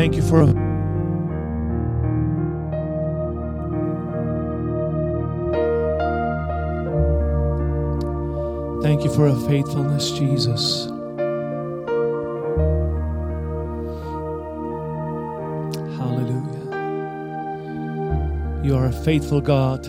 thank 0.00 0.16
you 0.16 0.22
for 0.22 0.46
Thank 8.82 9.04
you 9.04 9.10
for 9.14 9.26
a 9.26 9.36
faithfulness, 9.40 10.10
Jesus. 10.12 10.86
Hallelujah. 15.98 16.64
You 18.64 18.76
are 18.76 18.86
a 18.86 18.92
faithful 19.04 19.42
God. 19.42 19.84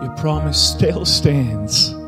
Your 0.00 0.14
promise 0.16 0.60
still 0.74 1.04
stands. 1.04 2.01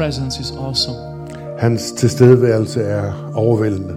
Presence 0.00 0.40
is 0.40 0.50
awesome. 0.50 0.96
Hans 1.58 1.92
tilstedeværelse 1.92 2.82
er 2.82 3.32
overvældende. 3.34 3.94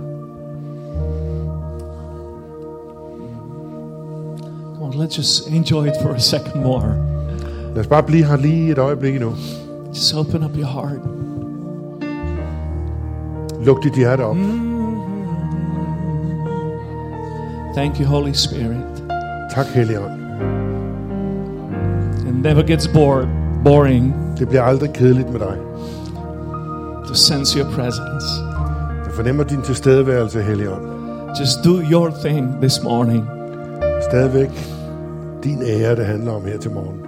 Come 4.75 4.85
on, 4.85 4.93
let's 4.93 5.17
just 5.17 5.47
enjoy 5.47 5.85
it 5.87 5.93
for 6.01 6.09
a 6.09 6.19
second 6.19 6.63
more. 6.63 6.95
Lad 7.73 7.79
os 7.79 7.87
bare 7.87 8.03
blive 8.03 8.25
her 8.25 8.37
lige 8.37 8.71
et 8.71 8.77
øjeblik 8.77 9.19
nu. 9.19 9.33
Just 9.87 10.15
open 10.15 10.43
up 10.43 10.57
your 10.57 10.65
heart. 10.65 10.99
Luk 13.65 13.83
dit 13.83 13.95
hjerte 13.95 14.21
op. 14.21 14.37
Thank 17.75 17.99
you, 17.99 18.05
Holy 18.05 18.33
Spirit. 18.33 19.03
Tak, 19.55 19.65
Helligånd. 19.65 20.21
It 22.27 22.35
never 22.43 22.63
gets 22.63 22.87
bored, 22.87 23.27
boring 23.63 24.15
Det 24.39 24.47
bliver 24.47 24.63
aldrig 24.63 24.93
kedeligt 24.93 25.29
med 25.29 25.39
dig. 25.39 25.72
To 27.13 27.19
sense 27.19 27.59
your 27.59 27.69
presence. 27.71 28.25
Jeg 29.05 29.11
fornemmer 29.15 29.43
din 29.43 29.61
tilstedeværelse, 29.61 30.41
Helligånd. 30.41 30.83
Just 31.39 31.63
do 31.65 31.81
your 31.91 32.09
thing 32.25 32.61
this 32.61 32.83
morning. 32.83 33.29
Stadigvæk 34.09 34.49
din 35.43 35.61
ære, 35.65 35.95
det 35.95 36.05
handler 36.05 36.31
om 36.31 36.45
her 36.45 36.57
til 36.57 36.71
morgen. 36.71 36.99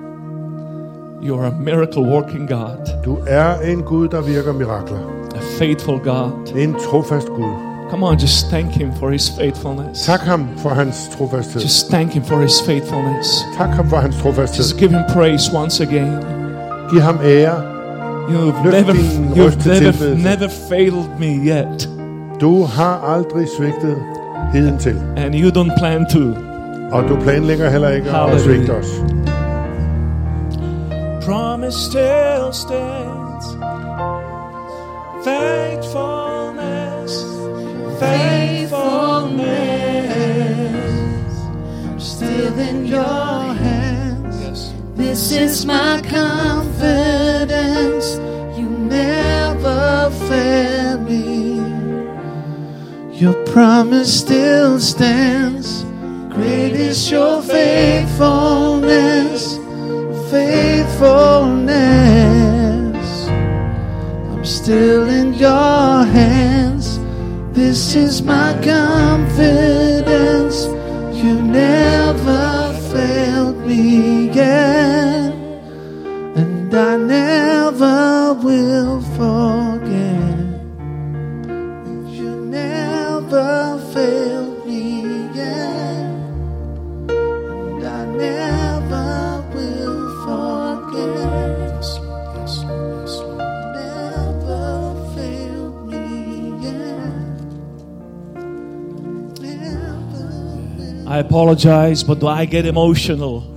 You 1.24 1.40
are 1.40 1.48
a 1.48 1.54
miracle 1.60 2.02
working 2.02 2.50
God, 2.50 2.78
Du 3.06 3.18
er 3.28 3.56
en 3.60 3.82
Gud, 3.84 4.08
der 4.08 4.22
virker 4.22 4.54
mirakler. 4.54 4.98
a 5.36 5.40
faithful 5.60 6.00
God. 6.00 6.32
En 6.56 6.74
trofast 6.90 7.28
Gud. 7.28 7.54
Come 7.90 8.06
on, 8.06 8.18
just 8.20 8.46
thank 8.50 8.68
Him 8.72 8.92
for 9.00 9.10
His 9.10 9.32
faithfulness. 9.40 10.06
Tak 10.06 10.20
ham 10.20 10.48
for 10.58 10.70
hans 10.70 11.10
trofasthed. 11.18 11.62
Just 11.62 11.90
thank 11.90 12.12
Him 12.12 12.24
for 12.24 12.38
His 12.38 12.62
faithfulness. 12.66 13.28
Tak 13.58 13.70
ham 13.70 13.90
for 13.90 13.98
hans 13.98 14.16
trofasthed. 14.16 14.58
Just 14.58 14.78
give 14.78 14.92
Him 14.92 15.04
praise 15.14 15.52
once 15.54 15.84
again. 15.84 16.12
Giv 16.92 17.02
ham 17.02 17.20
ære. 17.24 17.75
You've 18.30 18.64
never, 18.64 18.94
you've 19.36 19.62
til 19.62 19.72
never, 19.72 19.92
tilbedelse. 19.92 20.24
never 20.24 20.48
failed 20.70 21.08
me 21.20 21.32
yet, 21.52 21.90
Du 22.42 22.64
har 22.64 23.14
aldrig 23.16 23.48
svigtet 23.58 23.98
heden 24.54 24.78
til. 24.78 24.96
and 25.18 25.36
you 25.36 25.50
don't 25.50 25.80
plan 25.80 26.06
to. 26.10 26.34
Og 26.92 27.04
du 27.10 27.16
planlægger 27.20 27.70
heller 27.70 27.90
ikke 27.90 28.10
at 28.10 28.16
Halleluja. 28.16 28.44
svigte 28.44 28.72
os. 28.72 28.88
Promise 31.26 31.78
still 31.80 32.52
stands. 32.52 33.46
Faithfulness, 35.26 37.14
faithfulness. 40.16 41.34
Still 41.98 42.60
in 42.70 42.86
your 42.94 43.54
hands. 43.54 43.75
This 45.16 45.32
is 45.32 45.64
my 45.66 46.02
confidence. 46.02 48.18
You 48.60 48.68
never 48.68 50.12
fail 50.28 51.00
me. 51.00 51.56
Your 53.18 53.34
promise 53.46 54.20
still 54.20 54.78
stands. 54.78 55.86
Great 56.36 56.74
is 56.74 57.10
your 57.10 57.42
faithfulness. 57.42 59.56
Faithfulness. 60.30 63.30
I'm 64.34 64.44
still 64.44 65.08
in 65.08 65.34
your 65.36 66.04
hands. 66.20 67.00
This 67.56 67.96
is 67.96 68.22
my 68.22 68.52
confidence. 68.62 70.66
You 71.16 71.42
never 71.42 72.74
failed 72.92 73.66
me 73.66 74.16
and 74.38 75.05
I 76.78 76.98
never 76.98 78.34
will 78.34 79.02
forget. 79.16 80.38
You 82.12 82.32
never 82.48 83.80
failed 83.94 84.68
me 84.68 85.02
yet, 85.34 86.12
and 87.10 87.86
I 87.86 88.06
never 88.06 89.44
will 89.54 90.10
forget. 90.26 91.16
Yes, 91.72 92.64
Never 93.80 94.96
failed 95.16 95.88
me 95.88 96.06
yet. 96.62 97.40
Never. 99.40 101.04
I 101.08 101.20
apologize, 101.20 102.04
but 102.04 102.20
do 102.20 102.28
I 102.28 102.44
get 102.44 102.66
emotional 102.66 103.55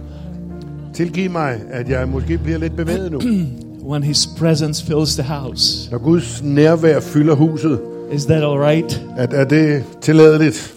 Tilgiv 0.99 1.31
mig, 1.31 1.61
at 1.71 1.89
jeg 1.89 2.09
måske 2.09 2.39
bliver 2.39 2.59
lidt 2.59 2.77
bevæget 2.77 3.13
nu. 3.13 3.21
when 3.91 4.03
His 4.03 4.29
presence 4.39 4.87
fills 4.87 5.15
the 5.15 5.23
house. 5.23 5.91
Når 5.91 5.99
Guds 5.99 6.43
nærvær 6.43 7.01
fylder 7.01 7.35
huset, 7.35 7.81
Is 8.13 8.25
that 8.25 8.43
all 8.43 8.61
right? 8.61 9.03
at 9.17 9.33
er 9.33 9.45
det 9.45 9.85
tilladeligt? 10.01 10.75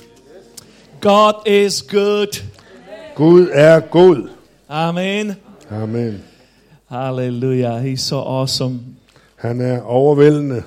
God 0.99 1.33
is 1.47 1.81
good. 1.81 2.43
Gud 3.15 3.47
er 3.51 3.79
god. 3.79 4.29
Amen. 4.69 5.35
Amen. 5.71 6.23
Hallelujah. 6.89 7.93
He's 7.93 8.01
so 8.01 8.19
awesome. 8.19 8.79
Han 9.35 9.61
er 9.61 9.81
overvældende. 9.81 10.63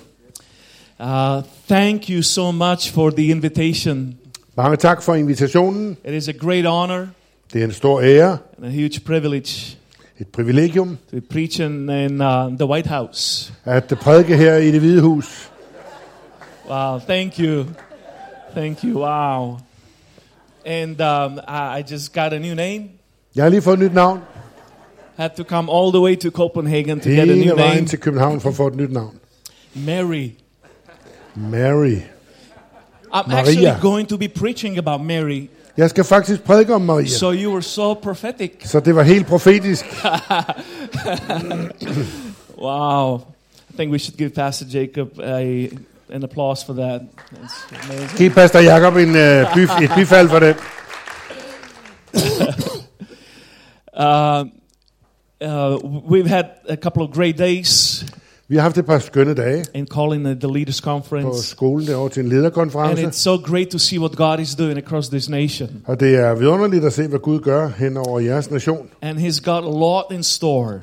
Uh, 1.00 1.42
thank 1.68 2.10
you 2.10 2.22
so 2.22 2.50
much 2.50 2.92
for 2.92 3.10
the 3.10 3.26
invitation. 3.26 4.14
Mange 4.56 4.76
tak 4.76 5.02
for 5.02 5.14
invitationen. 5.14 5.96
It 6.04 6.14
is 6.14 6.28
a 6.28 6.32
great 6.32 6.64
honor 6.66 7.06
Det 7.52 7.60
er 7.60 7.64
en 7.64 7.72
stor 7.72 8.00
ære, 8.00 8.38
a 8.64 8.70
huge 8.70 9.04
privilege 9.04 9.76
et 10.20 10.28
privilegium, 10.28 10.98
to 11.10 11.20
preach 11.30 11.60
in, 11.60 11.90
in 11.90 12.20
uh, 12.20 12.48
the 12.58 12.66
White 12.66 12.86
House. 12.88 13.52
at 13.64 13.84
prædike 14.00 14.36
her 14.36 14.56
i 14.56 14.70
det 14.70 14.80
hvide 14.80 15.00
hus. 15.00 15.50
Wow, 16.70 16.98
thank 16.98 17.38
you. 17.38 17.64
Thank 18.56 18.84
you. 18.84 18.98
Wow. 18.98 19.58
And 20.66 21.00
um, 21.00 21.40
I, 21.48 21.78
I 21.78 21.82
just 21.92 22.12
got 22.14 22.32
a 22.32 22.38
new 22.38 22.54
name. 22.54 22.82
Jeg 23.36 23.44
har 23.44 23.48
lige 23.50 23.62
fået 23.62 23.74
et 23.74 23.80
nyt 23.80 23.94
navn. 23.94 24.20
Had 25.16 25.30
to 25.36 25.44
come 25.44 25.72
all 25.72 25.92
the 25.92 26.00
way 26.00 26.16
to 26.16 26.30
Copenhagen 26.30 27.00
to 27.00 27.08
get 27.08 27.18
a 27.18 27.24
new 27.24 27.34
Hele 27.34 27.50
vejen 27.56 27.74
name. 27.76 27.86
til 27.86 27.98
København 28.00 28.40
for 28.40 28.48
at 28.48 28.54
få 28.54 28.66
et 28.66 28.74
nyt 28.76 28.92
navn. 28.92 29.14
Mary. 29.74 30.28
Mary. 31.34 31.96
I'm 33.12 33.28
Maria. 33.28 33.40
actually 33.40 33.80
going 33.80 34.08
to 34.08 34.16
be 34.18 34.28
preaching 34.28 34.78
about 34.78 35.00
Mary. 35.00 35.48
Jeg 35.76 35.90
skal 35.90 36.04
faktisk 36.04 36.42
prædike 36.42 36.74
om 36.74 36.80
Maria. 36.80 37.06
So 37.06 37.32
you 37.32 37.50
were 37.50 37.62
so 37.62 37.94
prophetic. 37.94 38.50
Så 38.70 38.80
det 38.80 38.96
var 38.96 39.02
helt 39.02 39.26
profetisk. 39.26 39.84
Wow. 42.58 43.16
I 43.70 43.76
think 43.76 43.92
we 43.92 43.98
should 43.98 44.16
give 44.16 44.30
Pastor 44.30 44.66
Jacob 44.72 45.08
a, 45.20 45.68
an 46.12 46.22
applause 46.22 46.66
for 46.66 46.72
that. 46.72 47.00
That's 47.32 47.90
amazing. 47.90 48.18
Giv 48.18 48.30
Pastor 48.30 48.60
Jacob 48.60 48.96
en, 48.96 49.08
uh, 49.08 49.54
byf, 49.54 49.70
et 49.82 49.90
bifald 49.96 50.28
for 50.28 50.38
det. 50.38 50.56
Uh, 53.96 54.44
uh, 55.40 55.78
we've 56.10 56.26
had 56.26 56.44
a 56.68 56.76
couple 56.76 57.02
of 57.04 57.12
great 57.12 57.38
days 57.38 58.04
Vi 58.48 58.56
har 58.56 58.62
haft 58.62 58.78
et 58.78 58.86
par 58.86 58.98
skønne 58.98 59.34
dage 59.34 59.64
in 59.74 59.86
calling 59.86 60.30
it 60.30 60.40
the 60.40 60.52
Leaders 60.54 60.80
på 60.80 60.84
Conference. 60.84 61.48
skolen 61.48 61.86
derovre 61.86 62.08
til 62.10 62.20
en 62.20 62.26
And 62.26 62.32
lederkonference. 62.38 63.02
it's 63.06 63.12
so 63.12 63.36
great 63.36 63.68
to 63.68 63.78
see 63.78 63.98
what 64.00 64.16
God 64.16 64.38
is 64.40 64.54
doing 64.54 64.78
across 64.78 65.08
this 65.08 65.28
nation. 65.28 65.68
Og 65.86 66.00
det 66.00 66.14
er 66.16 66.34
vidunderligt 66.34 66.84
at 66.84 66.92
se, 66.92 67.06
hvad 67.08 67.18
Gud 67.18 67.40
gør 67.40 67.68
hen 67.78 67.96
over 67.96 68.20
jeres 68.20 68.50
nation. 68.50 68.86
And 69.02 69.18
He's 69.18 69.40
got 69.44 69.64
a 69.64 69.78
lot 69.78 70.04
in 70.12 70.22
store. 70.22 70.80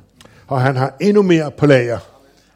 Og 0.47 0.61
han 0.61 0.75
har 0.75 0.95
endnu 1.01 1.21
mere 1.21 1.51
på 1.57 1.65
lager. 1.65 1.97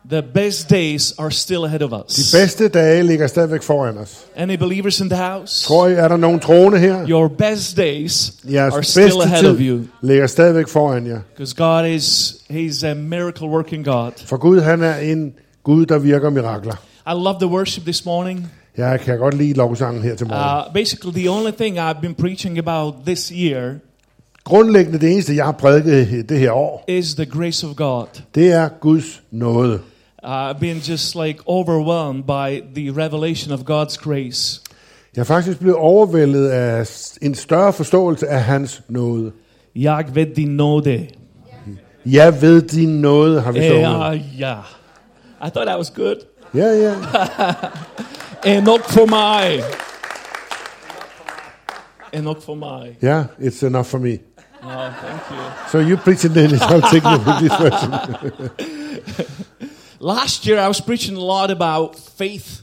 The 0.09 0.21
best 0.21 0.69
days 0.69 1.13
are 1.17 1.31
still 1.31 1.63
ahead 1.65 1.81
of 1.81 1.89
De 1.89 2.03
us. 2.05 2.31
bedste 2.35 2.67
dage 2.67 3.03
ligger 3.03 3.27
stadigvæk 3.27 3.61
foran 3.61 3.97
os. 3.97 4.25
Any 4.35 4.57
believers 4.57 4.99
in 5.01 5.09
the 5.09 5.17
house? 5.17 5.65
Tror 5.67 5.87
I, 5.87 5.93
er 5.93 6.07
der 6.07 6.17
nogen 6.17 6.39
troende 6.39 6.79
her? 6.79 7.05
Your 7.09 7.27
best 7.27 7.77
days 7.77 8.33
are 8.45 8.51
Jeres 8.53 8.87
still 8.87 9.03
bedste 9.03 9.23
ahead 9.23 9.45
of 9.45 9.59
you. 9.59 9.79
ligger 10.01 10.27
stadigvæk 10.27 10.67
foran 10.67 11.07
jer. 11.07 11.19
Because 11.35 11.55
God 11.55 11.85
is, 11.87 12.35
He's 12.49 12.83
a 12.85 12.93
miracle 12.93 13.47
working 13.47 13.85
God. 13.85 14.11
For 14.25 14.37
Gud, 14.37 14.61
han 14.61 14.83
er 14.83 14.95
en 14.95 15.33
Gud, 15.63 15.85
der 15.85 15.97
virker 15.99 16.29
mirakler. 16.29 16.75
I 17.07 17.13
love 17.13 17.35
the 17.39 17.47
worship 17.47 17.83
this 17.83 18.05
morning. 18.05 18.47
Jeg 18.77 18.99
kan 18.99 19.17
godt 19.17 19.33
lide 19.37 19.53
lovsangen 19.53 20.03
her 20.03 20.15
til 20.15 20.27
morgen. 20.27 20.67
Uh, 20.67 20.73
basically, 20.73 21.13
the 21.21 21.29
only 21.31 21.51
thing 21.51 21.79
I've 21.79 22.01
been 22.01 22.15
preaching 22.15 22.57
about 22.59 22.93
this 23.05 23.29
year 23.35 23.73
Grundlæggende 24.43 24.99
det 24.99 25.11
eneste, 25.11 25.35
jeg 25.35 25.45
har 25.45 25.51
prædiket 25.51 26.29
det 26.29 26.39
her 26.39 26.51
år, 26.51 26.83
is 26.87 27.15
the 27.15 27.25
grace 27.25 27.67
of 27.67 27.75
God. 27.75 28.05
det 28.35 28.51
er 28.51 28.69
Guds 28.81 29.21
nåde. 29.31 29.79
Uh, 30.25 30.49
I've 30.49 30.59
been 30.59 30.79
just 30.79 31.15
like 31.15 31.39
overwhelmed 31.47 32.25
by 32.25 32.63
the 32.73 32.89
revelation 32.89 33.53
of 33.53 33.59
God's 33.59 33.95
grace. 33.95 34.61
Jeg 35.15 35.21
er 35.21 35.25
faktisk 35.25 35.59
blevet 35.59 35.77
overvældet 35.77 36.47
af 36.49 36.87
en 37.21 37.35
større 37.35 37.73
forståelse 37.73 38.27
af 38.27 38.43
hans 38.43 38.81
nåde. 38.89 39.31
Jag 39.75 40.05
ved 40.13 40.35
din 40.35 40.47
nåde. 40.47 41.07
Jeg 42.05 42.41
ved 42.41 42.61
din 42.61 43.01
nåde, 43.01 43.41
har 43.41 43.51
vi 43.51 43.67
sunget. 43.67 43.81
Ja, 43.81 44.19
ja. 44.37 44.55
I 45.47 45.49
thought 45.49 45.67
that 45.67 45.77
was 45.77 45.89
good. 45.89 46.15
Ja, 46.53 46.67
ja. 46.67 46.93
Er 48.53 48.61
nok 48.61 48.83
for 48.83 49.05
mig. 49.05 49.63
Er 52.13 52.21
nok 52.21 52.41
for 52.41 52.55
mig. 52.55 52.97
Ja, 53.01 53.23
it's 53.39 53.65
enough 53.65 53.85
for 53.85 53.97
me. 53.97 54.17
Oh, 54.63 54.69
thank 54.69 55.21
you. 55.31 55.37
So 55.71 55.77
you 55.77 55.97
preach 55.97 56.25
in 56.25 56.31
the 56.31 56.41
I'll 56.41 56.81
take 56.81 57.03
the 57.03 57.19
English 57.31 57.61
version. 57.61 57.93
Last 60.05 60.47
year 60.47 60.59
I 60.65 60.67
was 60.67 60.81
preaching 60.81 61.17
a 61.17 61.21
lot 61.21 61.51
about 61.51 61.89
faith, 62.17 62.61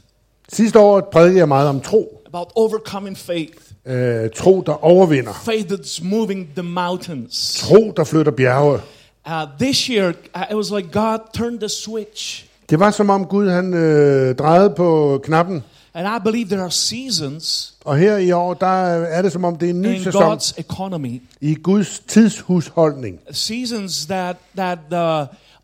Sidste 0.49 0.79
år 0.79 1.09
prædikede 1.11 1.39
jeg 1.39 1.47
meget 1.47 1.69
om 1.69 1.81
tro. 1.81 2.21
about 2.27 2.47
overcoming 2.55 3.17
faith. 3.17 3.53
Øh, 3.85 4.29
tro, 4.35 4.63
der 4.65 4.83
overvinder. 4.85 5.33
Faith 5.33 5.73
that's 5.73 6.03
moving 6.03 6.49
the 6.55 6.63
mountains. 6.63 7.59
Tro, 7.59 7.93
der 7.97 8.03
flytter 8.03 8.31
bjerge. 8.31 8.79
Uh, 9.27 9.33
this 9.59 9.77
year, 9.85 10.13
uh, 10.35 10.41
it 10.51 10.55
was 10.55 10.71
like 10.71 10.91
God 10.91 11.19
turned 11.33 11.59
the 11.59 11.69
switch. 11.69 12.45
Det 12.69 12.79
var 12.79 12.91
som 12.91 13.09
om 13.09 13.25
Gud 13.25 13.49
han 13.49 13.73
øh, 13.73 14.35
drejede 14.35 14.69
på 14.69 15.19
knappen. 15.23 15.63
And 15.93 16.07
I 16.07 16.19
believe 16.23 16.45
there 16.49 16.61
are 16.61 16.71
seasons 16.71 17.73
Og 17.85 17.97
her 17.97 18.17
i 18.17 18.31
år, 18.31 18.53
der 18.53 18.67
er 19.03 19.21
det 19.21 19.31
som 19.31 19.45
om 19.45 19.55
det 19.55 19.65
er 19.65 19.69
en 19.69 19.81
ny 19.81 19.95
in 19.95 20.03
sæson 20.03 20.33
God's 20.33 20.53
economy. 20.57 21.21
i 21.41 21.55
Guds 21.55 21.99
tidshusholdning. 22.07 23.19
Seasons 23.31 24.05
that, 24.05 24.35
that 24.55 24.79
uh, 24.91 24.97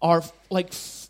are 0.09 0.21
like 0.57 0.69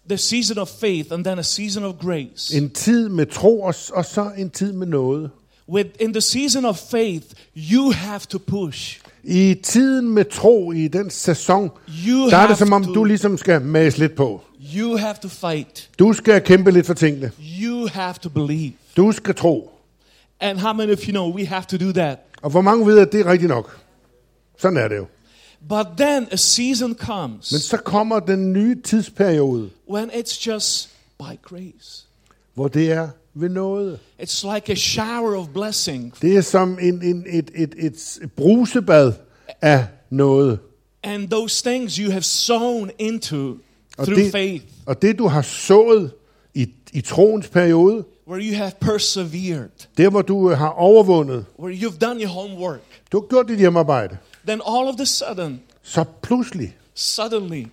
the 0.10 0.18
season 0.18 0.58
of 0.58 0.68
faith 0.70 1.14
and 1.14 1.24
then 1.26 1.40
a 1.40 1.44
season 1.44 1.84
of 1.84 1.94
grace. 2.02 2.58
En 2.58 2.70
tid 2.70 3.10
med 3.10 3.26
tro, 3.26 3.62
og, 3.62 3.76
og 3.94 4.06
så 4.06 4.32
en 4.38 4.50
tid 4.50 4.74
med 4.74 4.88
noget. 4.88 5.30
With, 5.70 5.90
in 6.00 6.14
the 6.14 6.22
season 6.22 6.66
of 6.66 6.78
faith, 6.92 7.26
you 7.72 7.92
have 7.92 8.20
to 8.30 8.38
push. 8.48 9.00
I 9.24 9.56
tiden 9.64 10.10
med 10.10 10.26
tro, 10.26 10.72
i 10.72 10.88
den 10.88 11.10
sæson, 11.10 11.72
You 12.08 12.30
der 12.30 12.38
er 12.38 12.48
det 12.48 12.58
som 12.58 12.74
om, 12.74 12.84
to- 12.84 12.94
du 12.94 13.04
ligesom 13.04 13.38
skal 13.38 13.62
mase 13.62 13.98
lidt 14.00 14.16
på. 14.16 14.42
You 14.76 14.98
have 14.98 15.16
to 15.22 15.28
fight. 15.28 15.90
Du 16.00 16.14
skal 16.14 16.42
kæmpe 16.42 16.72
lidt 16.72 16.86
for 16.86 16.94
tingene. 16.94 17.32
You 17.62 17.88
have 17.92 18.14
to 18.22 18.30
believe. 18.30 18.74
Du 18.98 19.12
skal 19.12 19.36
tro. 19.36 19.72
And 20.40 20.58
how 20.60 20.74
many 20.74 20.92
of 20.94 21.00
you 21.08 21.12
know 21.12 21.34
we 21.34 21.46
have 21.46 21.64
to 21.70 21.78
do 21.78 21.92
that? 21.92 22.18
Og 22.42 22.50
hvor 22.50 22.62
mange 22.62 22.86
ved, 22.86 23.00
at 23.00 23.12
det 23.12 23.20
er 23.20 23.26
rigtigt 23.32 23.50
nok? 23.50 23.78
Sådan 24.60 24.78
er 24.78 24.88
det 24.88 24.98
jo. 24.98 25.06
But 25.70 25.88
then 25.98 26.28
a 26.32 26.36
season 26.36 26.96
comes 26.96 27.52
Men 27.52 27.60
så 27.60 27.78
kommer 27.78 28.20
den 28.20 28.54
nye 28.54 28.82
tidsperiode, 28.82 29.70
when 29.90 30.10
it's 30.10 30.48
just 30.48 30.90
by 31.20 31.40
grace. 31.42 32.06
hvor 32.54 32.68
det 32.68 32.92
er 32.92 33.10
ved 33.34 33.50
noget. 33.50 34.00
It's 34.22 34.54
like 34.54 34.72
a 34.72 34.76
shower 34.76 35.36
of 35.38 35.48
blessing. 35.54 36.14
Det 36.22 36.38
er 36.38 36.42
som 36.42 36.78
en, 36.82 37.04
en, 37.04 37.26
et, 37.30 37.52
et, 37.56 37.76
et 37.78 38.32
brusebad 38.32 39.14
af 39.62 39.86
noget. 40.10 40.60
And 41.04 41.30
those 41.30 41.64
things 41.70 41.96
you 41.96 42.12
have 42.12 42.24
sown 42.24 42.90
into 42.98 43.58
Og 43.98 44.06
through 44.06 44.24
det, 44.24 44.32
faith, 44.32 44.66
og 44.86 45.02
det, 45.02 45.18
du 45.18 45.28
har 45.28 45.42
sået 45.42 46.12
i, 46.54 46.70
i 46.94 47.02
troens 47.02 47.48
periode, 47.48 48.04
where 48.28 48.44
you 48.44 48.56
have 48.56 48.72
persevered, 48.82 49.70
der 49.98 50.10
hvor 50.10 50.22
du 50.22 50.50
har 50.50 50.70
overvundet, 50.70 51.46
where 51.60 51.76
you've 51.76 51.98
done 51.98 52.22
your 52.22 52.30
homework, 52.30 52.82
du 53.12 53.20
har 53.22 53.28
gjort 53.28 53.48
dit 53.48 53.58
hjemmearbejde, 53.58 54.18
then 54.48 54.62
all 54.66 54.88
of 54.88 55.00
a 55.00 55.06
sudden, 55.06 55.62
så 55.84 56.04
pludselig, 56.22 56.76
suddenly, 56.94 57.66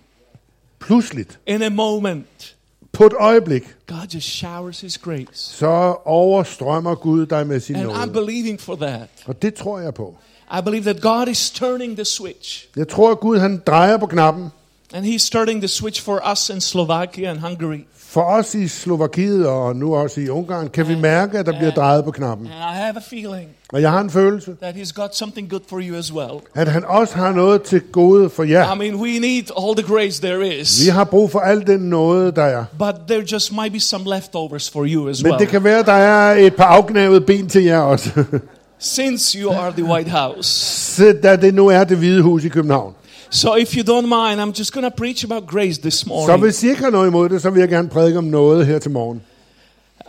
pludseligt, 0.79 1.39
in 1.47 1.61
a 1.61 1.69
moment, 1.69 2.55
på 2.91 3.05
et 3.05 3.13
øjeblik, 3.19 3.75
God 3.87 4.07
just 4.13 4.27
showers 4.27 4.81
His 4.81 4.97
grace. 4.97 5.27
så 5.33 5.95
overstrømmer 6.05 6.95
Gud 6.95 7.25
dig 7.25 7.47
med 7.47 7.59
sin 7.59 7.75
And 7.75 7.91
I'm 7.91 8.11
believing 8.11 8.61
for 8.61 8.75
that. 8.75 9.09
Og 9.25 9.41
det 9.41 9.53
tror 9.53 9.79
jeg 9.79 9.93
på. 9.93 10.15
I 10.59 10.61
believe 10.63 10.93
that 10.93 11.01
God 11.01 11.27
is 11.27 11.51
turning 11.51 11.95
the 11.95 12.05
switch. 12.05 12.67
Jeg 12.75 12.87
tror, 12.87 13.11
at 13.11 13.19
Gud 13.19 13.39
han 13.39 13.61
drejer 13.67 13.97
på 13.97 14.05
knappen. 14.05 14.49
And 14.93 15.05
He's 15.05 15.29
turning 15.29 15.61
the 15.61 15.67
switch 15.67 16.01
for 16.01 16.21
us 16.31 16.49
in 16.49 16.61
Slovakia 16.61 17.29
and 17.31 17.39
Hungary. 17.39 17.85
For 18.09 18.21
os 18.21 18.55
i 18.55 18.67
Slovakiet 18.67 19.47
og 19.47 19.75
nu 19.75 19.95
også 19.95 20.21
i 20.21 20.29
Ungarn, 20.29 20.69
kan 20.69 20.87
vi 20.87 20.95
mærke, 20.95 21.39
at 21.39 21.45
der 21.45 21.57
bliver 21.57 21.71
drejet 21.71 22.05
på 22.05 22.11
knappen. 22.11 22.47
And 22.47 22.55
I 22.55 22.81
have 22.81 22.95
a 22.97 23.01
feeling 23.09 23.47
Og 23.73 23.81
jeg 23.81 23.91
har 23.91 24.01
en 24.01 24.09
følelse, 24.09 24.55
that 24.61 24.75
He's 24.75 24.93
got 24.93 25.15
something 25.15 25.49
good 25.49 25.59
for 25.69 25.79
you 25.81 25.95
as 25.97 26.13
well. 26.13 26.39
at 26.55 26.67
han 26.67 26.85
også 26.85 27.15
har 27.15 27.31
noget 27.31 27.61
til 27.61 27.81
gode 27.91 28.29
for 28.29 28.43
jer. 28.43 28.75
I 28.75 28.77
mean, 28.77 28.95
we 28.95 29.19
need 29.19 29.43
all 29.57 29.75
the 29.77 29.93
grace 29.95 30.21
there 30.21 30.57
is. 30.59 30.85
Vi 30.85 30.89
har 30.89 31.03
brug 31.03 31.31
for 31.31 31.39
al 31.39 31.67
den 31.67 31.79
nåde, 31.79 32.31
der 32.31 32.43
er. 32.43 32.65
But 32.79 32.95
there 33.07 33.23
just 33.31 33.51
might 33.51 33.73
be 33.73 33.79
some 33.79 34.15
leftovers 34.15 34.69
for 34.69 34.85
you 34.85 35.09
as 35.09 35.23
Men 35.23 35.31
well. 35.31 35.39
det 35.41 35.49
kan 35.49 35.63
være, 35.63 35.83
der 35.83 35.93
er 35.93 36.35
et 36.35 36.55
par 36.55 36.63
afgnavede 36.65 37.21
ben 37.21 37.49
til 37.49 37.63
jer 37.63 37.79
også. 37.79 38.09
Since 38.79 39.39
you 39.39 39.51
are 39.51 39.71
the 39.71 39.83
White 39.83 40.09
House. 40.09 40.49
Så 40.95 41.15
da 41.23 41.35
det 41.35 41.53
nu 41.53 41.67
er 41.67 41.83
det 41.83 41.97
hvide 41.97 42.21
hus 42.21 42.43
i 42.43 42.49
København. 42.49 42.93
So 43.29 43.55
if 43.55 43.75
you 43.75 43.83
don't 43.83 44.07
mind, 44.07 44.41
I'm 44.41 44.53
just 44.59 44.73
going 44.73 44.85
to 44.91 44.95
preach 44.97 45.23
about 45.23 45.47
grace 45.47 45.77
this 45.81 45.93
Så 45.93 46.05
morning. 46.07 46.39
hvis 46.39 46.63
I 46.63 46.69
ikke 46.69 46.81
har 46.83 46.89
noget 46.89 47.07
imod 47.07 47.29
det, 47.29 47.41
så 47.41 47.49
vil 47.49 47.59
jeg 47.59 47.69
gerne 47.69 47.89
prædike 47.89 48.17
om 48.17 48.23
noget 48.23 48.65
her 48.65 48.79
til 48.79 48.91
morgen. 48.91 49.21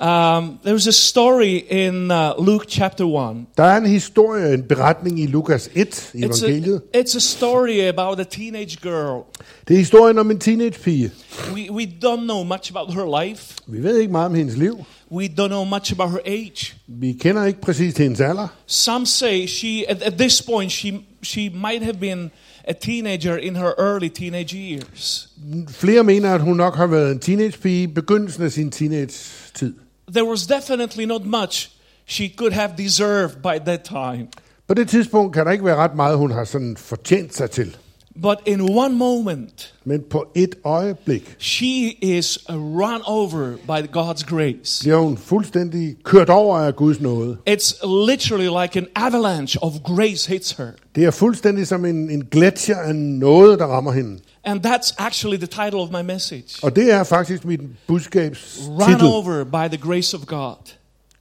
Um, 0.00 0.59
there's 0.67 0.87
a 0.88 0.93
story 0.93 1.61
in 1.70 2.11
uh, 2.11 2.47
Luke 2.47 2.67
chapter 2.69 3.05
1. 3.31 3.37
Der 3.56 3.65
er 3.65 3.76
en 3.76 3.87
historie, 3.87 4.55
en 4.55 4.62
beretning 4.62 5.20
i 5.20 5.26
Lukas 5.26 5.70
1 5.75 6.11
i 6.15 6.19
It's 6.25 6.44
evangeliet. 6.44 6.82
a, 6.94 6.99
it's 6.99 7.17
a 7.17 7.20
story 7.20 7.81
about 7.81 8.20
a 8.20 8.25
teenage 8.25 8.76
girl. 8.82 9.23
Det 9.69 9.75
er 9.75 9.79
historien 9.79 10.19
om 10.19 10.31
en 10.31 10.38
teenagepige. 10.38 11.11
We, 11.55 11.73
we 11.73 11.82
don't 12.05 12.21
know 12.25 12.44
much 12.44 12.73
about 12.75 12.94
her 12.94 13.23
life. 13.25 13.55
Vi 13.67 13.82
ved 13.82 13.97
ikke 13.99 14.12
meget 14.12 14.26
om 14.26 14.35
hendes 14.35 14.56
liv. 14.56 14.85
We 15.12 15.25
don't 15.41 15.47
know 15.49 15.64
much 15.64 15.93
about 15.93 16.11
her 16.11 16.21
age. 16.26 16.75
Vi 16.87 17.12
kender 17.12 17.44
ikke 17.44 17.61
præcis 17.61 17.97
hendes 17.97 18.21
alder. 18.21 18.49
Some 18.67 19.06
say 19.06 19.47
she, 19.47 19.85
at, 19.91 20.03
at 20.03 20.12
this 20.19 20.43
point, 20.43 20.73
she, 20.73 21.00
she 21.23 21.49
might 21.55 21.82
have 21.82 21.97
been 22.00 22.31
a 22.69 22.73
teenager 22.73 23.37
in 23.37 23.56
her 23.56 23.73
early 23.79 24.09
teenage 24.09 24.56
years. 24.56 25.29
Flere 25.69 26.05
mener, 26.05 26.35
at 26.35 26.41
hun 26.41 26.56
nok 26.56 26.76
har 26.76 26.87
været 26.87 27.12
en 27.12 27.19
teenagepige 27.19 27.82
i 27.82 27.87
begyndelsen 27.87 28.43
af 28.44 28.53
sin 28.53 28.70
teenage-tid. 28.70 29.75
There 30.12 30.29
was 30.29 30.47
definitely 30.47 31.05
not 31.05 31.26
much 31.26 31.71
she 32.07 32.35
could 32.37 32.52
have 32.52 32.71
deserved 32.78 33.43
by 33.43 33.59
that 33.66 33.81
time. 33.81 34.26
På 34.69 34.75
det 34.75 34.88
tidspunkt 34.88 35.35
kan 35.35 35.47
der 35.47 35.52
ikke 35.52 35.64
være 35.64 35.76
ret 35.76 35.95
meget, 35.95 36.19
hun 36.19 36.31
har 36.31 36.45
sådan 36.45 36.76
fortjent 36.76 37.35
sig 37.35 37.50
til. 37.50 37.76
But 38.23 38.37
in 38.47 38.61
one 38.61 38.95
moment, 38.95 39.75
Men 39.85 40.01
på 40.11 40.27
et 40.35 40.55
øjeblik 40.65 41.37
she 41.39 41.93
is 42.03 42.39
run 42.51 43.01
over 43.05 43.57
by 43.67 43.97
God's 43.97 44.25
grace. 44.37 44.83
bliver 44.85 44.97
hun 44.99 45.17
fuldstændig 45.19 45.97
kørt 46.05 46.29
over 46.31 46.59
af 46.59 46.77
Guds 46.77 47.01
nåde. 47.01 47.37
It's 47.51 47.87
literally 48.11 48.63
like 48.63 48.79
an 48.79 48.87
avalanche 48.97 49.63
of 49.63 49.73
grace 49.85 50.29
hits 50.33 50.51
her. 50.53 50.67
Det 50.95 51.05
er 51.05 51.11
fuldstændig 51.11 51.67
som 51.67 51.85
en, 51.85 52.11
en 52.11 52.25
gletsjer 52.31 52.77
af 52.79 52.95
noget, 52.97 53.59
der 53.59 53.67
rammer 53.67 53.93
hende. 53.93 54.19
And 54.45 54.67
that's 54.67 54.95
actually 54.99 55.37
the 55.39 55.47
title 55.47 55.81
of 55.81 55.89
my 55.93 56.03
message. 56.13 56.45
Og 56.63 56.77
det 56.77 56.93
er 56.93 57.05
faktisk 57.05 57.45
mit 57.45 57.61
budskabs 57.87 58.61
Run 58.69 58.89
titel. 58.93 59.07
over 59.07 59.45
by 59.45 59.77
the 59.77 59.87
grace 59.89 60.17
of 60.17 60.27
God. 60.27 60.55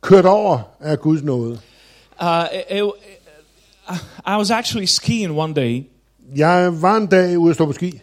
Kørt 0.02 0.26
over 0.26 0.60
af 0.80 1.00
Guds 1.00 1.24
nåde. 1.24 1.60
Uh, 2.22 2.44
it- 2.44 2.72
it- 2.72 2.92
I 4.28 4.36
was 4.38 4.52
actually 4.52 4.86
skiing 4.86 5.38
one 5.38 5.54
day, 5.54 5.84
Jeg 6.36 6.82
var 6.82 6.98
en 6.98 7.08
dag 7.08 7.38
ude 7.38 7.50
at 7.50 7.56
stå 7.56 7.66
på 7.66 7.74
ski, 7.74 8.02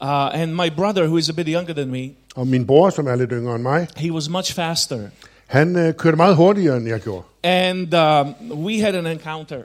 uh, 0.00 0.40
and 0.40 0.52
my 0.52 0.70
brother, 0.76 1.02
who 1.06 1.16
is 1.16 1.28
a 1.28 1.32
bit 1.32 1.46
younger 1.48 1.74
than 1.74 1.90
me, 1.90 2.10
og 2.36 2.46
min 2.46 2.66
bror, 2.66 2.90
som 2.90 3.06
er 3.06 3.16
lidt 3.16 3.30
yngre 3.32 3.54
end 3.54 3.62
mig, 3.62 3.86
he 3.96 4.12
was 4.12 4.28
much 4.28 4.54
faster. 4.54 4.98
han 5.46 5.76
øh, 5.76 5.94
kørte 5.94 6.16
meget 6.16 6.36
hurtigere, 6.36 6.76
end 6.76 6.88
jeg 6.88 7.00
gjorde. 7.00 7.22
And 7.42 7.94
um, 7.94 8.64
we 8.64 8.80
had 8.80 8.94
an 8.94 9.06
encounter. 9.06 9.58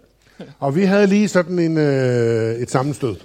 Og 0.60 0.75
vi 0.75 0.84
havde 0.84 1.08
lige 1.08 1.27
sådan 1.27 1.60
en, 1.60 1.77
øh, 1.77 2.55
et 2.55 2.72
sammenstød. 2.72 3.15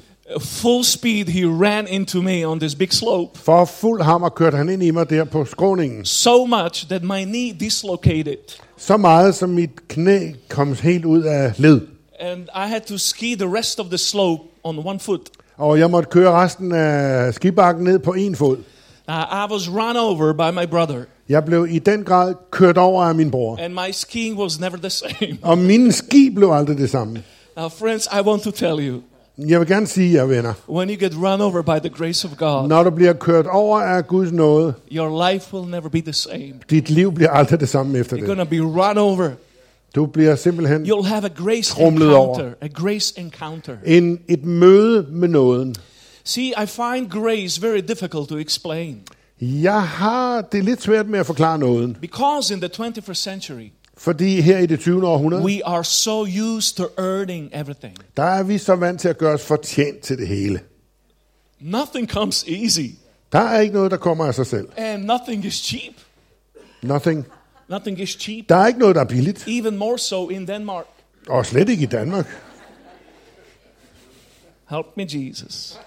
Full 0.41 0.85
speed, 0.85 1.25
he 1.25 1.47
ran 1.47 1.87
into 1.89 2.23
me 2.23 2.45
on 2.49 2.61
this 2.61 2.75
big 2.75 2.93
slope. 2.93 3.39
For 3.39 3.65
fuld 3.65 4.03
hammer 4.03 4.29
kørte 4.29 4.57
han 4.57 4.69
ind 4.69 4.83
i 4.83 4.91
mig 4.91 5.11
der 5.11 5.25
på 5.25 5.45
skråningen. 5.45 6.05
So 6.05 6.47
much 6.47 6.89
that 6.89 7.03
my 7.03 7.25
knee 7.25 7.53
dislocated. 7.61 8.61
Så 8.77 8.97
meget, 8.97 9.35
som 9.35 9.49
mit 9.49 9.89
knæ 9.89 10.33
kom 10.49 10.75
helt 10.83 11.05
ud 11.05 11.23
af 11.23 11.53
led. 11.57 11.81
And 12.21 12.41
I 12.55 12.69
had 12.69 12.81
to 12.81 12.99
ski 12.99 13.35
the 13.35 13.49
rest 13.57 13.81
of 13.81 13.87
the 13.87 13.99
slope 13.99 14.43
on 14.65 14.87
one 14.87 14.99
foot. 15.01 15.21
Og 15.57 15.79
jeg 15.79 15.91
måtte 15.91 16.09
køre 16.11 16.33
resten 16.33 16.73
af 16.73 17.35
skibakken 17.35 17.85
ned 17.85 17.99
på 17.99 18.13
en 18.13 18.37
fod. 18.37 18.57
Uh, 19.09 19.15
I 19.15 19.53
was 19.53 19.71
run 19.71 19.97
over 19.97 20.33
by 20.33 20.59
my 20.59 20.67
brother, 20.71 21.03
Jeg 21.29 21.45
blev 21.45 21.67
i 21.71 21.79
den 21.79 22.05
grad 22.05 22.35
kørt 22.51 22.79
over 22.79 23.05
af 23.05 23.15
min 23.15 23.31
bror. 23.31 23.59
and 23.61 23.75
my 23.75 23.91
skiing 23.93 24.39
was 24.39 24.61
never 24.61 24.77
the 24.77 24.91
same. 25.05 25.39
Og 25.43 25.59
mine 25.59 25.93
ski 25.93 26.31
blev 26.37 26.51
aldrig 26.51 26.79
det 26.79 26.91
samme. 26.91 27.23
Now, 27.57 27.69
friends, 27.69 28.07
I 28.07 28.21
want 28.27 28.43
to 28.43 28.51
tell 28.51 28.89
you 28.89 29.01
Jeg 29.49 29.61
vil 29.61 29.69
gerne 29.69 29.87
sige 29.87 30.15
jer, 30.15 30.25
venner, 30.25 30.53
when 30.69 30.89
you 30.91 30.97
get 31.01 31.13
run 31.17 31.41
over 31.41 31.63
by 31.63 31.89
the 31.89 31.97
grace 31.99 32.29
of 32.29 32.37
God, 32.37 32.69
når 32.69 32.83
du 32.83 32.91
bliver 32.91 33.13
kørt 33.13 33.47
over 33.47 33.81
af 33.81 34.07
Guds 34.07 34.33
nåde, 34.33 34.75
your 34.93 35.31
life 35.33 35.55
will 35.55 35.71
never 35.71 35.89
be 35.89 36.01
the 36.01 36.13
same. 36.13 36.53
dit 36.71 36.91
liv 36.91 37.13
bliver 37.15 37.31
aldrig 37.31 37.61
det 37.61 37.69
samme 37.69 37.99
efter 37.99 38.17
You're 38.17 38.21
det. 38.21 38.27
going 38.27 38.39
to 38.39 38.45
be 38.45 38.61
run 38.61 38.99
over. 38.99 39.31
Du 39.97 40.07
bliver 40.07 40.37
simpelthen 40.37 40.83
You'll 40.87 41.07
have 41.07 41.25
a 41.25 41.29
grace 41.45 41.75
Tromlet 41.75 42.15
over. 42.15 42.35
encounter. 42.39 42.55
A 42.61 42.67
grace 42.69 43.21
encounter. 43.21 43.77
en, 43.87 44.21
et 44.29 44.45
møde 44.45 45.07
med 45.11 45.29
nåden. 45.29 45.75
See, 46.25 46.47
I 46.63 46.67
find 46.67 47.11
grace 47.11 47.63
very 47.63 47.81
difficult 47.89 48.29
to 48.29 48.39
explain 48.39 49.03
Jeg 49.41 49.83
har 49.83 50.41
det 50.41 50.65
lidt 50.65 50.83
svært 50.83 51.09
med 51.09 51.19
at 51.19 51.27
forklare 51.27 51.59
nåden, 51.59 51.97
because 52.01 52.55
in 52.55 52.61
the 52.61 52.71
21st 52.87 53.15
century, 53.15 53.69
fordi 53.97 54.41
her 54.41 54.59
i 54.59 54.67
det 54.67 54.81
20. 54.81 55.07
århundrede, 55.09 55.45
we 55.45 55.65
are 55.67 55.85
so 55.85 56.23
used 56.27 56.77
to 56.77 56.85
earning 56.99 57.51
everything. 57.55 57.97
der 58.17 58.23
er 58.23 58.43
vi 58.43 58.59
så 58.59 58.75
vant 58.75 59.01
til 59.01 59.09
at 59.09 59.19
gøre 59.19 59.35
os 59.35 59.43
fortjent 59.45 60.01
til 60.01 60.19
det 60.19 60.29
hele. 60.29 60.61
Nothing 61.61 62.09
comes 62.11 62.45
easy, 62.49 62.81
Der 63.33 63.39
er 63.39 63.61
ikke 63.61 63.75
noget, 63.75 63.91
der 63.91 63.97
kommer 63.97 64.25
af 64.27 64.35
sig 64.35 64.47
selv. 64.47 64.69
and 64.77 65.05
nothing 65.05 65.45
is 65.45 65.55
cheap. 65.55 65.95
Nothing. 66.83 67.27
Nothing 67.69 68.01
is 68.01 68.09
cheap, 68.11 68.49
Der 68.49 68.57
er 68.57 68.67
ikke 68.67 68.79
noget, 68.79 68.95
der 68.95 69.01
er 69.01 69.05
billigt. 69.09 69.45
even 69.49 69.77
more 69.77 69.99
so 69.99 70.29
in 70.29 70.49
Denmark. 70.49 70.85
Og 71.29 71.47
slet 71.47 71.69
ikke 71.69 71.83
i 71.83 71.87
Danmark. 71.87 72.27
Help 74.71 74.87
me, 74.97 75.07
Jesus. 75.11 75.79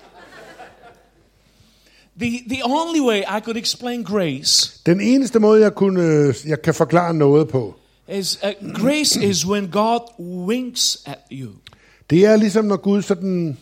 The, 2.19 2.39
the 2.49 2.61
only 2.65 2.99
way 2.99 3.19
I 3.37 3.39
could 3.41 3.57
explain 3.57 4.03
grace 4.03 4.81
Den 4.85 5.01
eneste 5.01 5.39
måde, 5.39 5.61
jeg, 5.61 5.75
kunne, 5.75 6.33
jeg 6.45 6.61
kan 6.61 6.73
forklare 6.73 7.13
noget 7.13 7.47
på, 7.47 7.75
is 8.09 8.39
uh, 8.43 8.71
grace 8.73 9.23
is 9.25 9.45
when 9.47 9.71
God 9.71 9.99
winks 10.19 11.03
at 11.05 11.17
you. 11.31 11.49
det 12.09 12.25
er 12.25 12.35
ligesom, 12.35 12.65
når 12.65 12.77
Gud 12.77 13.01
sådan, 13.01 13.57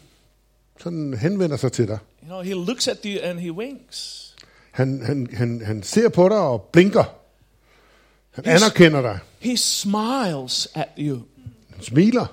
sådan 0.80 1.14
henvender 1.14 1.58
sig 1.58 1.72
til 1.72 1.88
dig. 1.88 1.98
You 2.24 2.28
know, 2.28 2.42
He 2.42 2.54
looks 2.54 2.88
at 2.88 2.98
you 3.06 3.20
and 3.24 3.40
He 3.40 3.52
winks. 3.52 4.24
Han, 4.72 5.02
han, 5.06 5.28
han, 5.34 5.62
han 5.66 5.84
ser 5.84 6.10
på 6.10 6.30
dig 6.30 6.38
og 6.38 6.62
blinker. 6.72 7.17
Han 8.46 8.54
Yes. 8.54 8.64
anerkender 8.64 9.02
dig. 9.02 9.20
He 9.40 9.58
smiles 9.58 10.68
at 10.76 10.86
you. 11.00 11.18
Han 11.76 11.84
smiler. 11.84 12.26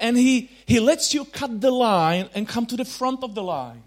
And 0.00 0.16
he, 0.16 0.48
he 0.68 0.78
lets 0.80 1.12
you 1.12 1.24
cut 1.38 1.50
the 1.60 1.70
line 1.70 2.28
and 2.34 2.46
come 2.46 2.66
to 2.66 2.76
the 2.76 2.84
front 2.84 3.18
of 3.22 3.30
the 3.30 3.42
line. 3.42 3.82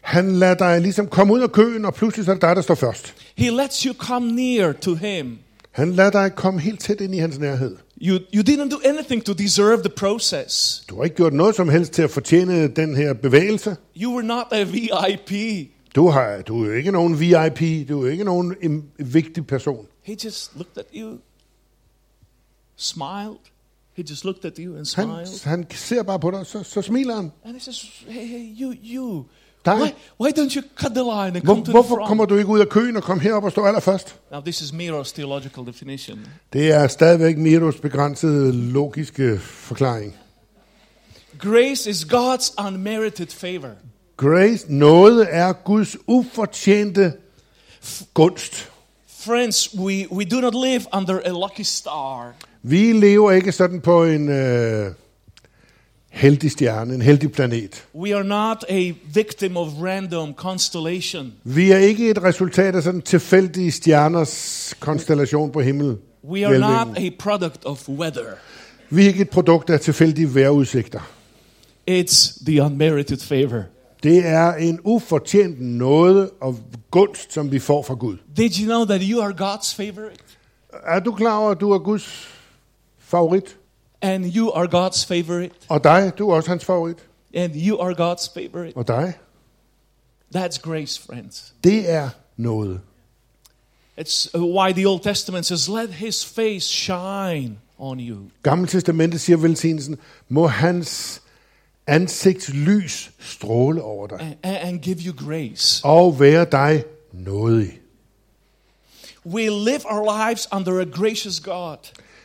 Han 0.00 0.32
lader 0.36 0.54
dig 0.54 0.80
ligesom 0.80 1.06
komme 1.06 1.32
ud 1.32 1.40
af 1.40 1.52
køen, 1.52 1.84
og 1.84 1.94
pludselig 1.94 2.24
så 2.24 2.30
er 2.30 2.34
det 2.34 2.42
dig, 2.42 2.56
der 2.56 2.62
står 2.62 2.74
først. 2.74 3.14
He 3.36 3.50
lets 3.50 3.82
you 3.82 3.94
come 3.94 4.32
near 4.32 4.72
to 4.72 4.94
him. 4.94 5.38
Han 5.70 5.92
lader 5.92 6.10
dig 6.10 6.34
komme 6.34 6.60
helt 6.60 6.80
tæt 6.80 7.00
ind 7.00 7.14
i 7.14 7.18
hans 7.18 7.38
nærhed. 7.38 7.76
You, 8.02 8.18
you 8.34 8.42
didn't 8.42 8.70
do 8.70 8.78
anything 8.84 9.24
to 9.24 9.32
deserve 9.32 9.76
the 9.78 9.88
process. 9.88 10.82
Du 10.90 10.96
har 10.96 11.04
ikke 11.04 11.16
gjort 11.16 11.32
noget 11.32 11.54
som 11.56 11.68
helst 11.68 11.92
til 11.92 12.02
at 12.02 12.10
fortjene 12.10 12.68
den 12.68 12.96
her 12.96 13.12
bevægelse. 13.12 13.76
You 14.02 14.12
were 14.12 14.22
not 14.26 14.46
a 14.52 14.62
VIP. 14.62 15.32
Du, 15.94 16.08
har, 16.08 16.42
du 16.48 16.62
er 16.62 16.66
jo 16.66 16.72
ikke 16.72 16.92
nogen 16.92 17.20
VIP, 17.20 17.88
du 17.88 18.06
er 18.06 18.10
ikke 18.10 18.24
nogen 18.24 18.54
en 18.62 18.84
vigtig 18.98 19.46
person. 19.46 19.86
He 20.10 20.16
just 20.26 20.56
looked 20.56 20.78
at 20.78 20.84
you, 20.94 21.18
smiled. 22.76 23.38
He 23.96 24.02
just 24.10 24.24
looked 24.24 24.44
at 24.44 24.56
you 24.56 24.76
and 24.76 24.86
Han, 24.96 25.06
smiled. 25.06 25.44
han 25.44 25.66
ser 25.70 26.02
bare 26.02 26.18
på 26.18 26.30
dig, 26.30 26.46
så, 26.46 26.62
så 26.62 26.82
smiler 26.82 27.14
han. 27.16 27.32
And 27.44 27.54
he 27.54 27.60
says, 27.60 28.04
hey, 28.08 28.26
hey, 28.26 28.60
you, 28.60 28.74
you. 28.94 29.24
Dig. 29.64 29.74
Why, 29.74 29.90
why 30.20 30.30
don't 30.38 30.54
you 30.56 30.62
cut 30.76 30.90
the 30.94 31.02
line 31.02 31.36
and 31.36 31.42
Hvor, 31.44 31.54
come 31.54 31.60
to 31.60 31.64
the 31.64 31.72
hvorfor 31.72 31.94
front? 31.96 32.08
kommer 32.08 32.24
du 32.24 32.36
ikke 32.36 32.48
ud 32.50 32.60
af 32.60 32.68
køen 32.68 32.96
og 32.96 33.02
kom 33.02 33.20
herop 33.20 33.44
og 33.44 33.50
stå 33.50 33.64
allerførst? 33.64 34.16
Now, 34.32 34.40
this 34.40 34.60
is 34.60 34.70
Miro's 34.70 35.14
theological 35.14 35.66
definition. 35.66 36.26
Det 36.52 36.72
er 36.72 36.88
stadigvæk 36.88 37.36
Miros 37.38 37.76
begrænsede 37.80 38.52
logiske 38.52 39.38
forklaring. 39.38 40.16
Grace 41.38 41.90
is 41.90 42.04
God's 42.04 42.66
unmerited 42.66 43.26
favor. 43.26 43.70
Grace, 44.16 44.72
noget 44.72 45.26
er 45.30 45.52
Guds 45.52 45.96
ufortjente 46.06 47.12
gunst. 48.14 48.70
Friends, 49.24 49.74
we, 49.74 50.06
we 50.10 50.24
do 50.24 50.40
not 50.40 50.54
live 50.54 50.86
under 50.92 51.20
a 51.24 51.32
lucky 51.32 51.62
star. 51.62 52.34
Vi 52.62 52.92
lever 52.92 53.30
ikke 53.30 53.52
sådan 53.52 53.80
på 53.80 54.04
en 54.04 54.28
øh, 54.28 54.92
heldig 56.10 56.50
stjerne, 56.50 56.94
en 56.94 57.02
heldig 57.02 57.32
planet. 57.32 57.84
We 57.94 58.16
are 58.16 58.24
not 58.24 58.64
a 58.68 58.92
victim 59.14 59.56
of 59.56 59.68
random 59.82 60.34
constellation. 60.34 61.32
Vi 61.44 61.72
er 61.72 61.78
ikke 61.78 62.10
et 62.10 62.22
resultat 62.22 62.76
af 62.76 62.82
sådan 62.82 63.02
tilfældige 63.02 63.72
stjerners 63.72 64.74
konstellation 64.80 65.52
på 65.52 65.60
himmel. 65.60 65.96
We 66.24 66.46
are 66.46 66.58
not 66.58 66.98
a 66.98 67.10
product 67.18 67.64
of 67.64 67.88
weather. 67.88 68.34
Vi 68.90 69.02
er 69.02 69.06
ikke 69.08 69.20
et 69.20 69.30
produkt 69.30 69.70
af 69.70 69.80
tilfældige 69.80 70.34
vejrudsigter. 70.34 71.00
It's 71.90 72.44
the 72.44 72.62
unmerited 72.62 73.20
favor. 73.20 73.62
Det 74.02 74.26
er 74.26 74.52
en 74.54 74.80
ufortjent 74.84 75.60
nåde 75.60 76.30
og 76.40 76.58
gunst, 76.90 77.32
som 77.32 77.50
vi 77.50 77.58
får 77.58 77.82
fra 77.82 77.94
Gud. 77.94 78.16
Did 78.36 78.50
you 78.60 78.64
know 78.66 78.84
that 78.84 79.00
you 79.04 79.22
are 79.22 79.32
God's 79.32 79.74
favorite? 79.76 80.22
Er 80.86 81.00
du 81.00 81.12
klar 81.12 81.38
over, 81.38 81.50
at 81.50 81.60
du 81.60 81.72
er 81.72 81.78
Guds 81.78 82.28
favorit? 82.98 83.56
And 84.02 84.36
you 84.36 84.52
are 84.54 84.66
God's 84.66 85.06
favorite? 85.06 85.54
Og 85.68 85.84
dig, 85.84 86.12
du 86.18 86.30
er 86.30 86.34
også 86.36 86.50
hans 86.50 86.64
favorit. 86.64 86.96
And 87.34 87.52
you 87.56 87.80
are 87.80 87.92
God's 88.12 88.32
favorite? 88.34 88.76
Og 88.76 88.88
dig, 88.88 89.14
That's 90.36 90.60
grace, 90.60 91.02
friends. 91.02 91.54
det 91.64 91.90
er 91.90 92.08
noget. 92.36 92.80
It's 94.00 94.38
why 94.38 94.72
the 94.72 94.88
Old 94.88 95.00
Testament 95.00 95.46
says, 95.46 95.68
Let 95.68 95.90
his 95.94 96.24
face 96.24 96.66
shine 96.68 97.56
on 97.78 98.00
you. 98.00 98.18
Gamle 98.42 98.66
testamentet 98.66 99.20
siger 99.20 99.36
velsignelsen, 99.36 99.98
må 100.28 100.46
hans 100.46 101.22
ansigts 101.90 102.48
lys 102.48 103.10
stråle 103.18 103.82
over 103.82 104.06
dig. 104.06 104.36
and, 104.42 104.56
and 104.56 104.80
give 104.80 104.96
you 105.00 105.14
grace. 105.28 105.80
Og 105.84 106.20
være 106.20 106.46
dig 106.52 106.84
nådig. 107.12 107.78
We 109.26 109.40
live 109.48 109.80
our 109.90 110.28
lives 110.28 110.48
under 110.52 110.80
a 110.80 110.84
gracious 110.84 111.40
God 111.40 111.76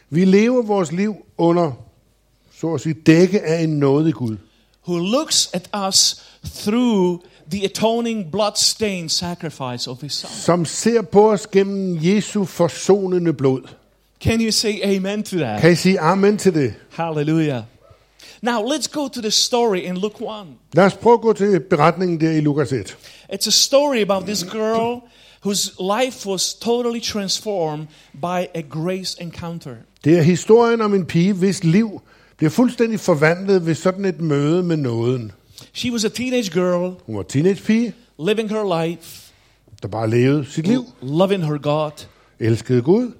Vi 0.10 0.26
lever 0.26 0.62
vores 0.62 0.92
liv 0.92 1.16
under, 1.38 1.72
så 2.60 2.74
at 2.74 2.82
sige, 2.82 2.94
dække 2.94 3.42
af 3.42 3.64
en 3.64 3.70
nådig 3.80 4.14
Gud. 4.14 4.38
who 4.88 4.98
looks 4.98 5.50
at 5.54 5.70
us 5.88 6.24
through 6.64 7.20
the 7.52 7.66
atoning 7.66 8.32
blood-stained 8.32 9.10
sacrifice 9.10 9.90
of 9.90 10.02
his 10.02 10.14
son. 10.14 10.32
Som 10.32 10.66
ser 10.66 11.02
på 11.02 11.32
os 11.32 11.48
gennem 11.48 11.98
Jesu 12.02 12.46
forsonende 12.46 13.34
blod. 13.34 13.62
Can 14.22 14.42
you 14.42 14.52
say 14.52 14.82
amen 14.84 15.24
to 15.24 15.38
that? 15.38 15.62
Kan 15.62 15.72
I 15.72 15.76
sige 15.76 16.00
amen 16.00 16.38
til 16.38 16.54
det? 16.54 16.74
Hallelujah. 16.90 17.64
Now 18.42 18.62
let's 18.64 18.88
go 18.88 19.08
to 19.08 19.22
the 19.22 19.32
story 19.32 19.80
in 19.80 19.98
Luke 19.98 20.22
1. 20.22 20.48
Lad 20.74 20.86
os 20.86 20.94
prøve 20.94 21.14
at 21.14 21.22
gå 21.22 21.34
til 21.34 21.60
beretningen 21.60 22.22
der 22.22 22.32
i 22.32 22.42
Lukas 22.42 22.72
1. 22.72 22.98
It's 23.34 23.48
a 23.48 23.52
story 23.52 24.02
about 24.02 24.24
this 24.24 24.44
girl 24.44 25.02
whose 25.46 25.72
life 25.80 26.30
was 26.30 26.54
totally 26.54 27.02
transformed 27.02 27.88
by 28.22 28.48
a 28.56 28.62
grace 28.70 29.22
encounter. 29.22 29.76
Det 30.04 30.18
er 30.18 30.22
historien 30.22 30.82
om 30.82 30.94
en 30.94 31.06
pige, 31.06 31.34
hvis 31.34 31.64
liv 31.64 32.02
bliver 32.38 32.52
fuldstændig 32.52 33.00
forvandlet 33.00 33.66
ved 33.66 33.76
sådan 33.76 34.06
et 34.06 34.22
møde 34.22 34.64
med 34.64 34.78
nåden. 34.78 35.32
She 35.74 35.92
was 35.92 36.06
a 36.06 36.10
teenage 36.10 36.50
girl 36.52 36.94
Hun 37.06 37.18
var 37.18 37.24
teenagepige, 37.24 37.94
living 38.20 38.50
her 38.50 38.86
life, 38.86 39.32
der 39.82 39.88
bare 39.88 40.10
levede 40.10 40.46
sit 40.50 40.68
liv, 40.68 40.86
loving 41.02 41.46
her 41.46 41.58
God. 41.58 41.92
elskede 42.40 42.82
Gud. 42.82 43.12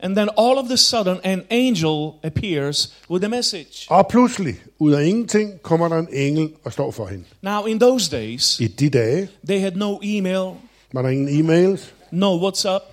And 0.00 0.16
then 0.16 0.28
all 0.36 0.58
of 0.58 0.70
a 0.70 0.76
sudden, 0.76 1.18
an 1.24 1.42
angel 1.50 2.12
appears 2.24 2.94
with 3.10 3.24
a 3.24 3.28
message. 3.28 3.86
Og 3.88 4.06
pludselig, 4.08 4.54
ud 4.78 4.92
af 4.92 5.04
ingenting, 5.04 5.62
kommer 5.62 5.88
der 5.88 5.98
en 5.98 6.08
engel 6.12 6.50
og 6.64 6.72
står 6.72 6.90
for 6.90 7.06
hende. 7.06 7.24
Now, 7.42 7.64
in 7.64 7.80
those 7.80 8.10
days, 8.10 8.60
I 8.60 8.66
de 8.66 8.90
dage 8.90 9.28
they 9.48 9.60
had 9.60 9.72
no 9.72 10.00
email, 10.02 10.50
var 10.92 11.02
der 11.02 11.08
ingen 11.08 11.28
e-mails, 11.40 11.94
no 12.10 12.38
WhatsApp, 12.42 12.84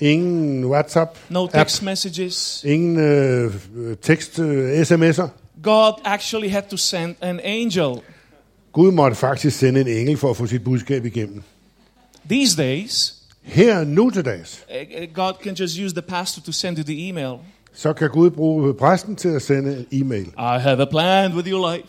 ingen 0.00 0.64
WhatsApp, 0.64 1.18
no 1.28 1.44
app, 1.44 1.52
text 1.54 1.82
messages. 1.82 2.64
ingen 2.66 2.96
øh, 2.96 3.52
tekst, 4.02 4.38
øh, 4.38 4.80
sms'er. 4.80 5.28
God 5.62 5.92
actually 6.04 6.50
had 6.50 6.62
to 6.70 6.76
send 6.76 7.14
an 7.20 7.40
angel. 7.44 8.00
Gud 8.72 8.92
måtte 8.92 9.16
faktisk 9.16 9.58
sende 9.58 9.80
en 9.80 9.88
engel 9.88 10.16
for 10.16 10.30
at 10.30 10.36
få 10.36 10.46
sit 10.46 10.64
budskab 10.64 11.04
igennem. 11.04 11.42
These 12.30 12.56
days, 12.62 13.14
Her 13.48 13.84
nu 13.84 14.10
til 14.10 14.24
dags, 14.24 14.64
uh, 14.70 15.14
God 15.14 15.32
can 15.42 15.54
just 15.54 15.78
use 15.84 15.94
the 15.94 16.02
pastor 16.02 16.42
to 16.42 16.52
send 16.52 16.78
you 16.78 16.84
the 16.84 17.08
email. 17.08 17.32
så 17.74 17.92
kan 17.92 18.10
Gud 18.10 18.30
bruge 18.30 18.74
præsten 18.74 19.16
til 19.16 19.28
at 19.28 19.42
sende 19.42 19.86
en 19.90 20.02
e-mail. 20.02 20.26
I 20.26 20.58
have 20.60 20.82
a 20.82 20.84
plan 20.84 21.34
with 21.34 21.48
your 21.48 21.72
life. 21.72 21.88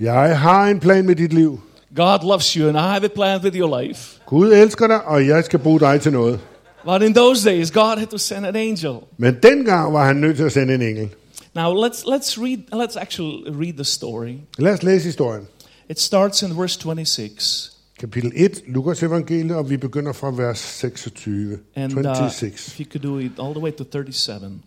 Jeg 0.00 0.38
har 0.38 0.64
en 0.66 0.80
plan 0.80 1.06
med 1.06 1.14
dit 1.14 1.32
liv. 1.32 1.60
God 1.96 2.18
loves 2.28 2.52
you, 2.52 2.68
and 2.68 2.76
I 2.76 2.80
have 2.80 3.04
a 3.04 3.08
plan 3.14 3.40
with 3.42 3.56
your 3.56 3.80
life. 3.80 4.20
Gud 4.26 4.52
elsker 4.52 4.86
dig, 4.86 5.04
og 5.04 5.26
jeg 5.26 5.44
skal 5.44 5.58
bruge 5.58 5.80
dig 5.80 6.00
til 6.00 6.12
noget. 6.12 6.40
But 6.84 7.02
in 7.02 7.14
those 7.14 7.50
days, 7.50 7.70
God 7.70 7.98
had 7.98 8.06
to 8.06 8.18
send 8.18 8.46
an 8.46 8.56
angel. 8.56 8.94
Men 9.18 9.36
dengang 9.42 9.92
var 9.92 10.04
han 10.06 10.16
nødt 10.16 10.36
til 10.36 10.44
at 10.44 10.52
sende 10.52 10.74
en 10.74 10.82
engel. 10.82 11.08
Now 11.54 11.86
let's 11.86 12.04
let's 12.06 12.38
read. 12.42 12.58
Let's 12.74 13.00
actually 13.00 13.42
read 13.60 13.72
the 13.72 13.84
story. 13.84 14.32
Lad 14.58 14.72
os 14.72 14.82
læse 14.82 15.04
historien. 15.06 15.46
It 15.90 16.00
starts 16.00 16.42
in 16.42 16.58
verse 16.58 16.80
26. 16.80 17.70
Kapitel 18.00 18.32
1, 18.34 18.62
Lukas 18.66 19.02
evangeliet, 19.02 19.56
og 19.56 19.70
vi 19.70 19.76
begynder 19.76 20.12
fra 20.12 20.30
vers 20.30 20.58
26. 20.58 21.58
And 21.74 21.92
uh, 21.92 22.02
26. 22.02 22.68
if 22.68 22.80
you 22.80 22.86
could 22.90 23.02
do 23.02 23.18
it 23.18 23.32
all 23.38 23.54
the 23.54 23.60
way 23.60 23.70
to 23.72 23.84
37. 23.84 24.62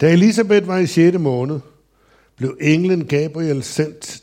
Da 0.00 0.12
Elisabeth 0.12 0.66
var 0.66 0.78
i 0.78 0.86
6. 0.86 1.18
måned, 1.18 1.60
blev 2.36 2.56
englen 2.60 3.06
Gabriel 3.06 3.62
sendt 3.62 4.22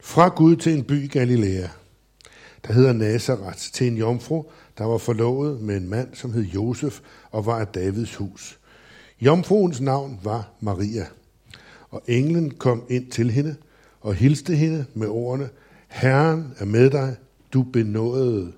fra 0.00 0.28
Gud 0.28 0.56
til 0.56 0.72
en 0.72 0.84
by 0.84 1.04
i 1.04 1.06
Galilea, 1.06 1.68
der 2.66 2.72
hedder 2.72 2.92
Nazareth, 2.92 3.58
til 3.72 3.86
en 3.86 3.96
jomfru, 3.96 4.44
der 4.78 4.84
var 4.84 4.98
forlovet 4.98 5.60
med 5.60 5.76
en 5.76 5.88
mand, 5.88 6.14
som 6.14 6.32
hed 6.32 6.42
Josef 6.42 7.00
og 7.30 7.46
var 7.46 7.58
af 7.58 7.66
Davids 7.66 8.14
hus. 8.14 8.58
Jomfruens 9.20 9.80
navn 9.80 10.20
var 10.22 10.50
Maria, 10.60 11.06
og 11.90 12.02
englen 12.06 12.50
kom 12.50 12.84
ind 12.88 13.10
til 13.10 13.30
hende 13.30 13.56
og 14.00 14.14
hilste 14.14 14.56
hende 14.56 14.86
med 14.94 15.08
ordene, 15.08 15.48
Herren 15.88 16.54
er 16.58 16.64
med 16.64 16.90
dig, 16.90 17.16
du 17.52 17.62
benåede. 17.62 18.52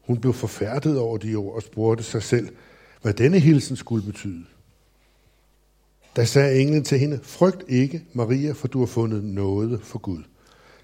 Hun 0.00 0.20
blev 0.20 0.32
forfærdet 0.32 0.98
over 0.98 1.18
de 1.18 1.34
ord 1.34 1.54
og 1.54 1.62
spurgte 1.62 2.04
sig 2.04 2.22
selv, 2.22 2.48
hvad 3.02 3.14
denne 3.14 3.38
hilsen 3.38 3.76
skulle 3.76 4.06
betyde. 4.06 4.44
Da 6.16 6.24
sagde 6.24 6.60
englen 6.60 6.84
til 6.84 6.98
hende, 6.98 7.20
frygt 7.22 7.64
ikke, 7.68 8.04
Maria, 8.12 8.52
for 8.52 8.68
du 8.68 8.78
har 8.78 8.86
fundet 8.86 9.24
noget 9.24 9.80
for 9.82 9.98
Gud. 9.98 10.22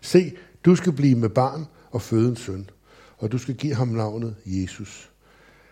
Se, 0.00 0.32
du 0.64 0.76
skal 0.76 0.92
blive 0.92 1.18
med 1.18 1.28
barn 1.28 1.66
og 1.90 2.02
føde 2.02 2.28
en 2.28 2.36
søn, 2.36 2.70
og 3.18 3.32
du 3.32 3.38
skal 3.38 3.54
give 3.54 3.74
ham 3.74 3.88
navnet 3.88 4.36
Jesus. 4.46 5.10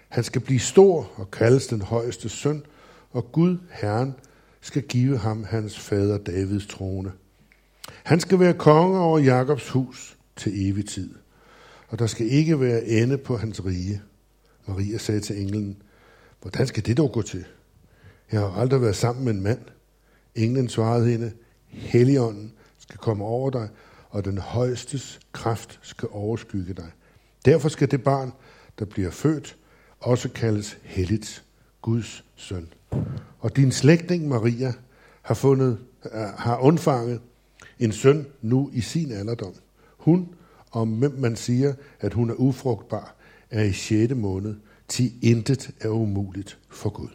Han 0.09 0.25
skal 0.25 0.40
blive 0.40 0.61
stor 0.61 1.11
og 1.16 1.31
kaldes 1.31 1.66
den 1.66 1.83
højeste 1.83 2.28
søn, 2.28 2.62
og 3.11 3.33
Gud, 3.33 3.59
Herren, 3.71 4.14
skal 4.61 4.83
give 4.83 5.19
ham 5.19 5.45
hans 5.45 5.78
fader 5.78 6.19
Davids 6.19 6.66
trone. 6.66 7.12
Han 7.88 8.20
skal 8.20 8.40
være 8.40 8.54
konge 8.54 8.98
over 9.00 9.18
Jakobs 9.18 9.70
hus 9.70 10.16
til 10.36 10.68
evig 10.68 10.88
tid, 10.88 11.14
og 11.88 11.98
der 11.98 12.06
skal 12.06 12.26
ikke 12.26 12.60
være 12.60 12.84
ende 12.84 13.18
på 13.18 13.36
hans 13.36 13.64
rige. 13.64 14.02
Maria 14.66 14.98
sagde 14.98 15.20
til 15.20 15.40
englen, 15.42 15.82
hvordan 16.40 16.66
skal 16.66 16.86
det 16.86 16.96
dog 16.96 17.12
gå 17.12 17.22
til? 17.22 17.44
Jeg 18.32 18.40
har 18.40 18.60
aldrig 18.60 18.82
været 18.82 18.96
sammen 18.96 19.24
med 19.24 19.34
en 19.34 19.42
mand. 19.42 19.60
Englen 20.34 20.68
svarede 20.68 21.10
hende, 21.10 21.32
Helligånden 21.66 22.52
skal 22.78 22.98
komme 22.98 23.24
over 23.24 23.50
dig, 23.50 23.68
og 24.10 24.24
den 24.24 24.38
højstes 24.38 25.20
kraft 25.32 25.78
skal 25.82 26.08
overskygge 26.12 26.74
dig. 26.74 26.90
Derfor 27.44 27.68
skal 27.68 27.90
det 27.90 28.02
barn, 28.02 28.32
der 28.78 28.84
bliver 28.84 29.10
født, 29.10 29.56
også 30.00 30.28
kaldes 30.28 30.78
helligt, 30.82 31.44
Guds 31.82 32.24
søn. 32.36 32.68
Og 33.38 33.56
din 33.56 33.72
slægtning 33.72 34.28
Maria 34.28 34.72
har, 35.22 35.34
fundet, 35.34 35.78
har 36.36 36.58
undfanget 36.58 37.20
en 37.78 37.93
søn 37.93 38.26
nu 38.43 38.71
i 38.73 38.81
sin 38.81 39.12
alderdom. 39.12 39.54
Hun, 39.97 40.28
om 40.71 40.88
hvem 40.88 41.14
man 41.19 41.37
siger, 41.37 41.75
at 42.00 42.14
hun 42.14 42.31
er 42.31 42.35
ufrugtbar, 42.35 43.14
er 43.50 43.62
i 43.62 43.73
6. 43.73 44.14
måned, 44.14 44.54
til 44.88 45.12
intet 45.23 45.71
er 45.81 45.88
umuligt 45.88 46.59
for 46.71 46.90
Gud. 46.90 47.09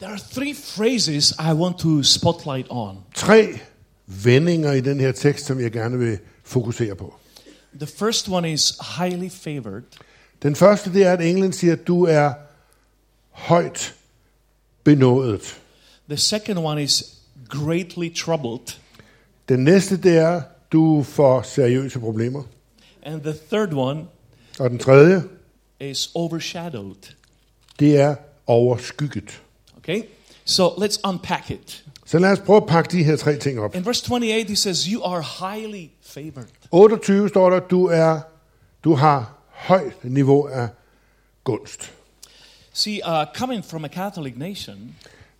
There 0.00 0.10
are 0.10 0.20
three 0.32 0.54
phrases 0.54 1.32
I 1.32 1.52
want 1.52 1.78
to 1.78 2.02
spotlight 2.02 2.66
on. 2.70 2.96
Tre 3.14 3.58
vendinger 4.06 4.72
i 4.72 4.80
den 4.80 5.00
her 5.00 5.12
tekst, 5.12 5.46
som 5.46 5.60
jeg 5.60 5.72
gerne 5.72 5.98
vil 5.98 6.18
fokusere 6.44 6.94
på. 6.94 7.14
The 7.74 7.86
first 7.86 8.28
one 8.28 8.52
is 8.52 8.78
highly 8.98 9.28
favored. 9.30 9.82
Den 10.42 10.56
første, 10.56 10.92
det 10.92 11.04
er, 11.04 11.12
at 11.12 11.20
englen 11.20 11.52
siger, 11.52 11.72
at 11.72 11.86
du 11.86 12.04
er 12.04 12.32
højt 13.30 13.94
benådet. 14.84 15.60
The 16.08 16.16
second 16.16 16.58
one 16.58 16.82
is 16.82 17.17
greatly 17.48 18.14
troubled. 18.16 18.76
Den 19.48 19.64
næste, 19.64 19.96
det 19.96 20.16
er, 20.16 20.42
du 20.72 21.02
får 21.02 21.42
seriøse 21.42 21.98
problemer. 21.98 22.42
And 23.02 23.20
the 23.22 23.34
third 23.52 23.72
one 23.72 24.04
Og 24.58 24.70
den 24.70 24.78
tredje, 24.78 25.22
is 25.80 26.10
overshadowed. 26.14 27.14
det 27.78 27.96
er 28.00 28.14
overskygget. 28.46 29.42
Okay? 29.76 30.02
So 30.44 30.68
let's 30.68 31.00
unpack 31.08 31.50
it. 31.50 31.84
Så 32.06 32.18
lad 32.18 32.32
os 32.32 32.38
prøve 32.38 32.56
at 32.56 32.66
pakke 32.66 32.98
de 32.98 33.04
her 33.04 33.16
tre 33.16 33.36
ting 33.36 33.60
op. 33.60 33.74
In 33.74 33.86
verse 33.86 34.04
28, 34.12 34.44
he 34.48 34.56
says, 34.56 34.84
You 34.84 35.02
are 35.04 35.22
highly 35.22 35.86
favored. 36.02 36.46
28 36.70 37.28
står 37.28 37.50
der, 37.50 37.60
du 37.60 37.84
er, 37.86 38.20
du 38.84 38.94
har 38.94 39.32
højt 39.50 40.04
niveau 40.04 40.46
af 40.46 40.68
gunst. 41.44 41.92
See, 42.72 43.00
uh, 43.08 43.24
coming 43.34 43.64
from 43.64 43.84
a 43.84 43.88
Catholic 43.88 44.34
nation, 44.36 44.94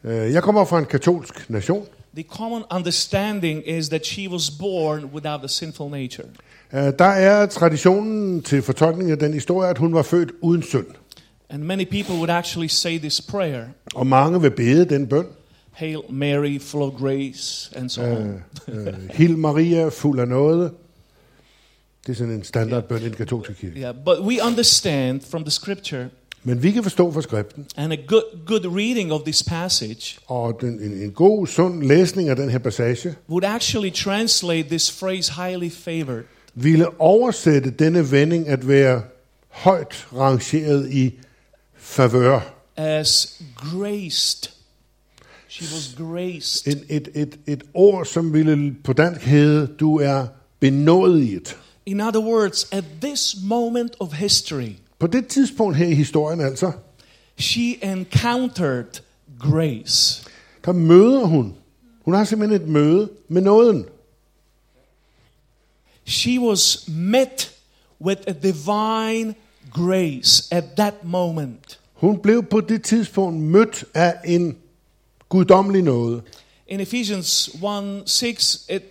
Øh, 0.05 0.33
Jeg 0.33 0.43
kommer 0.43 0.65
fra 0.65 0.79
en 0.79 0.87
katolsk 0.87 1.51
nation. 1.51 1.87
The 2.19 2.37
common 2.37 2.63
understanding 2.71 3.63
is 3.63 3.89
that 3.89 4.07
she 4.07 4.29
was 4.29 4.51
born 4.51 5.05
without 5.15 5.45
a 5.45 5.49
sinful 5.49 5.89
nature. 5.91 6.29
Øh, 6.73 6.93
Der 6.99 7.05
er 7.05 7.47
traditionen 7.47 8.43
til 8.43 8.63
fortolkning 8.63 9.11
af 9.11 9.19
den 9.19 9.35
historie, 9.35 9.71
at 9.71 9.79
hun 9.79 9.95
var 9.95 10.03
født 10.03 10.33
uden 10.41 10.63
synd. 10.63 10.87
And 11.51 11.63
many 11.63 11.85
people 11.91 12.15
would 12.15 12.31
actually 12.31 12.69
say 12.69 12.99
this 12.99 13.21
prayer 13.21 13.65
Og 13.95 14.07
mange 14.07 14.41
vil 14.41 14.51
bede 14.51 14.85
den 14.85 15.07
bøn. 15.07 15.27
Hail 15.73 15.99
Mary, 16.11 16.61
full 16.61 16.83
of 16.83 16.93
grace, 17.01 17.71
and 17.77 17.91
so 17.91 18.03
on. 18.03 18.43
Øh, 18.69 18.87
øh, 18.87 18.95
Hil 19.11 19.39
Maria, 19.39 19.89
fuld 19.89 20.21
af 20.21 20.29
noget. 20.29 20.71
Det 22.07 22.13
er 22.13 22.17
sådan 22.17 22.33
en 22.33 22.45
standardbøn 22.45 23.03
i 23.03 23.05
den 23.05 23.15
katolske 23.15 23.55
kirke. 23.55 23.79
Yeah, 23.81 23.95
but 24.05 24.19
we 24.21 24.39
understand 24.47 25.21
from 25.31 25.43
the 25.43 25.51
scripture 25.51 26.09
Men 26.45 26.63
vi 26.63 26.71
kan 26.71 26.83
forstå 26.83 27.13
fra 27.13 27.23
skriften, 27.23 27.67
and 27.77 27.93
a 27.93 27.97
good, 28.07 28.23
good 28.47 28.67
reading 28.77 29.13
of 29.13 29.21
this 29.23 29.43
passage 29.43 30.19
og 30.27 30.61
den, 30.61 30.81
en, 30.81 30.93
en 30.93 31.11
god, 31.11 31.47
sund 31.47 31.83
læsning 31.83 32.29
af 32.29 32.37
den 32.37 32.51
her 32.51 32.59
passage, 32.59 33.15
would 33.29 33.45
actually 33.45 33.91
translate 33.91 34.69
this 34.69 34.99
phrase 34.99 35.33
highly 35.33 35.71
favored 35.71 36.25
ville 36.55 37.01
oversætte 37.01 37.71
denne 37.71 38.11
vending 38.11 38.49
at 38.49 38.69
være 38.69 39.03
højt 39.49 40.07
rangeret 40.17 40.93
i 40.93 41.15
favør. 41.77 42.55
as 42.77 43.43
graced. 43.57 44.51
She 45.49 45.65
was 45.75 45.95
graced. 45.99 46.67
En, 46.67 46.85
et, 46.89 47.09
et, 47.15 47.39
et 47.47 47.63
ord, 47.75 48.07
som 48.07 48.33
ville 48.33 48.75
på 48.85 48.93
dansk 48.93 49.21
hedde, 49.23 49.67
du 49.67 49.97
er 49.97 50.27
benådet. 50.61 51.57
In 51.87 52.01
other 52.01 52.21
words, 52.21 52.69
at 52.73 52.85
this 53.03 53.37
moment 53.43 53.93
of 54.01 54.13
history, 54.13 54.73
På 54.99 55.07
det 55.07 55.27
tidspunkt 55.27 55.77
her 55.77 55.87
i 55.87 55.95
historien 55.95 56.41
altså, 56.41 56.73
she 57.39 57.85
encountered 57.85 59.03
grace. 59.41 60.25
der 60.65 60.73
møder 60.73 61.25
hun. 61.25 61.55
Hun 62.05 62.15
har 62.15 62.25
simpelthen 62.25 62.63
et 62.63 62.69
møde 62.69 63.11
med 63.29 63.43
nåden. 63.43 63.87
She 66.07 66.41
was 66.41 66.85
met 66.89 67.53
with 68.01 68.21
a 68.27 68.33
divine 68.33 69.35
grace 69.73 70.55
at 70.55 70.65
that 70.77 70.95
moment. 71.05 71.81
Hun 71.95 72.19
blev 72.19 72.43
på 72.43 72.61
det 72.61 72.83
tidspunkt 72.83 73.43
mødt 73.43 73.85
af 73.95 74.15
en 74.25 74.57
guddommelig 75.29 75.83
nåde. 75.83 76.23
In 76.67 76.81
Ephesians 76.81 77.49
1 77.49 78.03
6, 78.07 78.67
it 78.71 78.83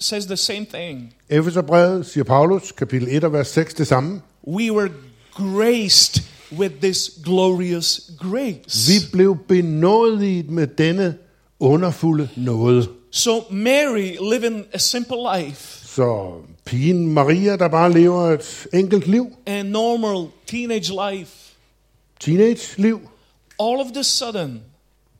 says 0.00 0.26
the 0.26 0.36
same 0.36 0.66
thing. 0.74 1.14
Efeserbrevet 1.28 2.06
siger 2.06 2.24
Paulus, 2.24 2.72
kapitel 2.72 3.08
1 3.10 3.24
og 3.24 3.32
vers 3.32 3.48
6 3.48 3.74
det 3.74 3.86
samme. 3.86 4.22
We 4.48 4.72
were 4.72 4.88
graced 5.34 6.22
with 6.58 6.74
this 6.80 7.10
glorious 7.24 8.10
grace. 8.18 8.88
Vi 8.88 9.06
blev 9.12 9.36
benådet 9.48 10.50
med 10.50 10.66
denne 10.66 11.14
underfulde 11.60 12.28
nåde. 12.36 12.86
So 13.10 13.40
Mary 13.50 14.16
living 14.32 14.64
a 14.72 14.78
simple 14.78 15.16
life, 15.38 15.86
Så 15.86 16.32
pigen 16.64 17.06
Maria, 17.06 17.56
der 17.56 17.68
bare 17.68 17.92
lever 17.92 18.20
et 18.30 18.66
enkelt 18.72 19.06
liv, 19.06 19.26
a 19.46 19.62
normal 19.62 20.30
teenage 20.46 20.90
life, 21.10 21.30
teenage-liv, 22.20 22.98
all 23.60 23.80
of 23.80 23.86
the 23.94 24.04
sudden 24.04 24.60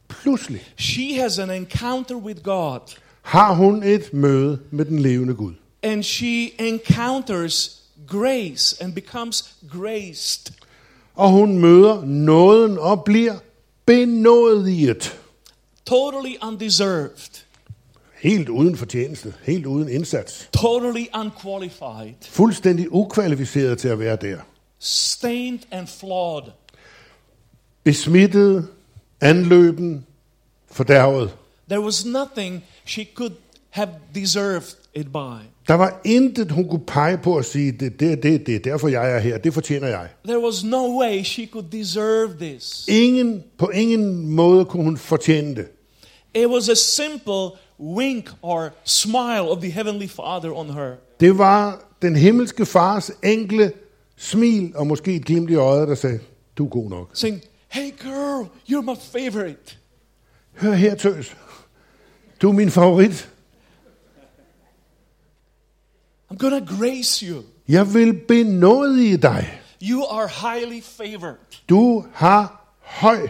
pludselig 0.08 0.60
she 0.76 1.14
has 1.20 1.38
an 1.38 1.50
encounter 1.50 2.16
with 2.16 2.42
God 2.42 2.80
har 3.22 3.54
hun 3.54 3.82
et 3.82 4.14
møde 4.14 4.58
med 4.70 4.84
den 4.84 4.98
levende 4.98 5.34
Gud. 5.34 5.52
and 5.82 6.02
she 6.02 6.52
encounters 6.68 7.81
grace 8.08 8.76
and 8.84 8.94
becomes 8.94 9.54
graced. 9.70 10.52
Og 11.14 11.30
hun 11.30 11.58
møder 11.58 12.04
nåden 12.04 12.78
og 12.78 13.04
bliver 13.04 13.34
benådet. 13.86 15.18
Totally 15.86 16.34
undeserved, 16.42 17.42
Helt 18.20 18.48
uden 18.48 18.76
fortjeneste, 18.76 19.34
helt 19.42 19.66
uden 19.66 19.88
indsats. 19.88 20.48
totally 20.52 21.04
unqualified, 21.14 22.14
Fuldstændig 22.28 22.92
ukvalificeret 22.92 23.78
til 23.78 23.88
at 23.88 23.98
være 23.98 24.16
der. 24.16 24.38
stained 24.78 25.58
and 25.70 25.86
flawed. 25.86 26.42
Besmittet, 27.84 28.68
anløben, 29.20 30.06
fordærvet. 30.70 31.30
There 31.68 31.80
was 31.80 32.04
nothing 32.04 32.64
she 32.86 33.06
could 33.14 33.32
have 33.70 33.88
deserved 34.14 34.76
it 34.94 35.12
by. 35.12 35.42
Der 35.68 35.74
var 35.74 36.00
intet, 36.04 36.50
hun 36.50 36.68
kunne 36.68 36.86
pege 36.86 37.18
på 37.18 37.36
og 37.36 37.44
sige, 37.44 37.72
det, 37.72 38.00
det, 38.00 38.22
det, 38.22 38.46
det 38.46 38.54
er 38.54 38.58
derfor 38.58 38.88
jeg 38.88 39.12
er 39.14 39.18
her, 39.18 39.38
det 39.38 39.54
fortjener 39.54 39.88
jeg. 39.88 40.08
There 40.24 40.44
was 40.44 40.64
no 40.64 41.00
way 41.00 41.22
she 41.24 41.46
could 41.52 41.66
deserve 41.72 42.30
this. 42.40 42.84
Ingen, 42.88 43.42
på 43.58 43.68
ingen 43.68 44.28
måde 44.28 44.64
kunne 44.64 44.84
hun 44.84 44.96
fortjene 44.96 45.54
det. 45.54 45.66
It 46.34 46.46
was 46.46 46.68
a 46.68 46.74
simple 46.74 47.58
wink 47.80 48.30
or 48.42 48.68
smile 48.84 49.40
of 49.50 49.58
the 49.58 49.70
Heavenly 49.70 50.08
Father 50.08 50.58
on 50.58 50.70
her. 50.70 50.92
Det 51.20 51.38
var 51.38 51.84
den 52.02 52.16
himmelske 52.16 52.66
fars 52.66 53.10
enkle 53.22 53.72
smil 54.16 54.72
og 54.74 54.86
måske 54.86 55.14
et 55.16 55.24
glimt 55.24 55.50
i 55.50 55.54
øjet, 55.54 55.88
der 55.88 55.94
sagde, 55.94 56.18
du 56.58 56.64
er 56.64 56.68
god 56.68 56.90
nok. 56.90 57.10
saying, 57.12 57.42
Hey 57.68 57.90
girl, 58.02 58.46
you're 58.70 58.82
my 58.82 58.96
favorite. 59.12 59.76
Hør 60.54 60.72
her, 60.72 60.94
tøs. 60.94 61.36
Du 62.42 62.48
er 62.48 62.52
min 62.52 62.70
favorit. 62.70 63.31
I'm 66.32 66.38
gonna 66.38 66.60
grace 66.60 67.26
you. 67.26 67.42
Jeg 67.68 67.94
vil 67.94 68.12
benådige 68.12 69.16
dig. 69.16 69.60
You 69.82 70.04
are 70.10 70.28
highly 70.28 70.82
favored. 70.82 71.36
Du 71.68 72.04
har 72.12 72.74
høj 72.80 73.28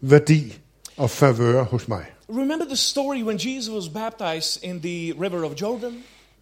værdi 0.00 0.58
og 0.96 1.10
favør 1.10 1.62
hos 1.62 1.88
mig. 1.88 2.04
Remember 2.28 2.64
the 2.66 2.76
story 2.76 3.22
when 3.22 3.38
Jesus 3.40 3.74
was 3.74 3.88
baptized 3.88 4.62
in 4.62 4.80
the 4.80 5.12
river 5.20 5.44
of 5.44 5.52
Jordan? 5.60 5.92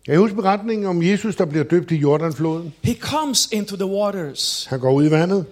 Jeg 0.06 0.18
husker 0.18 0.36
beretningen 0.36 0.86
om 0.86 1.02
Jesus, 1.02 1.36
der 1.36 1.44
bliver 1.44 1.64
døbt 1.64 1.90
i 1.90 1.96
Jordanfloden. 1.96 2.74
He 2.82 2.94
comes 2.94 3.48
into 3.52 3.76
the 3.76 3.86
waters, 3.86 4.66
Han 4.70 4.80
går 4.80 4.92
ud 4.92 5.06
i 5.06 5.10
vandet, 5.10 5.46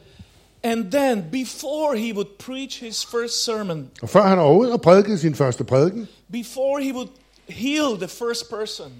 and 0.63 0.93
then 0.93 1.25
before 1.33 1.97
he 1.97 2.15
would 2.15 2.29
preach 2.39 2.85
his 2.85 3.07
first 3.07 3.45
sermon, 3.45 3.89
og 4.03 4.09
før 4.09 4.23
han 4.23 4.39
er 4.39 4.53
ud 4.53 4.67
og 4.69 4.81
prædikede 4.81 5.19
sin 5.19 5.35
første 5.35 5.65
prædiken, 5.65 6.09
before 6.33 6.83
he 6.83 6.95
would 6.95 7.09
heal 7.49 7.99
the 7.99 8.09
first 8.09 8.51
person, 8.51 8.93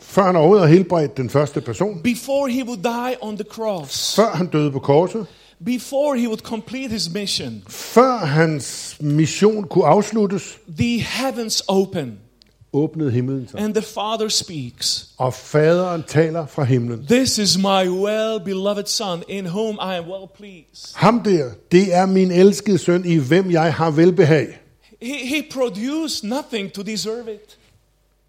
før 0.00 0.22
han 0.22 0.36
er 0.36 0.46
ud 0.48 0.58
og 0.58 0.68
helbredt 0.68 1.16
den 1.16 1.30
første 1.30 1.60
person, 1.60 2.00
before 2.02 2.50
he 2.50 2.64
would 2.64 2.82
die 2.82 3.16
on 3.20 3.36
the 3.36 3.44
cross, 3.50 4.16
før 4.16 4.30
han 4.34 4.46
døde 4.46 4.70
på 4.70 4.78
korset, 4.78 5.26
before 5.64 6.18
he 6.18 6.26
would 6.28 6.40
complete 6.40 6.88
his 6.88 7.10
mission, 7.14 7.62
før 7.68 8.16
hans 8.18 8.96
mission 9.00 9.64
kunne 9.64 9.86
afsluttes, 9.86 10.58
the 10.78 11.00
heavens 11.00 11.62
open 11.68 12.18
åbnede 12.72 13.10
himlen 13.10 13.48
sig. 13.48 13.60
and 13.60 13.74
the 13.74 13.82
Father 13.82 14.28
speaks. 14.28 15.08
Og 15.18 15.34
faderen 15.34 16.02
taler 16.06 16.46
fra 16.46 16.64
himlen. 16.64 17.06
This 17.10 17.38
is 17.38 17.58
my 17.58 17.88
well 17.88 18.40
beloved 18.44 18.86
Son, 18.86 19.22
in 19.28 19.46
whom 19.46 19.74
I 19.74 19.96
am 19.96 20.04
well 20.04 20.28
pleased. 20.36 20.94
Ham 20.94 21.20
der, 21.22 21.50
det 21.72 21.94
er 21.94 22.06
min 22.06 22.30
elskede 22.30 22.78
søn, 22.78 23.04
i 23.04 23.16
hvem 23.16 23.50
jeg 23.50 23.74
har 23.74 23.90
velbehag. 23.90 24.58
He, 25.02 25.26
he 25.26 25.42
produced 25.50 26.24
nothing 26.24 26.72
to 26.72 26.82
deserve 26.82 27.32
it. 27.34 27.58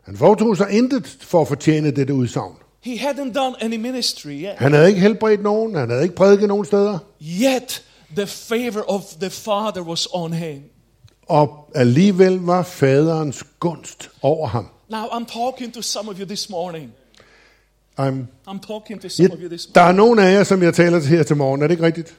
Han 0.07 0.17
foretog 0.17 0.57
sig 0.57 0.71
intet 0.71 1.17
for 1.21 1.41
at 1.41 1.47
fortjene 1.47 1.91
dette 1.91 2.13
udsagn. 2.13 2.53
He 2.81 2.97
hadn't 2.97 3.33
done 3.33 3.55
any 3.61 3.75
ministry 3.75 4.29
yet. 4.29 4.53
Han 4.57 4.73
havde 4.73 4.87
ikke 4.87 4.99
helbredt 4.99 5.43
nogen, 5.43 5.75
han 5.75 5.89
havde 5.89 6.03
ikke 6.03 6.15
prædiket 6.15 6.47
nogen 6.47 6.65
steder. 6.65 6.99
Yet 7.21 7.83
the 8.15 8.27
favor 8.27 8.81
of 8.87 9.01
the 9.21 9.29
Father 9.29 9.81
was 9.81 10.07
on 10.13 10.33
him. 10.33 10.61
Og 11.27 11.69
alligevel 11.75 12.39
var 12.39 12.63
faderens 12.63 13.43
gunst 13.59 14.09
over 14.21 14.47
ham. 14.47 14.67
Now 14.89 15.03
I'm 15.05 15.25
talking 15.41 15.73
to 15.73 15.81
some 15.81 16.09
of 16.09 16.19
you 16.19 16.25
this 16.25 16.49
morning. 16.49 16.91
I'm, 17.99 18.27
I'm 18.47 18.59
talking 18.67 19.01
to 19.01 19.09
some 19.09 19.27
ja, 19.27 19.33
of 19.35 19.39
you 19.41 19.49
this 19.49 19.65
der 19.65 19.81
morning. 19.81 19.99
er 19.99 20.05
nogen 20.05 20.19
af 20.19 20.33
jer, 20.33 20.43
som 20.43 20.63
jeg 20.63 20.73
taler 20.73 20.99
til 20.99 21.09
her 21.09 21.23
til 21.23 21.35
morgen. 21.35 21.61
Er 21.61 21.67
det 21.67 21.73
ikke 21.73 21.85
rigtigt? 21.85 22.15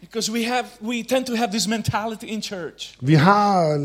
Because 0.00 0.32
we 0.32 0.44
have 0.44 0.64
we 0.82 1.02
tend 1.02 1.24
to 1.24 1.34
have 1.34 1.50
this 1.50 1.68
mentality 1.68 2.24
in 2.24 2.42
church 2.42 2.94
Vi 3.00 3.14
har 3.14 3.76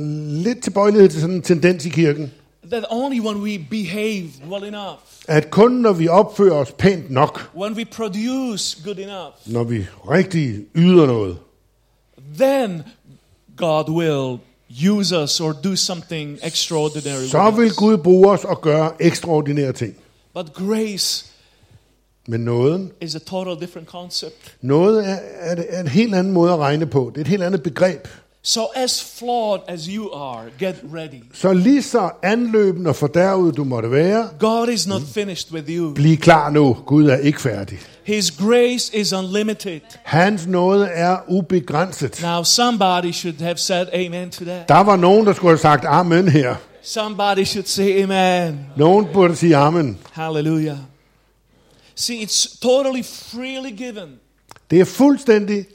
lidt 0.44 0.64
tilbøjelighed 0.64 1.10
til 1.10 1.22
sådan 1.22 1.36
en 1.36 1.42
tendens 1.42 1.86
i 1.86 1.90
kirken, 1.90 2.32
that 2.72 2.84
only 2.90 3.20
when 3.20 3.38
we 3.42 3.58
behave 3.70 4.30
well 4.50 4.64
enough, 4.64 5.00
at 5.28 5.50
kun 5.52 5.72
når 5.72 5.94
vi 5.94 6.08
opfører 6.08 6.54
os 6.56 6.72
pænt 6.72 7.12
nok, 7.12 7.52
when 7.56 7.74
we 7.74 7.86
produce 7.86 8.82
good 8.84 8.98
enough, 9.00 9.34
når 9.46 9.64
vi 9.64 9.86
rigtig 10.10 10.56
yder 10.76 11.06
noget, 11.06 11.38
then 12.40 12.84
God 13.58 13.90
will 13.90 14.40
use 14.92 15.22
us 15.24 15.40
or 15.40 15.52
do 15.64 15.76
something 15.76 16.40
extraordinary. 16.44 17.28
så 17.28 17.52
vil 17.52 17.70
us. 17.70 17.76
Gud 17.76 17.98
bruge 17.98 18.32
os 18.32 18.44
og 18.46 18.62
gøre 18.62 18.92
ekstraordinære 19.00 19.72
ting. 19.74 19.96
But 20.34 20.54
grace 20.54 21.26
Men 22.28 22.40
nåden, 22.42 22.92
is 23.02 23.16
a 23.16 23.20
total 23.20 23.56
different 23.62 23.88
concept. 23.88 24.56
noget 24.62 25.10
er, 25.10 25.18
er, 25.40 25.64
er 25.70 25.82
en 25.82 25.88
helt 25.88 26.16
anden 26.16 26.34
måde 26.34 26.52
at 26.54 26.60
regne 26.60 26.86
på. 26.86 27.12
Det 27.16 27.18
er 27.18 27.22
et 27.22 27.28
helt 27.28 27.44
andet 27.44 27.64
begreb. 27.64 28.08
So 28.48 28.66
as 28.76 29.02
flawed 29.20 29.62
as 29.68 29.86
you 29.86 30.12
are, 30.14 30.44
get 30.60 30.76
ready. 30.94 31.24
Så 31.34 31.54
lige 31.54 31.82
så 31.82 32.10
anløbende 32.24 32.90
og 32.90 32.96
fordærvet 32.96 33.58
du 33.58 33.64
måtte 33.64 33.92
være, 33.92 34.30
God 34.40 34.70
is 34.70 34.88
not 34.88 35.02
finished 35.14 35.52
with 35.54 35.70
you. 35.70 35.94
bliv 35.94 36.18
klar 36.18 36.50
nu. 36.50 36.78
Gud 36.86 37.08
er 37.08 37.18
ikke 37.18 37.42
færdig. 37.42 37.80
His 38.04 38.32
grace 38.32 38.98
is 38.98 39.14
unlimited. 39.14 39.82
Hans 40.04 40.48
nåde 40.48 40.86
er 40.86 41.18
ubegrænset. 41.28 42.20
Now 42.24 42.44
somebody 42.44 43.12
should 43.12 43.42
have 43.42 43.58
said 43.58 43.88
amen 43.94 44.30
to 44.30 44.46
that. 44.46 44.70
Der 44.70 44.84
var 44.84 44.96
nogen, 44.96 45.26
der 45.26 45.34
skulle 45.34 45.52
have 45.52 45.58
sagt 45.58 45.86
amen 45.88 46.28
her. 46.28 46.56
Somebody 46.84 47.44
should 47.44 47.66
say 47.66 48.04
amen. 48.04 48.60
Nogen 48.78 49.08
burde 49.14 49.36
sige 49.36 49.56
amen. 49.56 49.98
Hallelujah. 50.12 50.78
See, 51.96 52.24
it's 52.24 52.60
totally 52.62 53.04
freely 53.04 53.72
given. 53.78 54.10
Det 54.72 54.80
er 54.80 54.86
fuldstændig 54.86 55.66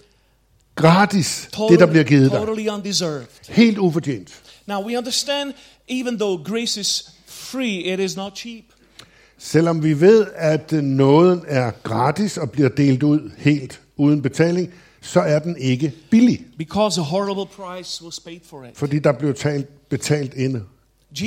gratis, 0.81 1.49
det 1.71 1.79
der 1.81 1.87
bliver 1.87 2.05
givet 2.05 2.31
dig. 2.31 2.38
totally 2.40 2.69
undeserved. 2.69 3.27
Helt 3.49 3.79
ufortjent. 3.79 4.40
Now 4.66 4.87
we 4.87 4.99
understand, 4.99 5.53
even 5.88 6.19
though 6.19 6.45
grace 6.45 6.81
is 6.81 7.11
free, 7.27 7.93
it 7.93 8.01
is 8.01 8.16
not 8.16 8.37
cheap. 8.37 8.64
Selvom 9.38 9.83
vi 9.83 10.01
ved, 10.01 10.27
at 10.37 10.73
nåden 10.73 11.43
er 11.49 11.71
gratis 11.83 12.37
og 12.38 12.51
bliver 12.51 12.69
delt 12.69 13.03
ud 13.03 13.31
helt 13.38 13.81
uden 13.97 14.23
betaling, 14.23 14.71
så 15.03 15.21
er 15.21 15.38
den 15.38 15.57
ikke 15.59 15.93
billig, 16.11 16.45
Because 16.59 17.01
a 17.01 17.05
horrible 17.05 17.47
price 17.57 18.05
was 18.05 18.21
paid 18.21 18.40
for 18.51 18.64
it. 18.64 18.71
fordi 18.75 18.99
der 18.99 19.12
blev 19.12 19.35
talt, 19.35 19.88
betalt 19.88 20.33
en 20.37 20.62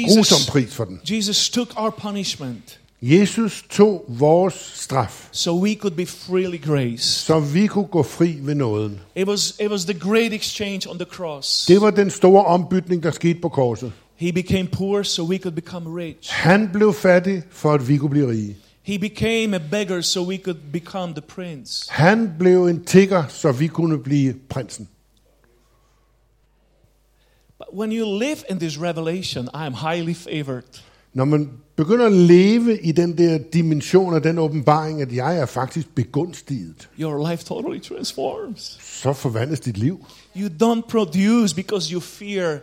grusom 0.07 0.37
pris 0.51 0.73
for 0.73 0.85
den. 0.85 0.99
Jesus 1.11 1.49
took 1.49 1.73
our 1.77 1.89
punishment 1.89 2.79
Jesus 3.05 3.63
tog 3.69 4.05
vores 4.07 4.53
straf, 4.53 5.29
so 5.31 5.63
we 5.63 5.75
could 5.75 5.95
be 5.95 6.05
freely 6.05 6.61
graced. 6.61 7.25
så 7.25 7.39
vi 7.39 7.67
kunne 7.67 7.87
gå 7.87 8.03
fri 8.03 8.37
ved 8.41 8.55
nåden. 8.55 8.99
It 9.15 9.27
was, 9.27 9.55
it 9.59 9.71
was 9.71 9.85
the 9.85 9.99
great 9.99 10.33
exchange 10.33 10.89
on 10.89 10.97
the 10.97 11.05
cross. 11.05 11.65
Det 11.65 11.81
var 11.81 11.91
den 11.91 12.09
store 12.09 12.45
ombytning, 12.45 13.03
der 13.03 13.11
skete 13.11 13.39
på 13.41 13.49
korset. 13.49 13.91
He 14.15 14.33
became 14.33 14.67
poor 14.67 15.03
so 15.03 15.23
we 15.23 15.37
could 15.37 15.55
become 15.55 16.01
rich. 16.01 16.31
Han 16.31 16.69
blev 16.73 16.93
fattig, 16.93 17.43
for 17.49 17.73
at 17.73 17.87
vi 17.87 17.97
kunne 17.97 18.09
blive 18.09 18.29
rige. 18.29 18.57
He 18.83 18.99
became 18.99 19.55
a 19.55 19.59
beggar 19.71 20.01
so 20.01 20.27
we 20.27 20.37
could 20.37 20.57
become 20.73 21.13
the 21.13 21.21
prince. 21.21 21.85
Han 21.89 22.33
blev 22.39 22.65
en 22.65 22.85
tigger, 22.85 23.27
så 23.27 23.51
vi 23.51 23.67
kunne 23.67 24.03
blive 24.03 24.33
prinsen. 24.49 24.87
But 27.57 27.67
when 27.79 27.91
you 27.91 28.19
live 28.19 28.37
in 28.49 28.59
this 28.59 28.81
revelation, 28.81 29.45
I 29.45 29.65
am 29.65 29.73
highly 29.73 30.13
favored. 30.13 30.81
Når 31.13 31.25
man 31.25 31.49
begynder 31.75 32.05
at 32.05 32.11
leve 32.11 32.79
i 32.81 32.91
den 32.91 33.17
der 33.17 33.37
dimension 33.53 34.13
af 34.13 34.21
den 34.21 34.37
åbenbaring, 34.39 35.01
at 35.01 35.13
jeg 35.15 35.37
er 35.37 35.45
faktisk 35.45 35.95
begunstiget, 35.95 36.89
Your 36.99 37.29
life 37.29 37.45
totally 37.45 37.81
transforms. 37.81 38.77
så 39.01 39.13
forvandles 39.13 39.59
dit 39.59 39.77
liv. 39.77 40.05
You 40.37 40.49
don't 40.63 40.81
produce 40.89 41.55
because 41.55 41.91
you 41.93 41.99
fear 41.99 42.57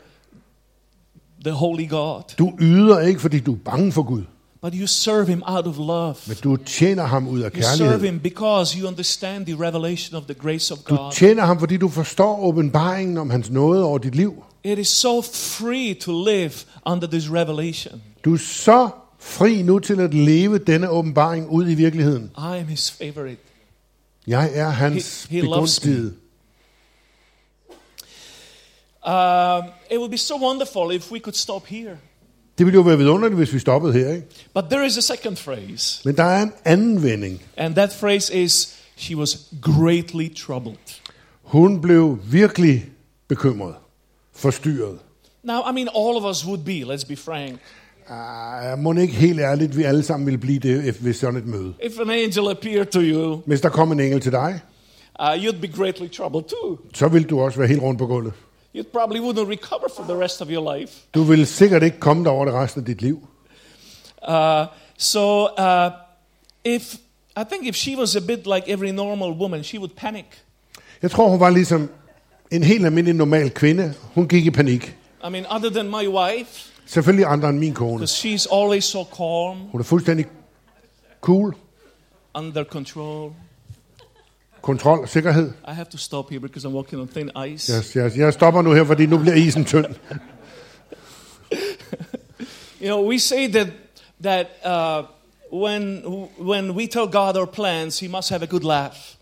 the 1.44 1.52
holy 1.52 1.88
God, 1.88 2.22
Du 2.38 2.52
yder 2.60 3.00
ikke, 3.00 3.20
fordi 3.20 3.40
du 3.40 3.52
er 3.52 3.58
bange 3.64 3.92
for 3.92 4.02
Gud, 4.02 4.22
but 4.62 4.74
you 4.74 4.86
serve 4.86 5.26
Him 5.26 5.42
out 5.46 5.66
of 5.66 5.76
love. 5.78 6.14
men 6.26 6.36
du 6.44 6.56
tjener 6.56 7.04
ham 7.04 7.28
ud 7.28 7.40
af 7.40 7.50
You 7.56 7.62
serve 7.62 7.88
kærlighed. 7.90 8.10
Him 8.12 8.20
because 8.20 8.78
you 8.78 8.88
understand 8.88 9.46
the 9.46 9.66
revelation 9.66 10.16
of 10.16 10.22
the 10.24 10.34
grace 10.34 10.74
of 10.74 10.78
Du 10.78 10.96
God. 10.96 11.12
tjener 11.12 11.44
ham, 11.44 11.58
fordi 11.58 11.76
du 11.76 11.88
forstår 11.88 12.40
åbenbaringen 12.44 13.18
om 13.18 13.30
hans 13.30 13.50
nåde 13.50 13.84
over 13.84 13.98
dit 13.98 14.14
liv. 14.14 14.34
It 14.64 14.78
is 14.78 14.88
so 14.88 15.20
free 15.22 15.94
to 15.94 16.24
live 16.24 16.52
under 16.86 17.06
this 17.08 17.30
revelation. 17.32 18.02
Du 18.24 18.34
er 18.34 18.38
så 18.38 18.88
fri 19.18 19.62
nu 19.62 19.78
til 19.78 20.00
at 20.00 20.14
leve 20.14 20.58
denne 20.58 20.88
åbenbaring 20.88 21.48
ud 21.48 21.70
i 21.70 21.74
virkeligheden. 21.74 22.30
I 22.38 22.58
am 22.58 22.66
His 22.66 22.90
favorite. 22.90 23.36
Jeg 24.26 24.50
er 24.54 24.68
hans 24.68 25.24
He- 25.24 25.28
he 25.30 25.40
begunstigede. 25.40 26.14
Um, 29.06 29.64
it 29.90 29.98
would 29.98 30.10
be 30.10 30.18
so 30.18 30.36
wonderful 30.36 30.92
if 30.92 31.10
we 31.12 31.18
could 31.20 31.34
stop 31.34 31.66
here. 31.66 31.98
Det 32.58 32.66
ville 32.66 32.76
jo 32.76 32.82
være 32.82 32.98
vidunderligt, 32.98 33.36
hvis 33.38 33.52
vi 33.52 33.58
stoppede 33.58 33.92
her, 33.92 34.12
ikke? 34.14 34.26
But 34.54 34.64
there 34.70 34.86
is 34.86 34.98
a 34.98 35.00
second 35.00 35.36
phrase, 35.36 36.00
Men 36.04 36.16
der 36.16 36.24
er 36.24 36.42
en 36.42 36.52
anden 36.64 37.02
vending. 37.02 37.42
and 37.56 37.74
that 37.74 37.90
phrase 38.00 38.34
is 38.42 38.76
she 38.96 39.16
was 39.16 39.38
greatly 39.62 40.34
troubled. 40.36 40.76
Hun 41.42 41.80
blev 41.80 42.18
virkelig 42.24 42.86
bekymret, 43.28 43.74
forstyrret. 44.32 44.98
Now, 45.42 45.60
I 45.70 45.72
mean, 45.72 45.88
all 45.88 46.16
of 46.24 46.30
us 46.36 46.46
would 46.46 46.64
be, 46.64 46.94
let's 46.94 47.06
be 47.08 47.16
frank. 47.16 47.60
Uh, 48.10 48.78
må 48.78 48.92
ikke 48.92 49.14
helt 49.14 49.40
ærligt, 49.40 49.76
vi 49.76 49.82
alle 49.82 50.02
sammen 50.02 50.26
ville 50.26 50.38
blive 50.38 50.58
det 50.58 51.04
ved 51.04 51.12
sådan 51.12 51.36
et 51.36 51.46
møde. 51.46 51.74
If 51.82 52.00
an 52.00 52.10
angel 52.10 52.50
appeared 52.50 52.86
to 52.86 53.00
you, 53.00 53.40
Hvis 53.46 53.60
der 53.60 53.68
kom 53.68 53.92
en 53.92 54.00
engel 54.00 54.20
til 54.20 54.32
dig, 54.32 54.60
uh, 55.20 55.26
you'd 55.34 55.60
be 55.60 55.68
greatly 55.68 56.08
troubled 56.08 56.42
too. 56.44 56.78
så 56.94 57.08
ville 57.08 57.28
du 57.28 57.40
også 57.40 57.58
være 57.58 57.68
helt 57.68 57.82
rundt 57.82 57.98
på 57.98 58.06
gulvet. 58.06 58.32
You 58.76 58.84
probably 58.92 59.18
wouldn't 59.20 59.50
recover 59.50 59.88
for 59.96 60.02
the 60.14 60.24
rest 60.24 60.42
of 60.42 60.48
your 60.50 60.76
life. 60.76 60.92
Du 61.14 61.22
ville 61.22 61.46
sikkert 61.46 61.82
ikke 61.82 62.00
komme 62.00 62.24
der 62.24 62.30
over 62.30 62.44
det 62.44 62.54
resten 62.54 62.80
af 62.80 62.86
dit 62.86 63.02
liv. 63.02 63.28
Uh, 64.28 64.34
so, 64.98 65.42
uh, 65.42 65.90
if 66.64 66.94
I 67.36 67.42
think 67.50 67.66
if 67.66 67.74
she 67.74 67.96
was 67.98 68.16
a 68.16 68.20
bit 68.20 68.46
like 68.46 68.62
every 68.68 68.90
normal 68.90 69.30
woman, 69.40 69.64
she 69.64 69.78
would 69.78 69.90
panic. 69.96 70.24
Jeg 71.02 71.10
tror, 71.10 71.28
hun 71.28 71.40
var 71.40 71.50
ligesom 71.50 71.90
en 72.50 72.62
helt 72.62 72.84
almindelig 72.86 73.14
normal 73.16 73.50
kvinde. 73.50 73.94
Hun 74.14 74.28
gik 74.28 74.46
i 74.46 74.50
panik. 74.50 74.96
I 75.26 75.30
mean, 75.30 75.46
other 75.50 75.70
than 75.70 75.86
my 75.86 76.08
wife, 76.08 76.69
Selvfølgelig 76.90 77.26
andre 77.26 77.48
end 77.48 77.58
min 77.58 77.74
kone. 77.74 77.92
because 77.98 78.10
she's 78.28 78.46
always 78.52 78.84
so 78.84 79.04
calm, 79.04 79.56
Hun 79.72 79.80
er 79.80 79.84
fuldstændig 79.84 80.26
cool. 81.20 81.54
under 82.34 82.64
control. 82.64 83.32
Kontrol, 84.62 85.08
sikkerhed. 85.08 85.52
I 85.68 85.72
have 85.72 85.86
to 85.90 85.98
stop 85.98 86.30
here 86.30 86.40
because 86.40 86.64
I'm 86.68 86.72
walking 86.74 87.00
on 87.02 87.08
thin 87.08 87.30
ice. 87.46 87.72
Jeg, 87.72 87.84
jeg, 88.04 88.18
jeg 88.18 88.32
stopper 88.32 88.62
nu 88.62 88.72
her, 88.72 88.84
fordi 88.84 89.06
nu 89.06 89.18
bliver 89.18 89.34
isen 89.34 89.64
tynd. 89.64 89.84
You 92.80 92.86
know, 92.88 93.02
we 93.12 93.18
say 93.18 93.46
that 93.48 93.66
that 94.22 94.46
uh, 94.64 95.02
when 95.52 96.02
when 96.38 96.70
we 96.74 96.86
tell 96.86 97.06
God 97.06 97.36
our 97.36 97.46
plans, 97.46 98.00
He 98.00 98.08
must 98.08 98.30
have 98.30 98.42
a 98.42 98.46
good 98.46 98.64
laugh. 98.64 99.16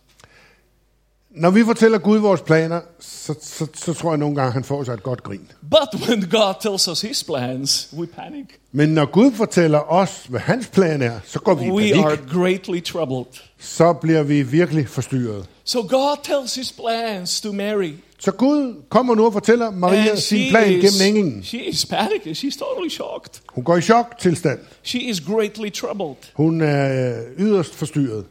Når 1.30 1.50
vi 1.50 1.64
fortæller 1.64 1.98
Gud 1.98 2.18
vores 2.18 2.40
planer, 2.40 2.80
så, 3.00 3.34
så, 3.42 3.66
så 3.74 3.94
tror 3.94 4.10
jeg 4.10 4.18
nogle 4.18 4.36
gange, 4.36 4.52
han 4.52 4.64
får 4.64 4.84
sig 4.84 4.94
et 4.94 5.02
godt 5.02 5.22
grin. 5.22 5.50
But 5.70 6.00
when 6.08 6.20
God 6.30 6.54
tells 6.62 6.88
us 6.88 7.00
His 7.00 7.24
plans, 7.24 7.88
we 7.96 8.06
panic. 8.06 8.46
Men 8.72 8.88
når 8.88 9.04
Gud 9.06 9.32
fortæller 9.32 9.92
os, 9.92 10.26
hvad 10.28 10.40
hans 10.40 10.66
plan 10.66 11.02
er, 11.02 11.20
så 11.26 11.38
går 11.40 11.54
vi 11.54 11.66
i 11.66 11.70
We 11.70 11.80
panik. 11.82 12.04
are 12.04 12.16
greatly 12.40 12.82
troubled. 12.82 13.26
Så 13.58 13.92
bliver 13.92 14.22
vi 14.22 14.42
virkelig 14.42 14.88
forstyrret. 14.88 15.46
So 15.64 15.82
God 15.82 16.16
tells 16.24 16.54
His 16.54 16.72
plans 16.72 17.40
to 17.40 17.52
Mary. 17.52 17.92
Så 18.18 18.30
Gud 18.32 18.74
kommer 18.88 19.14
nu 19.14 19.26
og 19.26 19.32
fortæller 19.32 19.70
Maria 19.70 20.10
And 20.10 20.18
sin 20.18 20.50
plan 20.50 20.72
is, 20.72 20.84
gennem 21.00 21.16
englen. 21.16 21.44
she 21.44 21.58
is 21.64 21.86
panicking. 21.86 22.36
She's 22.36 22.58
totally 22.58 22.88
shocked. 22.90 23.40
Hun 23.54 23.64
går 23.64 23.76
i 23.76 23.80
chok-tilstand. 23.80 24.58
She 24.82 24.98
is 25.00 25.20
greatly 25.20 25.70
troubled. 25.72 26.16
Hun 26.34 26.60
er 26.60 27.10
øh, 27.18 27.46
yderst 27.46 27.74
forstyrret. 27.74 28.24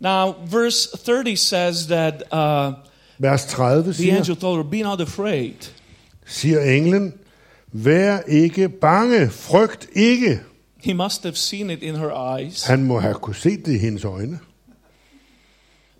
Now, 0.00 0.34
verse 0.46 0.88
30 0.96 1.36
says 1.36 1.86
that 1.86 2.22
uh, 2.32 2.72
Vers 3.18 3.44
30 3.44 3.82
the 3.82 3.94
siger, 3.94 4.16
angel 4.16 4.36
told 4.36 4.56
her, 4.56 4.70
Be 4.70 4.82
not 4.82 5.00
afraid. 5.00 5.54
siger 6.26 6.60
englen, 6.60 7.14
vær 7.72 8.18
ikke 8.28 8.68
bange, 8.68 9.30
frygt 9.30 9.88
ikke. 9.92 10.40
He 10.76 10.94
must 10.94 11.22
have 11.22 11.34
seen 11.36 11.70
it 11.70 11.82
in 11.82 11.96
her 11.96 12.36
eyes. 12.38 12.66
Han 12.66 12.84
må 12.84 13.00
have 13.00 13.14
kunne 13.14 13.34
se 13.36 13.56
det 13.56 13.74
i 13.74 13.78
hendes 13.78 14.04
øjne. 14.04 14.38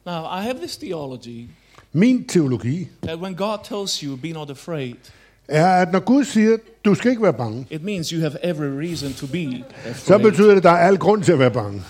Now, 0.06 0.24
I 0.40 0.42
have 0.42 0.58
this 0.58 0.76
theology 0.76 1.48
Min 1.92 2.24
teologi 2.28 2.88
that 3.02 3.18
when 3.18 3.34
God 3.34 3.58
tells 3.64 4.00
you, 4.00 4.16
Be 4.16 4.32
not 4.32 4.50
afraid, 4.50 4.94
er, 5.48 5.66
at 5.66 5.92
når 5.92 6.00
Gud 6.00 6.24
siger, 6.24 6.56
du 6.84 6.94
skal 6.94 7.10
ikke 7.10 7.22
være 7.22 7.32
bange, 7.32 7.66
it 7.70 7.82
means 7.82 8.08
you 8.08 8.20
have 8.20 8.36
every 8.42 8.88
reason 8.88 9.12
to 9.12 9.26
be 9.26 9.64
så 9.94 10.14
afraid. 10.14 10.30
betyder 10.30 10.48
det, 10.50 10.56
at 10.56 10.62
der 10.62 10.70
er 10.70 10.86
al 10.88 10.98
grund 10.98 11.22
til 11.22 11.32
at 11.32 11.38
være 11.38 11.50
bange. 11.50 11.82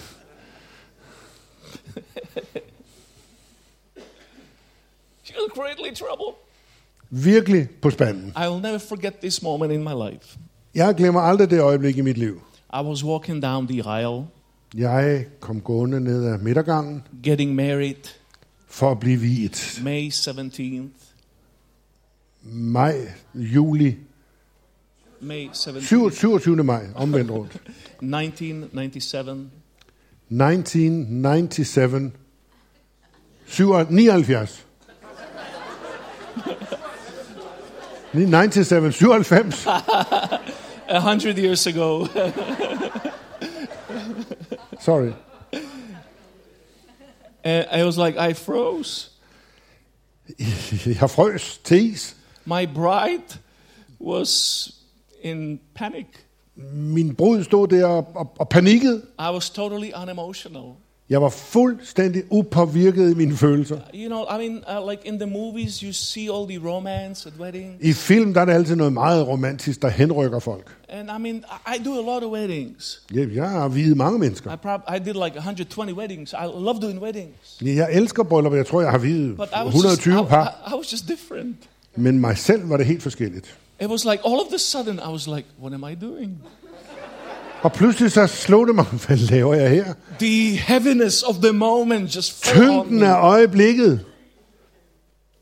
She 5.25 5.35
was 5.35 5.51
greatly 5.55 5.95
troubled. 5.95 6.35
Virkelig 7.11 7.69
på 7.83 7.91
spanden. 7.91 8.33
I 8.37 8.49
will 8.49 8.63
never 8.63 8.79
forget 8.79 9.15
this 9.15 9.43
moment 9.43 9.73
in 9.73 9.83
my 9.85 10.11
life. 10.13 10.39
Jeg 10.75 10.95
glemmer 10.95 11.21
aldrig 11.21 11.51
det 11.51 11.61
øjeblik 11.61 11.97
i 11.97 12.01
mit 12.01 12.19
liv. 12.19 12.41
I 12.75 12.81
was 12.83 13.05
walking 13.05 13.43
down 13.43 13.67
the 13.69 13.83
aisle, 13.89 14.25
Jeg 14.75 15.27
kom 15.41 15.61
gående 15.61 16.01
ned 16.01 16.27
ad 16.33 16.39
midtergangen 16.39 17.03
getting 17.23 17.55
married, 17.55 18.15
for 18.67 18.91
at 18.91 19.01
blive 19.01 19.21
viet. 19.21 19.81
May 19.83 20.09
17th. 20.11 20.89
Maj, 22.43 22.95
juli, 23.35 23.97
May 25.21 25.49
17th, 25.49 25.81
7, 25.81 26.11
27. 26.11 26.65
maj, 26.65 26.83
omvendt 26.95 27.31
rundt. 27.31 27.53
1997. 28.01 29.51
1997. 30.31 32.17
79. 33.47 34.49
97, 38.15 38.93
97. 38.93 39.53
A 40.89 41.01
hundred 41.01 41.39
years 41.39 41.67
ago. 41.67 42.07
Sorry. 44.81 45.15
and 47.45 47.67
I 47.71 47.85
was 47.85 47.97
like, 47.99 48.17
I 48.17 48.33
froze. 48.33 49.11
Jeg 50.39 51.11
frøs 51.11 51.61
is. 51.71 52.17
My 52.45 52.67
bride 52.67 53.39
was 53.99 54.73
in 55.23 55.61
panic. 55.75 56.07
Min 56.75 57.15
brud 57.15 57.45
stod 57.45 57.69
der 57.69 57.87
og, 57.87 58.07
og, 58.39 58.49
panikkede. 58.49 59.03
I 59.19 59.33
was 59.33 59.51
totally 59.51 59.91
unemotional. 60.03 60.63
Jeg 61.11 61.23
var 61.23 61.29
fuldstændig 61.29 62.23
upåvirket 62.31 63.11
i 63.11 63.15
mine 63.15 63.37
følelser. 63.37 63.79
You 63.95 64.07
know, 64.09 64.23
I 64.41 64.49
mean, 64.49 64.81
uh, 64.83 64.91
like 64.91 65.03
in 65.09 65.19
the 65.19 65.31
movies, 65.31 65.77
you 65.81 65.93
see 65.93 66.23
all 66.35 66.49
the 66.49 66.69
romance 66.71 67.29
at 67.29 67.41
weddings. 67.41 67.75
I 67.81 67.93
film 67.93 68.35
der 68.35 68.41
er 68.41 68.45
det 68.45 68.53
altid 68.53 68.77
noget 68.77 68.93
meget 68.93 69.27
romantisk, 69.29 69.83
der 69.83 69.89
henrykker 69.89 70.39
folk. 70.39 70.77
And 70.89 71.09
I 71.19 71.23
mean, 71.23 71.37
I- 71.77 71.85
do 71.85 71.93
a 71.93 72.15
lot 72.15 72.23
of 72.25 72.33
weddings. 72.33 73.03
Jeg, 73.15 73.35
jeg 73.35 73.51
har 73.51 73.69
videt 73.69 73.97
mange 73.97 74.19
mennesker. 74.19 74.53
I, 74.53 74.57
prob- 74.67 74.97
I 74.97 74.99
did 74.99 75.15
like 75.25 75.37
120 75.37 75.95
weddings. 75.95 76.33
I 76.33 76.45
love 76.45 76.81
doing 76.83 77.03
weddings. 77.03 77.59
Jeg 77.63 77.89
elsker 77.93 78.23
bryllupper. 78.23 78.57
Jeg 78.57 78.67
tror, 78.67 78.81
jeg 78.81 78.91
har 78.91 78.99
videt 78.99 79.37
But 79.37 79.49
I 79.49 79.65
was, 79.65 79.75
just, 79.75 79.85
I, 79.85 80.09
120 80.11 80.27
par. 80.29 80.63
I, 80.67 80.75
I 80.75 80.77
was 80.79 80.93
just 80.93 81.09
different. 81.09 81.57
Men 81.97 82.19
mig 82.19 82.39
selv 82.39 82.71
var 82.71 82.77
det 82.77 82.87
helt 82.87 83.03
forskelligt. 83.03 83.59
It 83.81 83.89
was 83.89 84.05
like 84.05 84.21
all 84.25 84.41
of 84.41 84.53
a 84.55 84.59
sudden, 84.59 84.99
I 84.99 85.09
was 85.09 85.27
like, 85.27 85.47
what 85.63 85.73
am 85.75 85.85
I 85.85 85.95
doing? 85.95 86.39
Og 87.63 87.73
pludselig 87.73 88.13
så 88.13 88.27
slog 88.27 88.67
det 88.67 88.75
mig, 88.75 88.85
hvad 89.07 89.17
laver 89.17 89.55
jeg 89.55 89.71
her? 89.71 89.95
The 90.19 90.57
heaviness 90.57 91.23
of 91.23 91.35
the 91.35 91.53
moment 91.53 92.17
just 92.17 92.43
Tyngden 92.45 93.03
af 93.03 93.23
øjeblikket. 93.23 94.05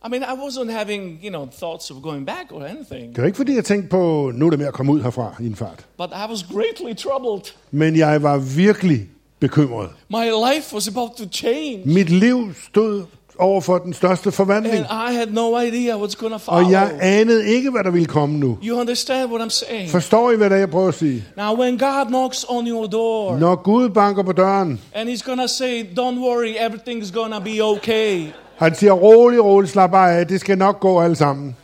I 0.07 0.09
mean, 0.09 0.23
I 0.23 0.35
wasn't 0.47 0.71
having, 0.71 1.19
you 1.25 1.31
know, 1.31 1.47
thoughts 1.47 1.91
of 1.91 2.03
going 2.03 2.27
back 2.27 2.53
or 2.53 2.65
anything. 2.65 3.15
Det 3.15 3.21
var 3.21 3.27
ikke 3.27 3.37
fordi, 3.37 3.55
jeg 3.55 3.65
tænkte 3.65 3.89
på, 3.89 4.33
nu 4.35 4.47
er 4.47 4.51
det 4.51 4.59
med 4.59 4.67
at 4.67 4.75
komme 4.75 4.93
ud 4.93 5.03
herfra 5.03 5.35
i 5.41 5.47
en 5.47 5.57
fart. 5.57 5.87
But 5.97 6.11
I 6.11 6.31
was 6.31 6.43
greatly 6.43 6.97
troubled. 6.97 7.53
Men 7.71 7.97
jeg 7.97 8.23
var 8.23 8.39
virkelig 8.39 9.09
bekymret. 9.41 9.91
My 10.09 10.25
life 10.25 10.75
was 10.75 10.89
about 10.89 11.11
to 11.17 11.25
change. 11.33 11.83
Mit 11.85 12.11
liv 12.11 12.55
stod 12.71 13.05
over 13.39 13.61
for 13.61 13.79
den 13.79 13.93
største 13.93 14.33
forvandling. 14.33 14.77
And 14.77 15.13
I 15.13 15.17
had 15.17 15.27
no 15.27 15.61
idea 15.61 15.97
what's 15.97 16.15
to 16.15 16.39
follow. 16.39 16.65
Og 16.65 16.71
jeg 16.71 16.93
anede 17.01 17.47
ikke, 17.47 17.71
hvad 17.71 17.85
der 17.85 17.91
ville 17.91 18.07
komme 18.07 18.39
nu. 18.39 18.59
You 18.65 18.81
understand 18.81 19.31
what 19.31 19.47
I'm 19.47 19.51
saying? 19.51 19.91
Forstår 19.91 20.31
I, 20.31 20.37
hvad 20.37 20.51
det 20.51 20.55
er, 20.55 20.59
jeg 20.59 20.71
prøver 20.71 20.89
at 20.89 20.95
sige? 20.95 21.25
Now, 21.37 21.61
when 21.61 21.79
God 21.79 22.07
knocks 22.07 22.47
on 22.49 22.69
your 22.69 22.87
door 22.87 23.39
Når 23.39 23.55
Gud 23.55 23.89
banker 23.89 24.23
på 24.23 24.33
døren, 24.33 24.81
and 24.95 25.09
He's 25.09 25.37
to 25.37 25.47
say, 25.47 25.85
Don't 25.99 26.19
worry, 26.21 26.55
everything's 26.57 27.13
to 27.13 27.41
be 27.41 27.63
okay. 27.63 28.27
han 28.57 28.75
siger, 28.75 28.93
rolig, 28.93 29.45
rolig, 29.45 29.71
slap 29.71 29.95
af, 29.95 30.27
det 30.27 30.41
skal 30.41 30.59
nok 30.59 30.81
gå 30.81 31.01
alle 31.01 31.17
sammen. 31.17 31.57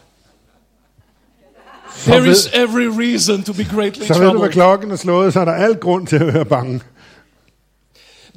Så 1.97 2.11
There 2.11 2.23
ved, 2.23 2.31
is 2.31 2.51
every 2.55 2.87
reason 2.87 3.43
to 3.43 3.53
be 3.53 3.65
greatly 3.65 4.05
så 4.05 4.19
ved 4.19 4.31
du, 4.31 4.39
hvad 4.39 4.49
klokken 4.49 4.91
er 4.91 4.97
slået, 4.97 5.33
så 5.33 5.41
er 5.41 5.45
der 5.45 5.53
al 5.53 5.77
grund 5.77 6.07
til 6.07 6.17
at 6.17 6.35
være 6.35 6.45
bange. 6.45 6.81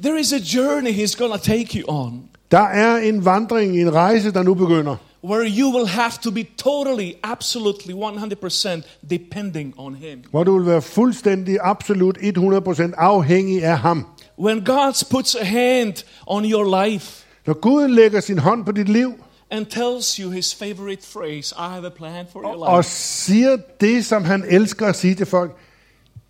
There 0.02 0.20
is 0.20 0.32
a 0.32 0.38
journey 0.38 0.92
He's 0.92 1.16
to 1.18 1.36
take 1.36 1.78
you 1.78 1.84
on 1.88 2.28
Der 2.50 2.60
er 2.60 2.96
en 2.96 3.24
vandring, 3.24 3.80
en 3.80 3.94
rejse, 3.94 4.32
der 4.32 4.42
nu 4.42 4.54
begynder. 4.54 4.96
where 5.22 5.44
you 5.44 5.70
will 5.70 5.86
have 5.86 6.12
to 6.22 6.30
be 6.30 6.44
totally, 6.56 7.14
absolutely, 7.22 7.92
100% 7.92 8.82
depending 9.10 9.74
on 9.76 9.94
Him. 9.94 10.22
Hvor 10.30 10.44
du 10.44 10.58
vil 10.58 10.66
være 10.66 10.82
fuldstændig, 10.82 11.58
absolut, 11.60 12.18
100% 12.18 12.92
afhængig 12.96 13.64
af 13.64 13.78
ham. 13.78 14.06
When 14.38 14.64
God 14.64 15.06
puts 15.10 15.34
a 15.34 15.44
hand 15.44 16.04
on 16.26 16.44
your 16.44 16.84
life 16.84 17.24
Når 17.46 17.54
Gud 17.54 17.88
lægger 17.88 18.20
sin 18.20 18.38
hånd 18.38 18.64
på 18.64 18.72
dit 18.72 18.88
liv, 18.88 19.14
and 19.50 19.66
tells 19.66 20.16
you 20.16 20.30
His 20.30 20.54
favorite 20.54 21.02
phrase, 21.12 21.54
I 21.58 21.74
have 21.74 21.86
a 21.86 21.90
plan 21.96 22.26
for 22.32 22.40
your 22.40 22.66
og 22.66 22.78
life, 22.78 22.90
siger 22.90 23.56
det, 23.80 24.06
som 24.06 24.24
han 24.24 24.44
elsker 24.48 24.86
at 24.86 24.96
sige 24.96 25.14
til 25.14 25.26
folk, 25.26 25.56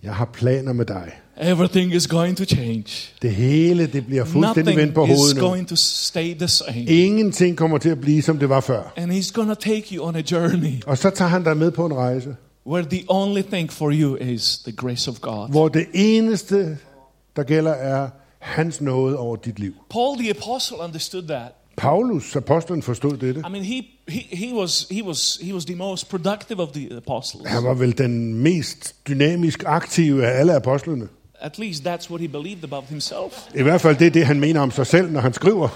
jeg 0.02 0.14
har 0.14 0.24
planer 0.24 0.72
med 0.72 0.84
dig. 0.84 1.12
Everything 1.40 1.94
is 1.94 2.06
going 2.06 2.36
to 2.36 2.44
change. 2.44 2.84
Det 3.22 3.30
hele, 3.34 3.86
det 3.86 4.06
bliver 4.06 4.24
fuldstændig 4.24 4.64
Nothing 4.64 4.80
vendt 4.80 4.94
på 4.94 5.04
is 5.04 5.08
hovedet 5.18 5.36
nu. 5.36 5.42
going 5.42 5.68
to 5.68 5.76
stay 5.76 6.34
the 6.38 6.48
same. 6.48 6.84
Ingenting 6.84 7.56
kommer 7.56 7.78
til 7.78 7.88
at 7.88 8.00
blive, 8.00 8.22
som 8.22 8.38
det 8.38 8.48
var 8.48 8.60
før. 8.60 8.92
And 8.96 9.12
He's 9.12 9.32
going 9.32 9.48
to 9.48 9.54
take 9.54 9.94
you 9.94 10.04
on 10.06 10.16
a 10.16 10.22
journey 10.32 10.82
Og 10.86 10.98
så 10.98 11.10
tager 11.10 11.28
han 11.28 11.44
dig 11.44 11.56
med 11.56 11.70
på 11.70 11.86
en 11.86 11.94
rejse, 11.94 12.36
where 12.66 12.86
the 12.90 13.04
only 13.08 13.42
thing 13.42 13.72
for 13.72 13.90
you 13.94 14.16
is 14.16 14.58
the 14.58 14.72
grace 14.72 15.10
of 15.10 15.20
God. 15.20 15.50
hvor 15.50 15.68
det 15.68 15.86
eneste, 15.94 16.78
der 17.36 17.42
gælder, 17.42 17.72
er 17.72 18.08
hans 18.38 18.80
nåde 18.80 19.16
over 19.18 19.36
dit 19.36 19.58
liv. 19.58 19.72
Paul 19.90 20.18
the 20.18 20.30
apostle 20.30 20.76
understood 20.80 21.22
that. 21.22 21.52
Paulus, 21.76 22.36
apostlen, 22.36 22.82
forstod 22.82 23.16
dette. 23.16 23.40
I 23.46 23.50
mean, 23.50 23.64
he, 23.64 23.82
he, 24.08 24.36
he, 24.36 24.54
was, 24.54 24.86
he, 24.90 25.02
was, 25.04 25.38
he 25.42 25.54
was 25.54 25.64
the 25.64 25.74
most 25.76 26.08
productive 26.08 26.62
of 26.62 26.68
the 26.68 26.96
apostles. 26.96 27.42
Han 27.46 27.64
var 27.64 27.74
vel 27.74 27.98
den 27.98 28.34
mest 28.34 28.94
dynamisk 29.08 29.62
aktive 29.66 30.26
af 30.26 30.40
alle 30.40 30.54
apostlene. 30.54 31.08
At 31.40 31.58
least 31.58 31.84
that's 31.84 32.10
what 32.10 32.20
he 32.20 32.28
believed 32.28 32.64
about 32.64 32.84
himself. 32.84 33.32
I 33.54 33.62
hvert 33.62 33.80
fald 33.80 33.96
det 33.96 34.06
er 34.06 34.10
det, 34.10 34.26
han 34.26 34.40
mener 34.40 34.60
om 34.60 34.70
sig 34.70 34.86
selv, 34.86 35.10
når 35.10 35.20
han 35.20 35.32
skriver. 35.32 35.68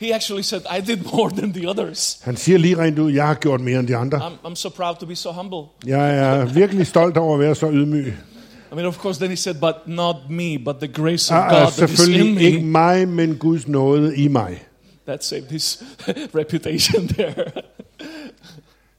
He 0.00 0.14
actually 0.14 0.42
said, 0.42 0.60
I 0.78 0.80
did 0.80 0.98
more 1.12 1.30
than 1.30 1.52
the 1.52 1.68
others. 1.70 2.18
Han 2.22 2.36
siger 2.36 2.58
lige 2.58 2.78
rent 2.78 2.98
ud, 2.98 3.12
jeg 3.12 3.26
har 3.26 3.34
gjort 3.34 3.60
mere 3.60 3.78
end 3.80 3.88
de 3.88 3.96
andre. 3.96 4.18
I'm, 4.26 4.46
I'm 4.46 4.54
so 4.54 4.68
proud 4.68 4.96
to 5.00 5.06
be 5.06 5.16
so 5.16 5.32
humble. 5.32 5.58
Jeg 5.86 6.18
er 6.18 6.44
virkelig 6.44 6.86
stolt 6.86 7.16
over 7.16 7.34
at 7.34 7.40
være 7.40 7.54
så 7.54 7.70
ydmyg. 7.70 8.06
I 8.06 8.74
mean, 8.74 8.86
of 8.86 8.96
course, 8.98 9.20
then 9.20 9.30
he 9.30 9.36
said, 9.36 9.54
but 9.60 9.74
not 9.86 10.16
me, 10.30 10.58
but 10.64 10.76
the 10.76 10.88
grace 10.88 11.34
of 11.34 11.38
Og 11.38 11.44
er 11.44 11.48
God 11.64 11.72
that 11.72 11.72
is 11.72 11.78
in 11.78 11.96
selvfølgelig 11.96 12.42
ikke 12.46 12.58
me. 12.60 12.64
mig, 12.66 13.08
men 13.08 13.36
Guds 13.36 13.68
nåde 13.68 14.16
i 14.16 14.28
mig. 14.28 14.62
That 15.06 15.24
saved 15.24 15.50
his 15.50 15.82
reputation 16.40 17.08
there. 17.08 17.44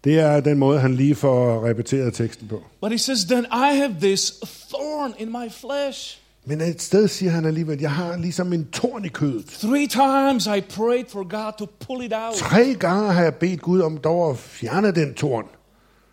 Det 0.03 0.19
er 0.19 0.39
den 0.39 0.57
måde, 0.57 0.79
han 0.79 0.93
lige 0.93 1.15
får 1.15 1.65
repeteret 1.67 2.13
teksten 2.13 2.47
på. 2.47 2.63
But 2.81 2.91
he 2.91 2.97
says, 2.97 3.25
then 3.25 3.45
I 3.45 3.77
have 3.77 3.95
this 4.01 4.31
thorn 4.69 5.13
in 5.17 5.29
my 5.29 5.51
flesh. 5.51 6.19
Men 6.45 6.61
et 6.61 6.81
sted 6.81 7.07
siger 7.07 7.31
han 7.31 7.45
alligevel, 7.45 7.79
jeg 7.79 7.91
har 7.91 8.17
ligesom 8.17 8.53
en 8.53 8.65
torn 8.71 9.05
i 9.05 9.07
kødet. 9.07 9.45
Three 9.45 9.87
times 9.87 10.45
I 10.47 10.61
prayed 10.61 11.05
for 11.09 11.23
God 11.29 11.53
to 11.59 11.65
pull 11.87 12.05
it 12.05 12.13
out. 12.15 12.35
Tre 12.35 12.75
gange 12.79 13.11
har 13.13 13.23
jeg 13.23 13.35
bedt 13.35 13.61
Gud 13.61 13.81
om 13.81 13.97
dog 13.97 14.29
at 14.29 14.37
fjerne 14.37 14.91
den 14.91 15.13
torn. 15.13 15.45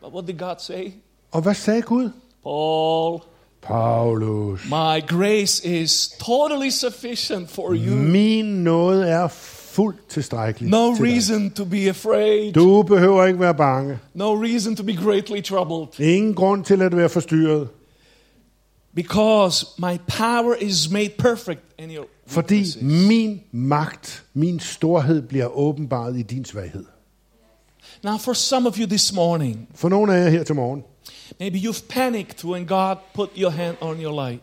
But 0.03 0.13
what 0.13 0.27
did 0.27 0.39
God 0.39 0.55
say? 0.59 0.93
Og 1.33 1.43
hvad 1.43 1.55
sagde 1.55 1.83
Gud? 1.83 2.11
Paul, 2.43 3.21
Paulus, 3.63 4.61
my 4.65 5.07
grace 5.09 5.67
is 5.81 6.09
totally 6.21 6.71
sufficient 6.71 7.51
for 7.51 7.75
you. 7.75 7.95
min 7.97 8.45
nåde 8.45 9.09
er 9.09 9.29
fuldt 9.81 10.09
tilstrækkelig 10.09 10.71
No 10.71 10.95
til 10.95 11.05
dig. 11.05 11.13
reason 11.15 11.51
to 11.51 11.65
be 11.65 11.89
afraid. 11.89 12.53
Du 12.53 12.83
behøver 12.83 13.25
ikke 13.27 13.41
være 13.41 13.55
bange. 13.55 13.99
No 14.15 14.35
reason 14.35 14.77
to 14.77 14.83
be 14.83 14.95
greatly 14.97 15.41
troubled. 15.43 16.01
Ingen 16.07 16.35
grund 16.35 16.65
til 16.65 16.83
at 16.83 16.97
være 16.97 17.09
forstyrret. 17.09 17.69
Because 18.95 19.67
my 19.79 19.99
power 20.09 20.55
is 20.61 20.91
made 20.91 21.11
perfect 21.19 21.61
in 21.79 21.91
your 21.91 22.07
Fordi 22.27 22.55
weaknesses. 22.55 22.83
min 23.09 23.41
magt, 23.53 24.25
min 24.35 24.61
storhed 24.61 25.23
bliver 25.23 25.47
åbenbaret 25.59 26.19
i 26.19 26.23
din 26.23 26.45
svaghed. 26.45 26.85
Now, 28.05 28.17
for 28.19 28.33
some 28.33 28.69
of 28.69 28.79
you 28.79 28.87
this 28.87 29.13
morning, 29.13 29.69
For 29.75 29.89
nogle 29.89 30.15
af 30.17 30.25
jer 30.25 30.31
her 30.31 30.43
til 30.43 30.55
morgen, 30.55 30.83
maybe 31.41 31.59
you've 31.59 31.83
panicked 31.89 32.45
when 32.45 32.67
God 32.67 32.97
put 33.15 33.29
your 33.39 33.51
hand 33.51 33.77
on 33.81 33.97
your 34.03 34.29
life. 34.29 34.43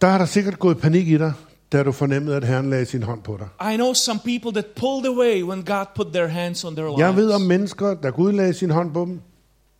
der 0.00 0.06
har 0.06 0.18
der 0.18 0.26
sikkert 0.26 0.58
gået 0.58 0.78
panik 0.78 1.08
i 1.08 1.18
dig, 1.18 1.32
da 1.74 1.82
du 1.82 1.92
fornemmede, 1.92 2.36
at 2.36 2.44
Herren 2.44 2.70
lagde 2.70 2.86
sin 2.86 3.02
hånd 3.02 3.22
på 3.22 3.38
dig. 3.38 3.72
I 3.72 3.76
know 3.76 3.92
some 3.92 4.20
people 4.24 4.52
that 4.52 4.66
pulled 4.76 5.06
away 5.06 5.42
when 5.42 5.64
God 5.64 5.86
put 5.96 6.06
their 6.12 6.26
hands 6.26 6.64
on 6.64 6.76
their 6.76 6.86
lives. 6.86 7.00
Jeg 7.00 7.16
ved 7.16 7.30
om 7.30 7.40
mennesker, 7.40 7.94
der 7.94 8.10
Gud 8.10 8.32
lagde 8.32 8.54
sin 8.54 8.70
hånd 8.70 8.92
på 8.92 9.00
dem, 9.00 9.20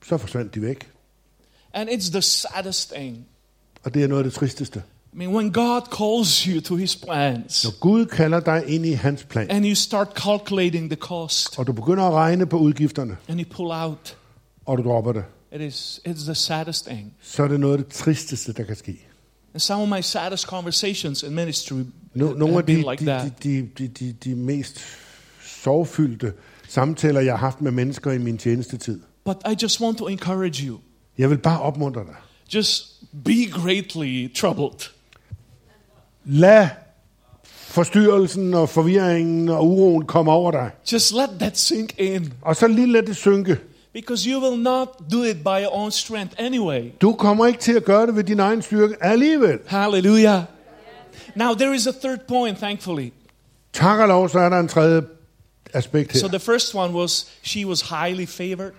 så 0.07 0.17
forsvandt 0.17 0.55
de 0.55 0.63
væk. 0.63 0.91
And 1.73 1.91
it's 1.91 2.11
the 2.11 2.23
saddest 2.23 2.93
thing. 2.95 3.27
Og 3.85 3.95
det 3.95 4.03
er 4.03 4.09
noget 4.09 4.21
af 4.21 4.25
det 4.25 4.33
tristeste. 4.33 4.83
I 5.13 5.17
mean, 5.17 5.35
when 5.35 5.53
God 5.53 5.81
calls 5.99 6.43
you 6.43 6.61
to 6.61 6.77
his 6.77 6.97
plans 6.97 7.65
Når 7.65 7.81
Gud 7.81 8.07
kalder 8.07 8.41
dig 8.41 8.65
ind 8.67 8.87
i 8.87 8.93
hans 8.93 9.25
plan, 9.25 9.51
and 9.51 9.67
you 9.67 9.75
start 9.75 10.09
calculating 10.15 10.91
the 10.91 10.97
cost 10.97 11.59
og 11.59 11.67
du 11.67 11.73
begynder 11.73 12.05
at 12.05 12.13
regne 12.13 12.47
på 12.47 12.59
udgifterne, 12.59 13.17
and 13.29 13.41
you 13.41 13.47
pull 13.51 13.71
out, 13.73 14.17
og 14.67 14.79
du 14.79 14.83
dropper 14.83 15.13
det, 15.13 15.25
it 15.53 15.61
is 15.61 16.01
it's 16.09 16.25
the 16.25 16.35
saddest 16.35 16.87
thing. 16.87 17.15
så 17.23 17.43
er 17.43 17.49
det 17.49 17.61
noget 17.61 17.79
af 17.79 17.85
det 17.85 17.93
tristeste, 17.93 18.53
der 18.53 18.63
kan 18.63 18.77
ske. 18.77 19.07
And 19.55 19.61
some 19.61 19.83
of 19.83 19.89
my 19.89 20.03
saddest 20.03 20.47
conversations 20.47 21.23
in 21.23 21.35
ministry 21.35 21.83
No, 22.15 22.33
nogle 22.33 22.59
af 22.59 22.65
de, 22.65 22.75
like 22.75 23.07
de, 23.07 23.33
de, 23.43 23.69
de, 23.79 23.89
de, 23.89 24.13
de 24.13 24.35
mest 24.35 24.81
sorgfyldte 25.63 26.33
samtaler, 26.69 27.21
jeg 27.21 27.33
har 27.33 27.39
haft 27.39 27.61
med 27.61 27.71
mennesker 27.71 28.13
i 28.13 28.19
min 28.19 28.39
tjenestetid. 28.39 29.01
But 29.25 29.37
I 29.51 29.57
just 29.63 29.81
want 29.81 29.99
to 29.99 30.09
encourage 30.09 30.67
you. 30.67 30.79
Jeg 31.19 31.31
vil 31.31 31.39
bare 31.39 31.61
opmuntre 31.61 32.01
dig. 32.01 32.15
Just 32.55 33.03
be 33.25 33.47
greatly 33.53 34.35
troubled. 34.35 34.91
Lad 36.25 36.69
forstyrrelsen 37.45 38.55
og 38.55 38.69
forvirringen 38.69 39.49
og 39.49 39.67
uroen 39.67 40.07
komme 40.07 40.33
over 40.33 40.51
dig. 40.51 40.71
Just 40.93 41.13
let 41.13 41.31
that 41.39 41.59
sink 41.59 41.99
in. 41.99 42.33
Og 42.43 42.57
så 42.57 42.67
lige 42.67 42.93
lad 42.93 43.03
det 43.03 43.17
synke. 43.17 43.59
Because 43.95 44.29
you 44.31 44.41
will 44.41 44.63
not 44.63 44.89
do 45.13 45.23
it 45.23 45.37
by 45.37 45.63
your 45.63 45.73
own 45.73 45.91
strength 45.91 46.35
anyway. 46.39 46.93
Du 47.01 47.13
kommer 47.13 47.47
ikke 47.47 47.59
til 47.61 47.73
at 47.73 47.85
gøre 47.85 48.07
det 48.07 48.17
ved 48.17 48.25
din 48.25 48.41
egen 48.41 48.63
styrke 48.63 48.97
alligevel. 49.01 49.59
Hallelujah. 49.67 50.43
Now, 51.37 51.55
there 51.55 51.75
is 51.75 51.87
a 51.87 51.93
third 52.03 52.19
point, 52.29 52.59
thankfully. 52.59 53.13
Tak 53.73 54.01
og 54.01 54.09
lov, 54.09 54.29
så 54.29 54.39
er 54.39 54.49
der 54.49 54.61
en 54.61 54.69
tredje 54.69 55.03
aspekt 55.73 56.13
her. 56.13 56.21
So 56.21 56.29
the 56.29 56.39
first 56.39 56.75
one 56.75 56.95
was 56.95 57.27
she 57.43 57.67
was 57.67 57.81
highly 57.81 58.27
favored, 58.27 58.73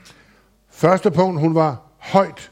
Første 0.70 1.12
punkt, 1.12 1.40
hun 1.40 1.56
var 1.56 1.82
højt 1.98 2.52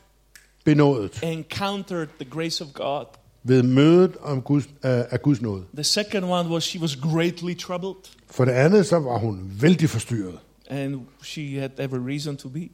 benådet 0.65 1.19
encountered 1.23 2.07
the 2.19 2.29
grace 2.29 2.63
of 2.63 2.67
God. 2.73 3.05
ved 3.43 3.63
mødet 3.63 4.17
om 4.21 4.41
Guds, 4.41 4.65
af, 4.83 5.05
af 5.09 5.21
Guds 5.21 5.41
nåde. 5.41 5.63
The 5.73 5.83
second 5.83 6.25
one 6.25 6.49
was 6.49 6.63
she 6.63 6.79
was 6.81 6.95
greatly 6.95 7.57
troubled, 7.57 7.95
For 8.31 8.45
det 8.45 8.51
andet, 8.51 8.85
så 8.85 8.99
var 8.99 9.17
hun 9.17 9.51
vældig 9.61 9.89
forstyrret. 9.89 10.39
And 10.73 10.95
she 11.23 11.59
had 11.59 11.69
every 11.77 11.99
reason 11.99 12.37
to 12.37 12.49
be. 12.49 12.69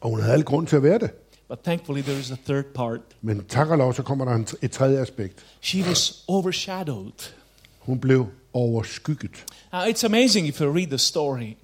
Og 0.00 0.10
hun 0.10 0.20
havde 0.20 0.34
al 0.34 0.44
grund 0.44 0.66
til 0.66 0.76
at 0.76 0.82
være 0.82 0.98
det. 0.98 1.10
But 1.48 1.58
thankfully, 1.64 2.02
there 2.02 2.18
is 2.18 2.30
a 2.30 2.36
third 2.46 2.64
part. 2.74 3.00
Men 3.22 3.44
tak 3.48 3.68
og 3.70 3.78
lov, 3.78 3.94
så 3.94 4.02
kommer 4.02 4.24
der 4.24 4.34
en, 4.34 4.46
et 4.62 4.70
tredje 4.70 5.00
aspekt. 5.00 5.44
She 5.62 5.82
was 5.82 6.24
overshadowed. 6.28 7.32
Hun 7.78 7.98
blev 7.98 8.26
overskygget. 8.52 9.44
Now, 9.72 9.80
it's 9.80 10.04
amazing 10.06 10.46
if 10.48 10.60
you 10.60 10.72
read 10.72 10.86
the 10.86 10.98
story. 10.98 11.56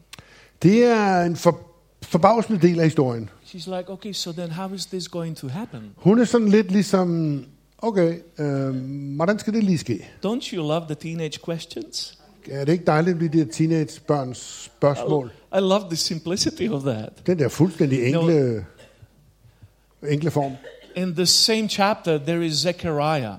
Det 0.62 0.84
er 0.84 1.22
en 1.22 1.36
for, 1.36 1.60
forbavsende 2.02 2.60
del 2.60 2.78
af 2.78 2.84
historien. 2.84 3.30
She's 3.46 3.76
like, 3.76 3.92
okay, 3.92 4.12
so 4.12 4.32
then 4.32 4.50
how 4.50 4.74
is 4.74 4.86
this 4.86 5.08
going 5.08 5.36
to 5.36 5.48
happen? 5.48 5.80
Hun 5.96 6.18
er 6.18 6.24
sådan 6.24 6.48
lidt 6.48 6.70
ligesom, 6.72 7.44
okay, 7.78 8.18
øh, 8.38 8.74
hvordan 9.16 9.38
skal 9.38 9.52
det 9.52 9.64
lige 9.64 9.78
ske? 9.78 10.08
Don't 10.26 10.54
you 10.54 10.68
love 10.68 10.84
the 10.86 10.94
teenage 10.94 11.38
questions? 11.44 12.18
Er 12.50 12.64
det 12.64 12.72
ikke 12.72 12.84
dejligt 12.84 13.20
med 13.20 13.28
de 13.28 13.38
der 13.38 13.52
teenage-børns 13.52 14.64
spørgsmål? 14.64 15.32
I 15.54 15.58
love 15.60 15.84
the 15.88 15.96
simplicity 15.96 16.68
of 16.70 16.82
that. 16.82 17.26
Den 17.26 17.38
der 17.38 17.48
fuldstændig 17.48 18.06
enkle, 18.06 18.66
enkle 20.08 20.30
form. 20.30 20.52
In 20.96 21.14
the 21.14 21.26
same 21.26 21.68
chapter, 21.68 22.18
there 22.18 22.46
is 22.46 22.54
Zechariah. 22.54 23.34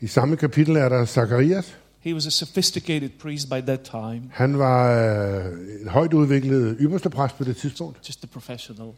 I 0.00 0.06
samme 0.06 0.36
kapitel 0.36 0.76
er 0.76 0.88
der 0.88 1.04
Zacharias. 1.04 1.76
He 2.00 2.14
was 2.14 2.26
a 2.26 2.30
sophisticated 2.30 3.08
priest 3.20 3.50
by 3.50 3.60
that 3.60 3.80
time, 3.80 4.22
Han 4.30 4.58
var 4.58 4.92
øh, 4.92 5.52
en 5.82 5.88
højt 5.88 6.12
udviklet 6.14 6.76
ypperste 6.80 7.10
præst 7.10 7.38
på 7.38 7.44
det 7.44 7.56
tidspunkt. 7.56 8.08
just 8.08 8.24
a 8.24 8.26
professional. 8.26 8.88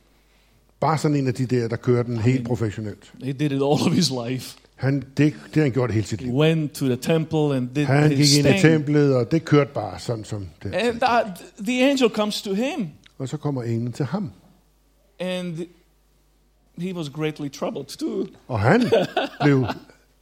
Bare 0.81 0.99
sådan 0.99 1.17
en 1.17 1.27
af 1.27 1.35
de 1.35 1.47
der, 1.47 1.69
der 1.69 1.77
kører 1.77 2.03
den 2.03 2.17
helt 2.17 2.47
professionelt. 2.47 3.13
He 3.23 3.33
did 3.33 3.41
it 3.47 3.53
all 3.53 3.63
of 3.63 3.93
his 3.93 4.13
life. 4.29 4.59
Han, 4.79 4.95
det, 5.01 5.07
det 5.17 5.55
har 5.55 5.63
han 5.63 5.73
gjort 5.73 5.91
hele 5.93 6.07
sit 6.07 6.21
liv. 6.21 6.33
went 6.35 6.73
to 6.73 6.87
the 6.87 6.97
temple 6.97 7.57
and 7.57 7.69
did 7.75 7.85
Han 7.87 8.11
gik 8.11 8.35
ind 8.39 8.49
i 8.49 8.61
templet, 8.61 9.15
og 9.17 9.31
det 9.31 9.45
kørte 9.45 9.71
bare 9.75 9.99
sådan 9.99 10.25
som 10.25 10.49
det. 10.63 10.75
And 10.75 11.03
uh, 11.03 11.65
the 11.65 11.91
angel 11.91 12.09
comes 12.11 12.43
to 12.43 12.53
him, 12.55 12.89
Og 13.19 13.29
så 13.29 13.37
kommer 13.37 13.63
englen 13.63 13.93
til 13.93 14.05
ham. 14.05 14.33
and 15.21 15.59
he 16.79 16.95
was 16.95 17.09
greatly 17.09 17.49
troubled 17.49 17.87
too. 17.99 18.27
Og 18.49 18.61
han 18.61 18.83
blev 19.43 19.67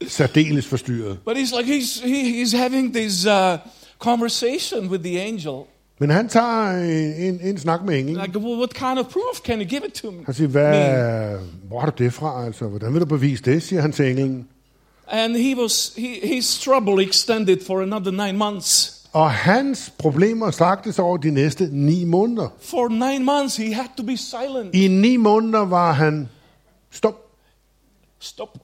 særdeles 0.07 0.65
forstyrret. 0.65 1.19
But 1.25 1.37
he's 1.37 1.57
like 1.61 1.77
he's 1.77 2.07
he, 2.07 2.43
he's 2.43 2.57
having 2.57 2.93
this 2.93 3.25
uh, 3.25 3.57
conversation 3.99 4.87
with 4.89 5.03
the 5.03 5.21
angel. 5.21 5.63
Men 5.99 6.09
han 6.09 6.29
tager 6.29 6.71
en, 6.71 7.33
en, 7.33 7.39
en 7.41 7.57
snak 7.57 7.83
med 7.85 7.99
englen. 7.99 8.17
Like, 8.17 8.39
what 8.39 8.73
kind 8.73 8.99
of 8.99 9.05
proof 9.05 9.41
can 9.43 9.59
you 9.59 9.67
give 9.67 9.81
it 9.87 9.93
to 9.93 10.11
me? 10.11 10.17
Han 10.25 10.33
siger, 10.33 10.47
hvad, 10.47 11.37
hvor 11.67 11.79
har 11.79 11.89
du 11.89 12.03
det 12.03 12.13
fra? 12.13 12.45
Altså, 12.45 12.65
hvordan 12.65 12.93
vil 12.93 13.01
du 13.01 13.05
bevise 13.05 13.43
det, 13.43 13.63
siger 13.63 13.81
han 13.81 13.91
til 13.91 14.09
englen. 14.09 14.47
And 15.07 15.35
he 15.35 15.61
was 15.61 15.93
he, 15.97 16.27
his 16.35 16.59
trouble 16.59 17.03
extended 17.03 17.57
for 17.67 17.81
another 17.81 18.11
nine 18.11 18.37
months. 18.37 18.93
Og 19.13 19.31
hans 19.31 19.93
problemer 19.97 20.51
strakte 20.51 20.93
sig 20.93 21.03
over 21.03 21.17
de 21.17 21.31
næste 21.31 21.69
ni 21.71 22.05
måneder. 22.05 22.49
For 22.61 22.89
nine 22.89 23.25
months, 23.25 23.57
he 23.57 23.73
had 23.73 23.85
to 23.97 24.03
be 24.03 24.17
silent. 24.17 24.75
I 24.75 24.87
ni 24.87 25.17
måneder 25.17 25.59
var 25.59 25.91
han 25.91 26.29
stum, 26.91 27.13
Stop. 28.19 28.57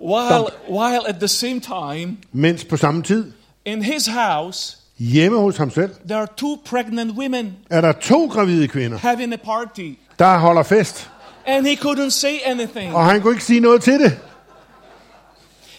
While 0.00 0.46
while 0.68 1.08
at 1.08 1.14
the 1.14 1.28
same 1.28 1.60
time, 1.60 2.16
mens 2.32 2.64
på 2.64 2.76
samme 2.76 3.02
tid, 3.02 3.32
in 3.64 3.82
his 3.82 4.06
house, 4.06 4.78
hjemme 5.10 5.38
hos 5.38 5.56
ham 5.56 5.70
selv, 5.70 5.90
there 6.06 6.18
are 6.18 6.26
two 6.36 6.56
pregnant 6.64 7.12
women 7.18 7.56
er 7.70 7.80
der 7.80 7.92
to 7.92 8.26
gravide 8.26 8.68
kvinder, 8.68 8.98
having 8.98 9.32
a 9.32 9.36
party, 9.36 9.92
der 10.18 10.38
holder 10.38 10.62
fest. 10.62 11.10
and 11.46 11.66
he 11.66 11.74
couldn't 11.76 12.10
say 12.10 12.34
anything. 12.44 12.94
Og 12.94 13.06
han 13.06 13.20
kunne 13.22 13.32
ikke 13.32 13.44
sige 13.44 13.60
noget 13.60 13.82
til 13.82 13.92
det. 14.00 14.18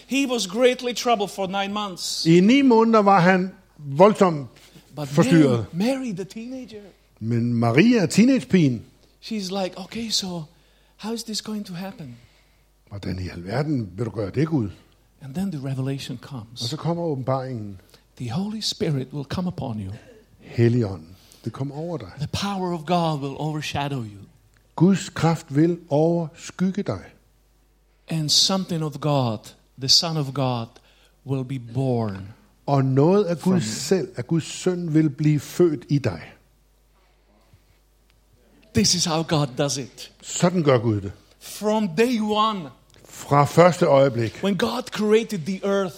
He 0.06 0.26
was 0.32 0.46
greatly 0.46 0.92
troubled 0.94 1.28
for 1.28 1.46
nine 1.46 1.72
months. 1.74 2.26
I 2.26 2.40
ni 2.40 2.62
måneder 2.62 2.98
var 3.02 3.20
han 3.20 3.52
voldsomt 3.78 4.46
But 4.88 4.96
Mary, 4.96 5.06
forstyrret. 5.06 5.66
Mary, 5.72 6.12
the 6.14 6.24
teenager, 6.24 6.80
Men 7.20 7.54
Maria, 7.54 8.06
teenagepigen, 8.06 8.82
she's 9.22 9.62
like, 9.62 9.78
okay, 9.78 10.08
so 10.10 10.42
how 10.96 11.12
is 11.14 11.24
this 11.24 11.42
going 11.42 11.66
to 11.66 11.74
happen? 11.74 12.16
hvordan 12.88 13.18
i 13.18 13.28
alverden 13.28 13.88
vil 13.96 14.06
du 14.06 14.10
gøre 14.10 14.30
det, 14.30 14.48
Gud? 14.48 14.68
And 15.22 15.34
then 15.34 15.52
the 15.52 15.68
revelation 15.68 16.18
Og 16.22 16.28
comes. 16.28 16.60
så 16.60 16.76
kommer 16.76 17.02
åbenbaringen. 17.02 17.80
The 18.18 18.30
Holy 18.32 18.60
Spirit 18.60 19.12
will 19.12 19.24
come 19.24 19.48
upon 19.48 19.80
you. 19.80 19.92
Helligånden. 20.40 21.16
Det 21.44 21.52
kommer 21.52 21.74
over 21.74 21.96
dig. 21.98 22.10
The 22.18 22.28
power 22.32 22.72
of 22.74 22.84
God 22.86 23.20
will 23.20 23.36
overshadow 23.38 23.98
you. 24.02 24.18
Guds 24.76 25.08
kraft 25.08 25.46
vil 25.56 25.78
overskygge 25.88 26.82
dig. 26.82 27.00
And 28.08 28.28
something 28.30 28.84
of 28.84 28.92
God, 29.00 29.38
the 29.78 29.88
Son 29.88 30.16
of 30.16 30.26
God, 30.34 30.66
will 31.26 31.44
be 31.44 31.58
born. 31.74 32.28
Og 32.66 32.84
noget 32.84 33.24
af 33.24 33.38
Gud 33.38 33.60
selv, 33.60 34.08
af 34.16 34.26
Guds 34.26 34.44
søn, 34.44 34.94
vil 34.94 35.10
blive 35.10 35.40
født 35.40 35.84
i 35.88 35.98
dig. 35.98 36.22
This 38.74 38.94
is 38.94 39.04
how 39.04 39.22
God 39.22 39.46
does 39.58 39.76
it. 39.76 40.12
Sådan 40.22 40.62
gør 40.62 40.78
Gud 40.78 41.00
det. 41.00 41.12
From 41.40 41.88
day 41.96 42.20
one, 42.20 42.70
Fra 43.08 43.44
første 43.44 43.86
øjeblik. 43.86 44.40
when 44.44 44.58
God 44.58 44.82
created 44.90 45.38
the 45.38 45.60
earth, 45.64 45.96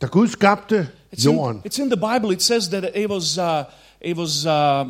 Da 0.00 0.06
Gud 0.06 0.28
skabte 0.28 0.88
it's 1.12 1.26
in, 1.26 1.34
jorden, 1.34 1.60
it's 1.64 1.78
in 1.78 1.90
the 1.90 1.96
Bible. 1.96 2.32
It 2.32 2.42
says 2.42 2.68
that 2.68 2.84
it 2.94 3.08
was, 3.10 3.38
uh, 3.38 3.64
it 4.00 4.16
was, 4.16 4.46
uh, 4.46 4.84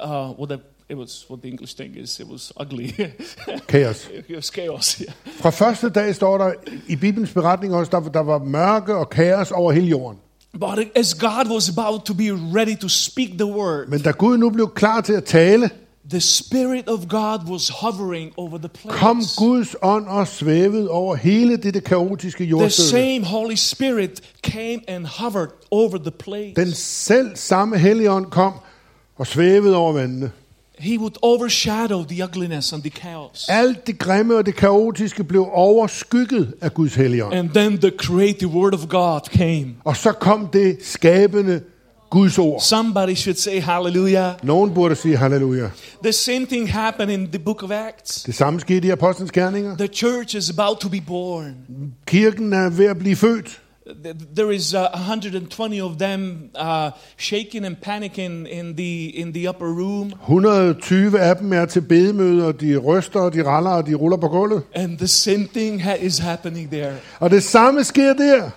uh, 0.00 0.28
what 0.28 0.48
the, 0.48 0.60
it 0.88 0.96
was, 0.96 1.24
what 1.28 1.42
the 1.42 1.48
English 1.48 1.74
thing 1.74 1.96
is. 1.96 2.20
It 2.20 2.28
was 2.28 2.52
ugly. 2.56 2.92
kaos. 3.68 4.08
it 4.08 4.36
was 4.36 4.50
chaos. 4.50 5.00
Yeah. 5.00 5.12
Fra 5.40 5.50
første 5.50 5.88
dag 5.88 6.14
står 6.14 6.38
der 6.38 6.52
i 6.88 6.96
Bibelens 6.96 7.32
beretning 7.32 7.74
også, 7.74 7.90
der, 7.90 8.00
der 8.00 8.20
var 8.20 8.38
mørke 8.38 8.94
og 8.94 9.10
kaos 9.10 9.50
over 9.50 9.72
hele 9.72 9.86
jorden. 9.86 10.18
But 10.60 10.78
as 10.94 11.14
God 11.14 11.50
was 11.50 11.68
about 11.68 12.04
to 12.04 12.14
be 12.14 12.30
ready 12.32 12.76
to 12.76 12.88
speak 12.88 13.28
the 13.38 13.46
word, 13.46 13.88
Men 13.88 14.00
da 14.00 14.10
Gud 14.10 14.38
nu 14.38 14.50
blev 14.50 14.70
klar 14.74 15.00
til 15.00 15.12
at 15.12 15.24
tale, 15.24 15.70
the 16.10 16.20
Spirit 16.20 16.88
of 16.88 17.08
God 17.08 17.48
was 17.48 17.68
hovering 17.68 18.32
over 18.36 18.58
the 18.58 18.68
place. 18.68 18.98
kom 18.98 19.22
Guds 19.36 19.76
ånd 19.82 20.06
og 20.06 20.28
svævede 20.28 20.90
over 20.90 21.14
hele 21.16 21.56
dette 21.56 21.80
kaotiske 21.80 22.44
The 22.44 22.50
jordstykke. 22.50 22.90
same 22.90 23.24
Holy 23.24 23.54
Spirit 23.54 24.20
came 24.42 24.80
and 24.88 25.06
hovered 25.06 25.48
over 25.70 25.98
the 25.98 26.10
place. 26.10 26.52
Den 26.56 26.72
selv 26.74 27.36
samme 27.36 27.78
helligånd 27.78 28.26
kom 28.26 28.52
og 29.16 29.26
svævede 29.26 29.76
over 29.76 29.92
vandene. 29.92 30.30
He 30.78 30.98
would 30.98 31.14
overshadow 31.22 32.04
the 32.04 32.24
ugliness 32.24 32.72
and 32.72 32.82
the 32.82 32.90
chaos. 32.90 33.46
Alt 33.48 33.86
det 33.86 33.98
grimme 33.98 34.36
og 34.36 34.46
det 34.46 34.54
kaotiske 34.56 35.24
blev 35.24 35.48
overskygget 35.52 36.54
af 36.60 36.74
Guds 36.74 36.94
helligånd. 36.94 37.34
And 37.34 37.50
then 37.50 37.78
the 37.78 37.90
creative 37.98 38.50
word 38.50 38.74
of 38.74 38.88
God 38.88 39.20
came. 39.20 39.66
Og 39.84 39.96
så 39.96 40.12
kom 40.12 40.48
det 40.52 40.78
skabende 40.82 41.60
Guds 42.10 42.38
ord. 42.38 42.60
Somebody 42.62 43.14
should 43.14 43.38
say 43.38 43.60
hallelujah. 43.60 44.32
Nogen 44.42 44.74
burde 44.74 44.94
sige 44.96 45.16
halleluja. 45.16 45.70
The 46.02 46.12
same 46.12 46.46
thing 46.46 46.70
happened 46.72 47.10
in 47.12 47.28
the 47.28 47.38
book 47.38 47.62
of 47.62 47.70
Acts. 47.70 48.22
Det 48.22 48.34
samme 48.34 48.60
skete 48.60 48.88
i 48.88 48.90
Apostlenes 48.90 49.32
Gerninger. 49.32 49.76
The 49.76 49.86
church 49.88 50.36
is 50.36 50.50
about 50.50 50.78
to 50.80 50.88
be 50.88 51.00
born. 51.00 51.54
Kirken 52.06 52.52
er 52.52 52.70
ved 52.70 52.86
at 52.86 52.98
blive 52.98 53.16
født. 53.16 53.60
Th- 53.88 54.34
There 54.36 54.54
is 54.54 54.74
uh, 54.74 54.80
120 54.94 55.82
of 55.82 55.92
them 55.98 56.38
uh, 56.60 56.90
shaking 57.18 57.64
and 57.66 57.76
panicking 57.82 58.46
in 58.52 58.76
the 58.76 59.04
in 59.10 59.32
the 59.34 59.48
upper 59.48 59.66
room, 59.66 60.12
120 60.22 61.20
af 61.20 61.36
dem 61.36 61.52
er 61.52 61.64
til 61.64 61.80
bedemøder, 61.80 62.52
de 62.52 62.76
ryster, 62.76 63.20
og 63.20 63.34
de 63.34 63.44
raller, 63.44 63.70
og 63.70 63.86
de 63.86 63.94
ruller 63.94 64.16
på 64.16 64.28
gulvet. 64.28 64.62
and 64.74 64.98
the 64.98 65.06
same 65.08 65.48
thing 65.54 65.82
ha- 65.84 65.94
is 66.00 66.18
happening 66.18 66.70
there. 66.70 66.92
Og 67.20 67.30
det 67.30 67.42
samme 67.42 67.84
sker 67.84 68.12
der. 68.12 68.50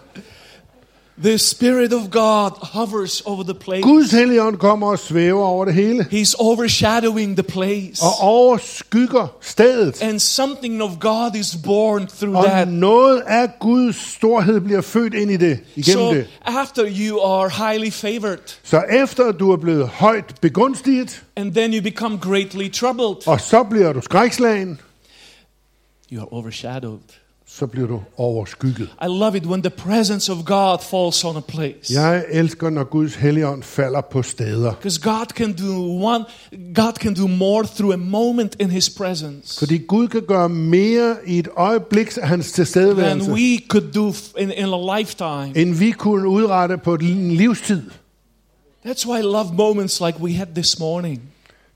The 1.24 1.38
Spirit 1.38 1.94
of 1.94 2.10
God 2.12 2.52
hovers 2.62 3.22
over 3.26 3.44
the 3.44 3.54
place. 3.54 3.82
Guds 3.84 4.12
helligånd 4.12 4.58
kommer 4.58 4.88
og 4.92 5.00
svæver 5.00 5.44
over 5.46 5.66
det 5.66 5.74
hele. 5.74 6.08
He's 6.12 6.34
overshadowing 6.40 7.36
the 7.38 7.44
place. 7.44 8.04
Og 8.06 8.12
overskygger 8.28 9.28
stedet. 9.42 10.02
And 10.02 10.20
something 10.20 10.84
of 10.84 10.92
God 11.00 11.36
is 11.36 11.58
born 11.66 12.08
through 12.08 12.36
Og 12.38 12.46
that. 12.46 12.68
noget 12.68 13.22
af 13.28 13.50
Guds 13.60 13.96
storhed 14.16 14.62
bliver 14.62 14.82
født 14.82 15.14
ind 15.14 15.32
i 15.32 15.38
det, 15.38 15.60
igennem 15.76 16.06
So 16.06 16.14
det. 16.14 16.28
after 16.46 16.86
you 16.90 17.20
are 17.22 17.50
highly 17.72 17.92
favored, 17.92 18.58
Så 18.64 18.82
efter 19.04 19.32
du 19.32 19.52
er 19.52 19.58
blevet 19.58 19.88
højt 19.88 20.36
begunstiget, 20.42 21.24
and 21.36 21.54
then 21.56 21.74
you 21.74 21.82
become 21.84 22.18
greatly 22.18 22.72
troubled, 22.72 23.28
og 23.28 23.42
så 23.42 23.64
bliver 23.64 23.94
du 23.94 24.02
skrækslagen, 24.02 24.80
you 26.14 26.22
are 26.22 26.28
overshadowed. 26.32 27.00
Så 27.52 27.68
bliver 27.68 27.88
du 27.88 28.02
overskygget. 28.18 28.90
I 29.02 29.06
love 29.06 29.38
it 29.38 29.46
when 29.46 29.62
the 29.62 29.70
presence 29.70 30.32
of 30.32 30.38
God 30.46 30.78
falls 30.82 31.24
on 31.24 31.38
a 31.38 31.40
place. 31.40 31.94
Jeg 31.94 32.26
elsker, 32.32 32.70
når 32.70 32.84
Guds 32.84 33.16
helligånd 33.16 33.64
falder 33.64 34.02
på 34.02 34.24
steder. 34.24 34.74
Because 34.74 35.02
God 35.02 35.26
can 35.26 35.54
do 35.54 36.04
one 36.06 36.26
God 36.76 36.94
can 36.94 37.14
do 37.14 37.28
more 37.28 37.64
through 37.64 37.94
a 37.94 37.98
moment 37.98 38.56
in 38.60 38.70
his 38.70 38.90
presence 38.90 39.60
Fordi 39.60 39.78
Gud 39.78 40.08
kan 40.08 40.22
gøre 40.22 40.50
mere 40.50 41.16
i 41.28 41.40
et 41.40 41.48
øjeblik 41.58 42.18
af 42.22 42.28
hans 42.28 42.52
than 42.52 42.66
tilstedeværelse, 42.66 43.32
we 43.32 43.60
could 43.70 43.92
do 43.94 44.14
in, 44.38 44.52
in 44.52 44.66
a 44.74 45.00
lifetime. 45.00 45.52
end 45.56 45.76
vi 45.76 45.92
kunne 45.92 46.28
udrette 46.28 46.78
på 46.78 46.96
en 46.96 47.32
livstid. 47.32 47.82
That's 48.86 49.08
why 49.10 49.20
I 49.20 49.24
love 49.24 49.54
moments 49.54 50.02
like 50.02 50.20
we 50.20 50.34
had 50.34 50.48
this 50.56 50.80
morning. 50.80 51.22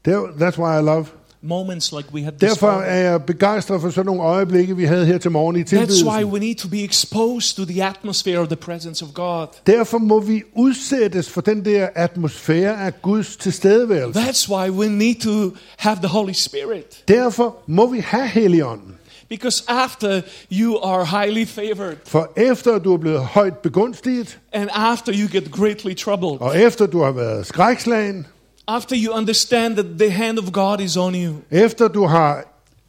That's 0.07 0.57
why 0.57 0.80
I 0.80 0.82
love. 0.82 1.05
Moments 1.45 1.91
like 1.91 2.13
we 2.13 2.21
had 2.21 2.31
this 2.31 2.51
Derfor 2.51 2.71
er 2.71 3.11
jeg 3.11 3.23
begejstret 3.23 3.81
for 3.81 3.89
sådan 3.89 4.05
nogle 4.05 4.21
øjeblikke, 4.21 4.75
vi 4.77 4.85
havde 4.85 5.05
her 5.05 5.17
til 5.17 5.31
morgen 5.31 5.55
i 5.55 5.59
That's 5.59 5.63
why 5.63 5.67
tilbedelsen. 5.67 6.31
we 6.31 6.39
need 6.39 6.55
to 6.55 6.67
be 6.67 6.83
exposed 6.83 7.55
to 7.55 7.65
the 7.65 7.83
atmosphere 7.83 8.37
of 8.39 8.47
the 8.47 8.55
presence 8.55 9.05
of 9.05 9.13
God. 9.13 9.47
Derfor 9.67 9.97
må 9.97 10.19
vi 10.19 10.43
udsættes 10.55 11.29
for 11.29 11.41
den 11.41 11.65
der 11.65 11.87
atmosfære 11.95 12.85
af 12.85 13.01
Guds 13.01 13.35
tilstedeværelse. 13.35 14.19
That's 14.19 14.49
why 14.49 14.69
we 14.69 14.89
need 14.89 15.15
to 15.15 15.57
have 15.77 15.95
the 15.95 16.07
Holy 16.07 16.33
Spirit. 16.33 17.03
Derfor 17.07 17.55
må 17.67 17.91
vi 17.91 17.99
have 17.99 18.27
helligånden. 18.27 18.97
Because 19.29 19.63
after 19.67 20.21
you 20.51 20.77
are 20.83 21.05
highly 21.05 21.45
favored 21.45 21.95
For 22.05 22.31
efter 22.37 22.79
du 22.79 22.93
er 22.93 22.97
blevet 22.97 23.19
højt 23.19 23.57
begunstiget, 23.57 24.39
and 24.51 24.69
after 24.73 25.13
you 25.15 25.27
get 25.31 25.51
greatly 25.51 25.95
troubled, 25.95 26.41
og 26.41 26.59
efter 26.61 26.85
du 26.85 27.01
har 27.03 27.11
været 27.11 27.45
skrækslagen, 27.45 28.27
after 28.68 28.95
you 28.95 29.14
understand 29.14 29.76
that 29.76 29.86
the 29.99 30.09
hand 30.09 30.39
of 30.39 30.51
God 30.51 30.80
is 30.80 30.97
on 30.97 31.16
you. 31.16 31.34
Efter 31.51 31.88
du 31.88 32.05
har 32.05 32.43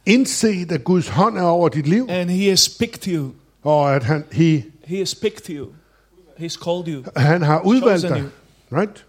indset, 0.05 0.71
at 0.71 0.83
Guds 0.83 1.07
hånd 1.07 1.37
er 1.37 1.41
over 1.41 1.69
dit 1.69 1.87
liv, 1.87 2.07
and 2.09 2.29
He 2.29 2.49
has 2.49 2.69
picked 2.69 3.03
you, 3.05 3.31
og 3.63 3.95
at 3.95 4.03
han, 4.03 4.23
he, 4.31 4.63
He 4.85 4.97
has 4.97 5.15
picked 5.15 5.47
you, 5.47 5.67
He's 6.39 6.63
called 6.63 6.87
you, 6.87 7.03
han 7.15 7.41
har 7.41 7.61
udvalgt 7.61 8.03
dig, 8.03 8.23
right? 8.71 9.05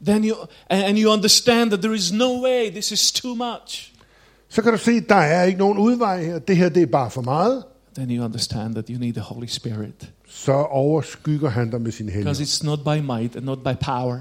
then 0.00 0.24
you 0.24 0.34
and 0.70 0.98
you 0.98 1.12
understand 1.12 1.70
that 1.70 1.82
there 1.82 1.94
is 1.94 2.12
no 2.12 2.40
way. 2.42 2.70
This 2.70 2.92
is 2.92 3.12
too 3.12 3.34
much. 3.34 3.92
så 4.48 4.62
kan 4.62 4.72
du 4.72 4.78
se, 4.78 5.00
der 5.00 5.14
er 5.14 5.44
ikke 5.44 5.58
nogen 5.58 5.78
udvej 5.78 6.24
her. 6.24 6.38
Det 6.38 6.56
her, 6.56 6.68
det 6.68 6.82
er 6.82 6.86
bare 6.86 7.10
for 7.10 7.22
meget. 7.22 7.64
Then 7.94 8.10
you 8.10 8.24
understand 8.24 8.74
that 8.74 8.88
you 8.88 8.98
need 8.98 9.12
the 9.12 9.22
Holy 9.22 9.46
Spirit. 9.46 10.10
Så 10.28 10.52
overskygger 10.52 11.48
han 11.48 11.70
dig 11.70 11.80
med 11.80 11.92
sin 11.92 12.06
because 12.06 12.42
it's 12.42 12.64
not 12.64 12.78
by 12.78 13.00
might 13.00 13.36
and 13.36 13.44
not 13.44 13.58
by 13.58 13.74
power, 13.80 14.18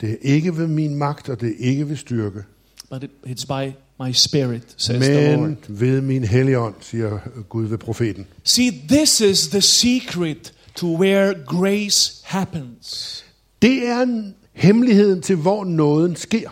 Det 0.00 0.10
er 0.10 0.16
ikke 0.20 0.56
ved 0.56 0.66
min 0.66 0.94
magt, 0.94 1.28
og 1.28 1.40
det 1.40 1.48
er 1.48 1.54
ikke 1.70 1.88
ved 1.88 1.96
styrke, 1.96 2.42
but 2.90 3.02
it, 3.04 3.10
it's 3.26 3.46
by 3.46 3.72
my 4.00 4.12
Spirit, 4.12 4.62
says 4.76 5.02
the 5.06 5.32
Lord. 5.36 5.40
men 5.40 5.58
ved 5.68 6.00
min 6.00 6.24
helligånd, 6.24 6.74
siger 6.80 7.18
Gud 7.48 7.64
ved 7.66 7.78
profeten. 7.78 8.26
See, 8.44 8.70
this 8.88 9.20
is 9.20 9.48
the 9.48 9.60
secret 9.60 10.52
to 10.74 10.96
where 10.96 11.34
grace 11.46 12.20
happens. 12.24 13.24
Det 13.62 13.86
er 13.88 14.02
en- 14.02 14.34
hemmeligheden 14.52 15.22
til, 15.22 15.36
hvor 15.36 15.64
nåden 15.64 16.16
sker. 16.16 16.50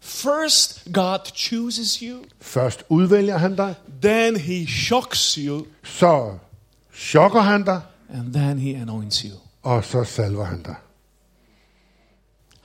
First, 0.00 0.86
God 0.92 1.18
chooses 1.36 1.94
you, 1.94 2.16
Først 2.40 2.84
udvælger 2.88 3.38
han 3.38 3.56
dig, 3.56 3.74
then 4.02 4.36
He 4.36 4.66
shocks 4.66 5.34
you, 5.34 5.64
så 5.84 6.30
chokker 6.94 7.40
han 7.40 7.64
dig, 7.64 7.80
and 8.14 8.34
then 8.34 8.58
He 8.58 8.76
anoints 8.76 9.18
you. 9.20 9.30
og 9.62 9.84
så 9.84 10.04
salver 10.04 10.44
han 10.44 10.62
dig. 10.62 10.74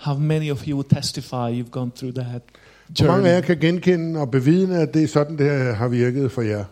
How 0.05 0.17
many 0.17 0.51
of 0.51 0.67
you 0.67 0.75
would 0.75 0.89
testify 0.89 1.61
you've 1.61 1.71
gone 1.71 1.91
through 1.97 2.13
that 2.15 2.41
Hvor 2.97 3.07
mange 3.07 3.29
af 3.29 3.33
jer 3.33 3.35
journey? 3.35 3.47
kan 3.47 3.57
genkende 3.57 4.19
og 4.19 4.31
bevidne, 4.31 4.77
at 4.81 4.93
det 4.93 5.03
er 5.03 5.07
sådan, 5.07 5.37
det 5.37 5.45
her 5.45 5.73
har 5.73 5.87
virket 5.87 6.31
for 6.31 6.41
jer? 6.41 6.63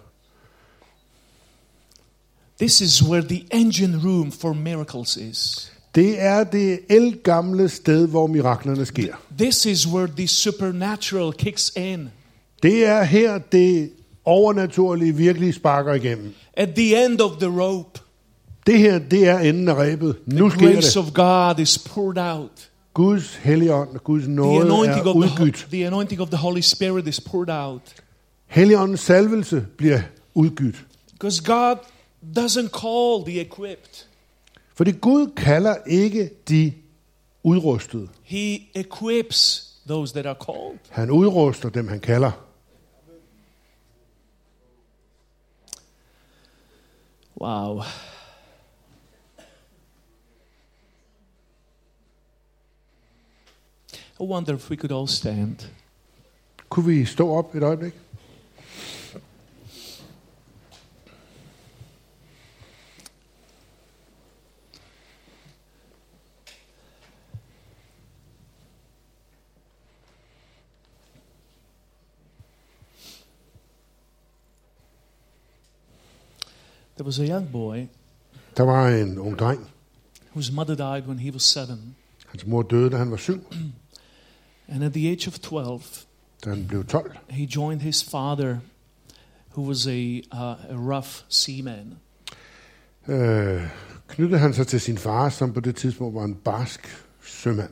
This 2.60 2.82
is 2.82 3.04
where 3.04 3.22
the 3.28 3.46
engine 3.52 4.00
room 4.04 4.32
for 4.32 4.54
miracles 4.54 5.18
is. 5.18 5.72
Det 5.96 6.22
er 6.22 6.44
det 6.44 6.80
elgamle 6.90 7.70
sted, 7.70 8.08
hvor 8.08 8.28
miraklerne 8.28 8.86
sker. 8.86 9.14
This 9.38 9.66
is 9.66 9.88
where 9.88 10.12
the 10.18 10.28
supernatural 10.28 11.34
kicks 11.34 11.72
in. 11.76 12.10
Det 12.64 12.86
er 12.86 13.04
her, 13.04 13.38
det 13.38 13.92
overnaturlige 14.26 15.16
virkelig 15.16 15.54
sparker 15.54 15.94
igennem. 15.94 16.34
At 16.54 16.70
the 16.76 17.06
end 17.06 17.22
of 17.22 17.32
the 17.40 17.62
rope, 17.62 18.00
Det 18.68 18.78
her, 18.80 19.00
det 19.00 19.28
er 19.28 19.40
enden 19.40 19.68
af 19.68 19.76
rebet. 19.76 20.16
Nu 20.26 20.50
the 20.50 20.58
sker 20.58 20.74
grace 20.74 21.00
det. 21.00 21.08
of 21.08 21.14
God 21.14 21.60
is 21.60 21.80
poured 21.80 22.18
out. 22.18 22.71
Guds 22.94 23.36
helligånd 23.36 23.90
og 23.96 24.04
Guds 24.04 24.28
nåde 24.28 24.68
er 24.68 24.72
of 24.72 25.04
the, 25.04 25.16
udgydt. 25.16 25.68
the 25.72 25.88
anointing 25.88 26.22
of 26.22 26.28
the 26.28 26.38
Holy 26.38 26.62
Spirit 26.62 27.08
is 27.08 27.22
poured 27.22 27.50
out. 27.50 27.82
Helligåndens 28.46 29.00
salvelse 29.00 29.66
bliver 29.78 30.02
udgydt. 30.34 30.86
Because 31.12 31.44
God 31.44 31.76
doesn't 32.38 32.70
call 32.70 33.26
the 33.26 33.42
equipped, 33.42 34.08
Fordi 34.76 34.92
Gud 34.92 35.32
kalder 35.38 35.76
ikke 35.88 36.30
de 36.50 36.74
udrustede. 37.44 38.08
He 38.24 38.70
equips 38.76 39.68
those 39.88 40.14
that 40.14 40.26
are 40.26 40.36
called. 40.46 40.80
Han 40.90 41.12
udruster 41.12 41.70
dem, 41.70 41.88
han 41.88 42.00
kalder. 42.00 42.32
Wow. 47.42 47.82
I 54.22 54.24
wonder 54.24 54.54
if 54.54 54.70
we 54.70 54.76
could 54.78 54.92
all 54.92 55.08
stand. 55.08 55.56
Kunne 56.70 56.86
vi 56.86 57.06
stå 57.06 57.30
op 57.30 57.56
et 57.56 57.64
øjeblik? 57.64 57.94
There 76.96 77.06
was 77.06 77.20
a 77.20 77.26
young 77.26 77.48
boy 77.52 77.88
Der 78.58 78.64
var 78.64 78.88
en 78.88 79.18
ung 79.18 79.36
dreng. 79.38 79.66
whose 80.34 80.52
mother 80.52 80.76
died 80.76 81.08
when 81.08 81.20
he 81.20 81.32
was 81.32 81.44
seven. 81.44 81.96
Hans 82.28 82.46
mor 82.46 82.62
døde, 82.62 82.90
da 82.90 82.98
han 82.98 83.12
var 83.12 83.18
syv. 83.18 83.40
And 84.72 84.84
at 84.84 84.94
the 84.94 85.12
age 85.12 85.28
of 85.28 85.40
12, 85.40 85.82
han 86.44 86.66
blev 86.68 86.86
12, 86.86 87.12
he 87.30 87.46
joined 87.46 87.82
his 87.82 88.04
father, 88.04 88.58
who 89.56 89.68
was 89.68 89.88
a, 89.88 90.22
uh, 90.34 90.40
a 90.70 90.76
rough 90.96 91.10
seaman. 91.30 91.94
øh, 93.08 93.62
knyttede 94.08 94.40
han 94.40 94.54
sig 94.54 94.68
til 94.68 94.82
sin 94.82 94.98
far, 94.98 95.30
som 95.30 95.54
på 95.54 95.60
det 95.60 95.76
tidspunkt 95.76 96.16
var 96.16 96.24
en 96.24 96.36
barsk 96.36 96.88
sømand. 97.24 97.70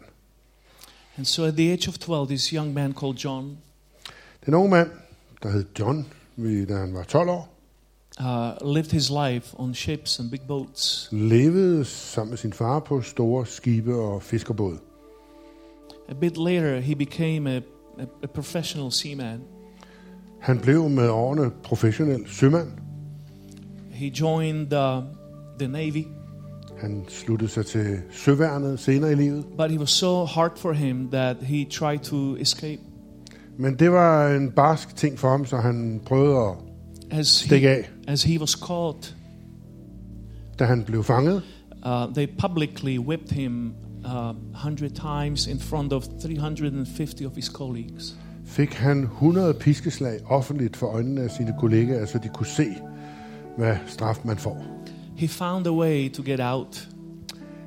And 1.18 1.26
so 1.26 1.43
at 1.43 1.54
the 1.54 1.72
age 1.72 1.88
of 1.89 1.97
12, 1.97 2.28
this 2.28 2.45
young 2.47 2.74
man 2.74 2.93
called 2.93 3.18
John 3.18 3.58
Den 4.45 4.54
unge 4.54 4.70
mand, 4.70 4.89
der 5.43 5.52
hed 5.52 5.66
John, 5.80 6.08
vi- 6.36 6.66
da 6.66 6.78
han 6.78 6.93
var 6.93 7.04
12 7.04 7.30
år, 7.30 7.56
uh, 8.20 8.74
lived 8.76 8.91
his 8.91 9.10
life 9.10 9.56
on 9.60 9.76
ships 9.76 10.20
and 10.20 10.32
big 10.32 10.41
boats. 10.47 11.10
levede 11.12 11.86
sammen 11.86 12.30
med 12.30 12.38
sin 12.38 12.54
far 12.54 12.80
på 12.80 13.02
store 13.02 13.45
skibe 13.45 13.95
og 13.95 14.24
fiskerbåde. 14.24 14.80
A 16.10 16.14
bit 16.14 16.38
later, 16.38 16.80
he 16.80 16.95
became 16.95 17.47
a, 17.47 17.57
a, 17.57 18.05
a 18.24 18.28
professional 18.28 18.91
seaman. 18.91 19.39
Han 20.41 20.60
blev 20.60 20.89
med 20.89 21.10
årene 21.10 21.51
professionel 21.64 22.24
sømand. 22.28 22.68
He 23.91 24.05
joined 24.20 24.74
uh, 24.74 25.03
the 25.60 25.68
Navy, 25.68 26.03
Han 26.82 27.05
sluttede 27.10 27.49
sig 27.51 27.66
til 27.66 27.97
søværnet 28.12 28.80
senere 28.80 29.12
i 29.12 29.16
livet. 29.16 29.45
but 29.57 29.72
it 29.72 29.80
was 29.80 29.89
so 29.89 30.26
hard 30.26 30.57
for 30.57 30.74
him 30.74 31.10
that 31.12 31.38
he 31.41 31.66
tried 31.66 31.99
to 31.99 32.36
escape. 32.38 32.82
Men 33.57 33.76
det 33.80 33.91
var 33.91 34.28
en 34.30 34.51
barsk 34.51 34.95
ting 34.95 35.20
for 35.20 35.30
ham, 35.30 35.45
så 35.45 35.57
han 35.57 36.01
prøvede 36.05 36.38
at 37.12 37.20
As 37.20 37.28
stikke 37.28 37.68
he, 37.68 37.74
af. 37.76 37.89
as 38.07 38.24
he 38.24 38.39
was 38.39 38.49
caught, 38.51 39.16
Da 40.60 40.66
han 40.66 40.84
blev 40.84 41.03
fanget, 41.03 41.41
uh, 41.86 42.14
they 42.14 42.28
publicly 42.39 42.97
whipped 42.97 43.32
him 43.32 43.74
uh, 44.06 44.36
100 44.54 44.89
times 44.95 45.47
in 45.47 45.60
front 45.60 45.93
of 45.93 46.04
350 46.22 47.26
of 47.26 47.36
his 47.36 47.45
colleagues. 47.45 48.16
fik 48.45 48.74
han 48.74 49.04
100 49.04 49.54
piskeslag 49.54 50.20
offentligt 50.26 50.78
for 50.78 50.88
øjnene 50.88 51.22
af 51.22 51.32
sine 51.32 51.54
kollegaer, 51.60 52.06
så 52.06 52.18
de 52.24 52.30
kunne 52.34 52.45
se, 52.47 52.66
hvad 53.58 53.76
straf 53.88 54.20
man 54.26 54.38
får. 54.38 54.66
He 55.18 55.28
found 55.28 55.68
a 55.68 55.72
way 55.72 56.12
to 56.12 56.24
get 56.26 56.39
out 56.43 56.89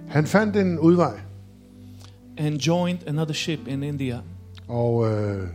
Han 0.08 0.26
fandt 0.26 0.56
en 0.56 0.78
udvej, 0.78 1.20
and 2.38 2.54
joined 2.56 2.98
another 3.06 3.34
ship 3.34 3.60
in 3.68 3.82
India. 3.82 4.20
og 4.68 5.10
øh, 5.12 5.48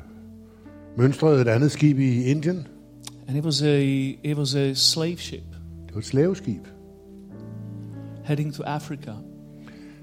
mønstrede 0.98 1.42
et 1.42 1.48
andet 1.48 1.72
skib 1.72 2.00
i 2.00 2.24
Indien. 2.24 2.68
And 3.28 3.38
it 3.38 3.44
was 3.46 3.62
a, 3.62 3.80
it 4.24 4.38
was 4.38 4.56
a 4.56 4.74
slave 4.74 5.18
ship 5.18 5.44
Det 5.88 5.94
var 5.96 6.00
et 6.00 6.06
slaveskib, 6.06 6.62
heading 8.24 8.54
to 8.54 8.64
Africa. 8.64 9.12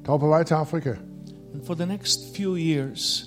Der 0.05 0.11
var 0.11 0.18
på 0.18 0.26
vej 0.28 0.42
til 0.42 0.55
Afrika. 0.55 0.90
And 1.55 1.64
for 1.66 1.74
the 1.74 1.86
next 1.86 2.20
few 2.36 2.57
years, 2.57 3.26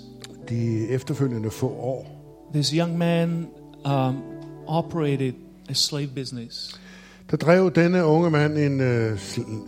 De 0.49 0.88
efterfølgende 0.89 1.51
få 1.51 1.67
år, 1.69 2.05
this 2.53 2.69
young 2.69 2.97
man 2.97 3.47
um, 3.86 4.21
operated 4.67 5.34
a 5.69 5.73
slave 5.73 6.07
business. 6.15 6.80
der 7.32 7.38
drev 7.38 7.71
denne 7.75 8.05
unge 8.05 8.30
mand 8.32 8.57
en, 8.57 8.82
øh, 8.82 9.19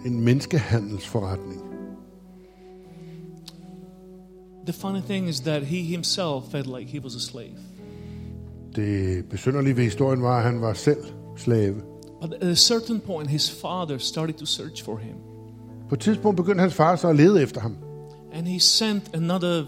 en 0.05 0.21
menneskehandelsforretning. 0.21 1.61
The 4.65 4.73
funny 4.73 5.01
thing 5.01 5.29
is 5.29 5.39
that 5.39 5.63
he 5.63 5.81
himself 5.81 6.43
felt 6.51 6.67
like 6.79 6.91
he 6.91 6.99
was 7.03 7.15
a 7.15 7.19
slave. 7.19 7.55
Det 8.75 9.25
besynderlige 9.29 9.77
ved 9.77 9.83
historien 9.83 10.21
var, 10.21 10.37
at 10.37 10.43
han 10.43 10.61
var 10.61 10.73
selv 10.73 11.03
slave. 11.37 11.75
But 12.21 12.33
at 12.33 12.47
a 12.49 12.55
certain 12.55 12.99
point, 12.99 13.29
his 13.29 13.51
father 13.51 13.97
started 13.97 14.33
to 14.33 14.45
search 14.45 14.83
for 14.83 14.97
him. 14.97 15.15
På 15.89 15.95
et 15.95 15.99
tidspunkt 16.01 16.37
begyndte 16.37 16.61
hans 16.61 16.73
far 16.73 16.95
så 16.95 17.07
at 17.07 17.15
lede 17.15 17.41
efter 17.43 17.61
ham. 17.61 17.75
And 18.33 18.47
he 18.47 18.59
sent 18.59 19.03
another 19.15 19.63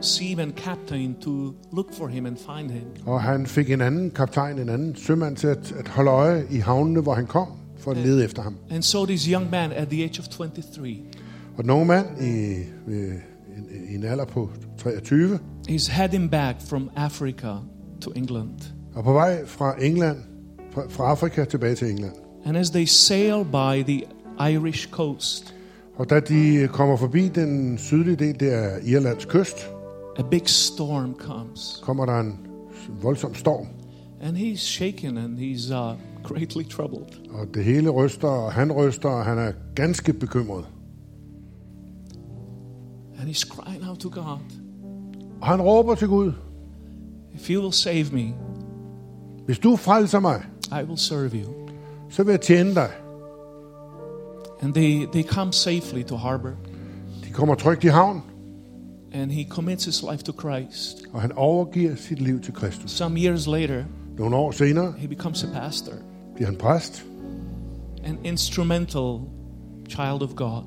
seaman 0.00 0.52
captain 0.56 1.14
to 1.20 1.30
look 1.72 1.94
for 1.94 2.06
him 2.06 2.26
and 2.26 2.36
find 2.36 2.70
him. 2.70 2.82
Og 3.06 3.22
han 3.22 3.46
fik 3.46 3.70
en 3.70 3.80
anden 3.80 4.10
kaptajn, 4.10 4.58
en 4.58 4.68
anden 4.68 4.96
sømand 4.96 5.36
til 5.36 5.46
at, 5.46 5.72
at 5.78 5.88
holde 5.88 6.10
øje 6.10 6.44
i 6.50 6.56
havnene, 6.56 7.00
hvor 7.00 7.14
han 7.14 7.26
kom, 7.26 7.48
for 7.78 7.90
at 7.90 7.96
lede 7.96 8.24
efter 8.24 8.42
ham. 8.42 8.56
And 8.70 8.82
so 8.82 9.06
this 9.06 9.24
young 9.24 9.50
man 9.50 9.72
at 9.72 9.88
the 9.88 10.02
age 10.02 10.18
of 10.20 10.28
23 10.28 10.96
Og 11.56 11.62
den 11.62 11.70
unge 11.70 11.86
mand 11.86 12.06
i, 12.20 12.52
i, 12.92 13.10
i 13.90 13.94
en 13.94 14.04
alder 14.04 14.24
på 14.24 14.50
23, 14.78 15.38
is 15.68 15.86
heading 15.86 16.30
back 16.30 16.56
from 16.68 16.90
Africa 16.96 17.52
to 18.00 18.10
England. 18.16 18.50
og 18.94 19.04
på 19.04 19.12
vej 19.12 19.46
fra 19.46 19.74
England, 19.84 20.18
fra, 20.74 20.82
fra 20.88 21.10
Afrika 21.10 21.44
tilbage 21.44 21.74
til 21.74 21.90
England. 21.90 22.12
And 22.44 22.56
as 22.56 22.70
they 22.70 22.84
sail 22.84 23.44
by 23.44 23.82
the 23.92 24.02
Irish 24.40 24.90
coast, 24.90 25.54
Og 25.96 26.10
da 26.10 26.20
de 26.20 26.68
kommer 26.72 26.96
forbi 26.96 27.28
den 27.28 27.78
sydlige 27.78 28.16
del, 28.16 28.40
det 28.40 28.54
er 28.54 28.78
Irlands 28.84 29.24
kyst, 29.24 29.70
a 30.18 30.22
big 30.30 30.48
storm 30.48 31.14
comes. 31.18 31.80
kommer 31.82 32.06
der 32.06 32.20
en 32.20 32.38
voldsom 33.02 33.34
storm. 33.34 33.66
And 34.22 34.36
he's 34.36 34.60
shaken 34.60 35.18
and 35.18 35.38
he's 35.38 35.74
uh, 35.74 35.96
greatly 36.28 36.62
troubled. 36.70 37.30
Og 37.30 37.46
det 37.54 37.64
hele 37.64 37.90
ryster, 37.90 38.28
og 38.28 38.52
han 38.52 38.72
ryster, 38.72 39.08
og 39.08 39.24
han 39.24 39.38
er 39.38 39.52
ganske 39.74 40.12
bekymret. 40.12 40.64
And 43.20 43.28
he's 43.30 43.48
crying 43.48 43.88
out 43.88 43.98
to 43.98 44.08
God, 44.08 44.38
Og 45.40 45.46
han 45.48 45.62
råber 45.62 45.94
til 45.94 46.08
Gud, 46.08 46.32
If 47.34 47.50
you 47.50 47.60
will 47.62 47.72
save 47.72 48.04
me, 48.12 48.34
hvis 49.46 49.58
du 49.58 49.76
frelser 49.76 50.20
mig, 50.20 50.42
I 50.70 50.84
will 50.84 50.98
serve 50.98 51.30
you. 51.30 51.68
så 52.10 52.22
vil 52.24 52.30
jeg 52.32 52.40
tjene 52.40 52.74
dig. 52.74 52.90
And 54.62 54.74
they, 54.74 55.06
they 55.12 55.22
come 55.22 55.52
safely 55.52 56.02
to 56.02 56.16
harbor. 56.16 56.50
De 57.24 57.30
kommer 57.32 57.54
trygt 57.54 57.84
i 57.84 57.88
havn, 57.88 58.22
And 59.14 59.30
he 59.30 59.44
commits 59.50 59.84
his 59.84 60.04
life 60.10 60.22
to 60.24 60.32
Christ. 60.40 61.02
og 61.12 61.20
han 61.20 61.32
overgiver 61.32 61.94
sit 61.96 62.20
liv 62.20 62.40
til 62.40 62.54
Kristus. 62.54 62.90
Some 62.90 63.20
years 63.20 63.46
later, 63.46 63.84
Nogle 64.18 64.36
år 64.36 64.50
senere 64.50 64.94
he 64.98 65.08
becomes 65.08 65.44
a 65.44 65.46
pastor, 65.60 65.92
bliver 66.34 66.48
han 66.48 66.56
præst, 66.56 67.06
an 68.04 68.18
instrumental 68.24 69.18
child 69.88 70.22
of 70.22 70.34
God. 70.36 70.62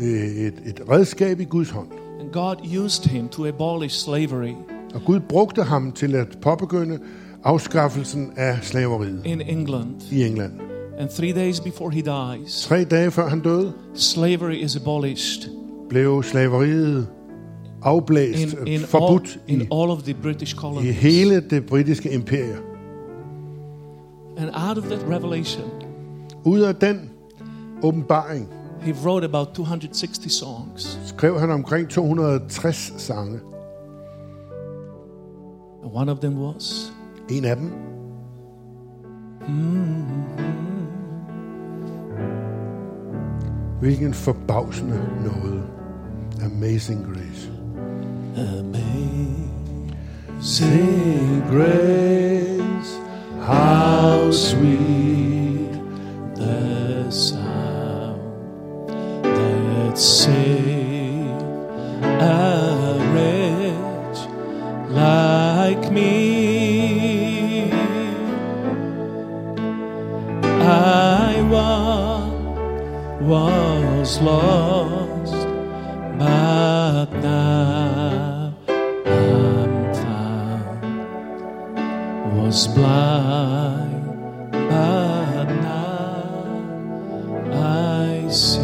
et, 0.00 0.54
et 0.66 0.80
redskab 0.90 1.40
i 1.40 1.44
Guds 1.44 1.70
hånd. 1.70 1.88
And 2.20 2.30
God 2.32 2.56
used 2.84 3.04
him 3.10 3.28
to 3.28 3.46
abolish 3.46 3.96
slavery 4.04 4.52
Og 4.94 5.00
Gud 5.06 5.20
brugte 5.20 5.62
ham 5.62 5.92
til 5.92 6.14
at 6.14 6.38
påbegynde 6.42 6.98
afskaffelsen 7.44 8.32
af 8.36 8.58
slaveriet 8.62 9.22
in 9.24 9.40
England. 9.40 10.02
i 10.12 10.24
England. 10.26 10.52
And 10.98 11.08
three 11.08 11.32
days 11.32 11.60
before 11.60 11.90
he 11.90 12.00
dies, 12.02 12.62
Tre 12.62 12.84
dage 12.84 13.10
før 13.10 13.28
han 13.28 13.40
døde, 13.40 13.72
slavery 13.94 14.54
is 14.54 14.76
abolished 14.76 15.50
blev 15.88 16.22
slaveriet 16.22 17.08
afblæst, 17.82 18.52
in, 18.52 18.66
in, 18.66 18.74
all, 18.74 18.86
forbudt 18.86 19.40
in 19.48 19.60
i, 19.60 19.64
all 19.72 19.90
of 19.90 20.02
the 20.02 20.14
British 20.14 20.54
i 20.54 20.56
colonies. 20.56 20.96
hele 20.96 21.40
det 21.40 21.66
britiske 21.66 22.10
imperium. 22.10 22.62
And 24.36 24.50
out 24.68 24.78
of 24.78 24.84
that 24.84 25.00
revelation, 25.10 25.64
Ud 26.44 26.60
af 26.60 26.74
den 26.74 27.10
åbenbaring 27.82 28.48
he 28.80 28.92
wrote 29.04 29.24
about 29.26 29.48
260 29.54 30.32
songs. 30.32 30.98
skrev 31.06 31.40
han 31.40 31.50
omkring 31.50 31.88
260 31.88 32.92
sange. 32.96 33.40
And 35.84 35.92
one 35.94 36.12
of 36.12 36.18
them 36.18 36.38
was, 36.38 36.92
En 37.30 37.44
af 37.44 37.56
dem, 37.56 37.72
hvilken 43.80 44.14
forbavsende 44.14 45.00
nåde. 45.24 45.62
Amazing 46.44 47.04
grace. 47.04 47.50
Amazing 48.36 49.82
grace, 51.50 52.98
how 53.40 54.30
sweet 54.30 55.72
the 56.36 57.10
sound 57.10 58.20
that 59.22 59.98
saved 59.98 60.57
was 74.18 74.24
lost, 74.24 75.46
but 76.18 77.06
now 77.22 78.52
I'm 79.06 79.94
found. 79.94 80.82
Was 82.36 82.68
blind, 82.68 84.06
but 84.52 85.44
now 85.62 86.32
I 87.52 88.28
see. 88.30 88.58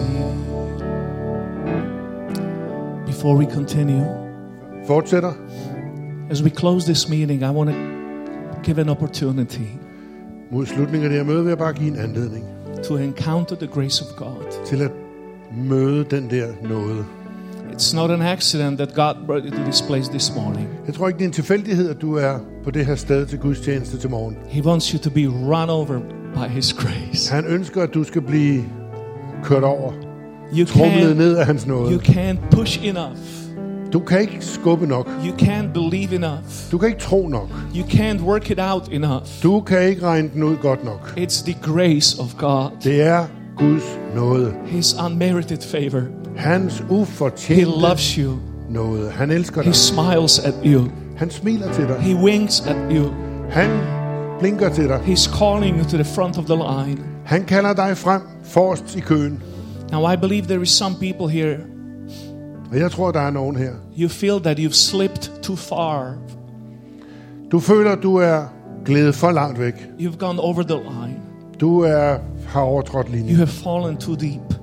Before 3.07 3.36
we 3.36 3.46
continue, 3.46 4.05
Fortsætter. 4.86 5.34
as 6.30 6.42
we 6.42 6.50
close 6.50 6.86
this 6.86 7.09
meeting, 7.09 7.42
I 7.42 7.50
want 7.50 7.70
to 7.70 7.76
give 8.62 8.78
an 8.78 8.88
opportunity 8.88 9.68
Mod 10.50 10.66
slutningen 10.66 11.05
af 11.05 11.11
det 11.11 11.18
her 11.18 11.24
møde 11.24 11.42
vil 11.42 11.48
jeg 11.48 11.59
bare 11.59 11.72
give 11.72 11.88
en 11.88 11.96
anledning 11.98 12.44
to 12.84 12.96
encounter 12.96 13.57
the 13.57 13.66
grace 13.66 14.05
of 14.05 14.16
God. 14.16 14.64
til 14.66 14.82
at 14.82 14.90
møde 15.57 16.05
den 16.11 16.30
der 16.30 16.46
nåde. 16.68 17.05
It's 17.72 17.96
not 17.96 18.11
an 18.11 18.22
accident 18.22 18.78
that 18.78 18.94
God 18.94 19.14
brought 19.26 19.44
you 19.46 19.50
to 19.50 19.64
this 19.64 19.82
place 19.82 20.11
this 20.11 20.32
morning. 20.36 20.68
Jeg 20.86 20.94
tror 20.94 21.09
ikke, 21.09 21.18
det 21.18 21.24
er 21.24 21.28
en 21.28 21.32
tilfældighed, 21.32 21.90
at 21.90 22.00
du 22.02 22.16
er 22.16 22.38
på 22.64 22.70
det 22.70 22.86
her 22.86 22.94
sted 22.94 23.26
til 23.26 23.38
Guds 23.38 23.61
tjeneste 23.61 23.98
til 23.98 24.11
morgen. 24.11 24.36
He 24.48 24.64
wants 24.64 24.88
you 24.88 24.98
to 24.98 25.11
be 25.11 25.26
run 25.26 25.70
over 25.70 26.00
by 26.34 26.48
His 26.50 26.72
grace. 26.72 27.32
Han 27.32 27.44
ønsker, 27.46 27.82
at 27.82 27.94
du 27.94 28.05
skal 28.05 28.22
blive 28.22 28.64
kørt 29.44 29.62
over, 29.64 29.92
You 30.59 30.64
trumlet 30.66 31.11
can't, 31.12 31.14
ned 31.14 31.36
af 31.36 31.46
hans 31.46 31.62
you 31.62 31.68
nåde. 31.84 31.96
can't 31.96 32.50
push 32.50 32.86
enough. 32.86 33.16
Du 33.92 33.98
kan 34.00 34.20
ikke 34.20 34.36
skubbe 34.40 34.86
nok. 34.86 35.07
You 35.26 35.34
can't 35.36 35.72
believe 35.72 36.14
enough. 36.14 36.38
Du 36.72 36.78
kan 36.78 36.88
ikke 36.88 37.00
tro 37.00 37.28
nok. 37.28 37.48
You 37.76 37.84
can't 37.84 38.22
work 38.22 38.50
it 38.50 38.59
out 38.61 38.88
enough. 38.92 39.26
Du 39.42 39.61
kan 39.61 39.82
ikke 39.88 40.02
regne 40.02 40.30
den 40.34 40.42
ud 40.42 40.57
godt 40.57 40.84
nok. 40.84 41.14
It's 41.18 41.44
the 41.44 41.57
grace 41.62 42.20
of 42.22 42.34
God, 42.38 42.70
Det 42.84 43.02
er 43.02 43.24
Guds 43.59 43.98
nåde. 44.15 44.55
His 44.67 44.95
unmerited 45.07 45.59
favor. 45.62 46.03
Hans 46.37 46.85
He 47.49 47.65
loves 47.65 48.15
you. 48.15 48.33
nåde. 48.71 49.11
Han 49.11 49.31
elsker 49.31 49.62
He 49.62 49.73
smiles 49.73 50.39
at 50.39 50.55
you. 50.65 50.85
Han 51.17 51.31
smiler 51.31 51.73
til 51.73 51.85
dig. 51.89 51.97
He 51.97 52.15
winks 52.15 52.61
at 52.61 52.77
you. 52.91 53.11
Han 53.51 53.71
blinker 54.39 54.69
til 54.69 54.85
dig. 54.89 54.97
He's 54.97 55.39
calling 55.39 55.79
you 55.79 55.85
to 55.85 55.97
the 55.97 56.05
front 56.05 56.39
of 56.39 56.45
the 56.45 56.57
line. 56.57 57.01
Han 57.25 57.45
kalder 57.45 57.75
dig 57.75 57.97
frem 57.97 58.23
forrest 58.45 58.97
i 58.97 59.01
køen. 59.01 59.43
Now, 59.93 60.12
I 60.12 60.17
believe 60.17 60.47
there 60.47 60.62
is 60.62 60.69
some 60.69 60.95
people 61.01 61.29
here. 61.41 61.57
Og 62.73 62.79
jeg 62.79 62.91
tror, 62.91 63.11
der 63.11 63.21
er 63.21 63.31
nogen 63.31 63.57
her. 63.57 63.73
You 63.99 64.09
feel 64.09 64.41
that 64.43 64.59
you've 64.59 64.73
slipped 64.91 65.31
too 65.43 65.57
far. 65.57 66.15
Du 67.53 67.61
føler, 67.61 67.95
du 67.95 68.17
er 68.17 68.43
glædet 68.85 69.15
for 69.15 69.33
langt 69.33 69.61
væk. 69.61 69.75
You've 70.01 70.17
gone 70.17 70.41
over 70.41 70.62
the 70.62 70.77
line. 70.77 71.17
Du 71.61 71.81
er, 71.81 72.17
har 72.55 72.61
overtrådt 72.62 73.07
You 73.09 73.14
linjen. 73.16 73.36
have 73.36 73.46
fallen 73.46 73.96
too 73.96 74.14
deep. 74.14 74.55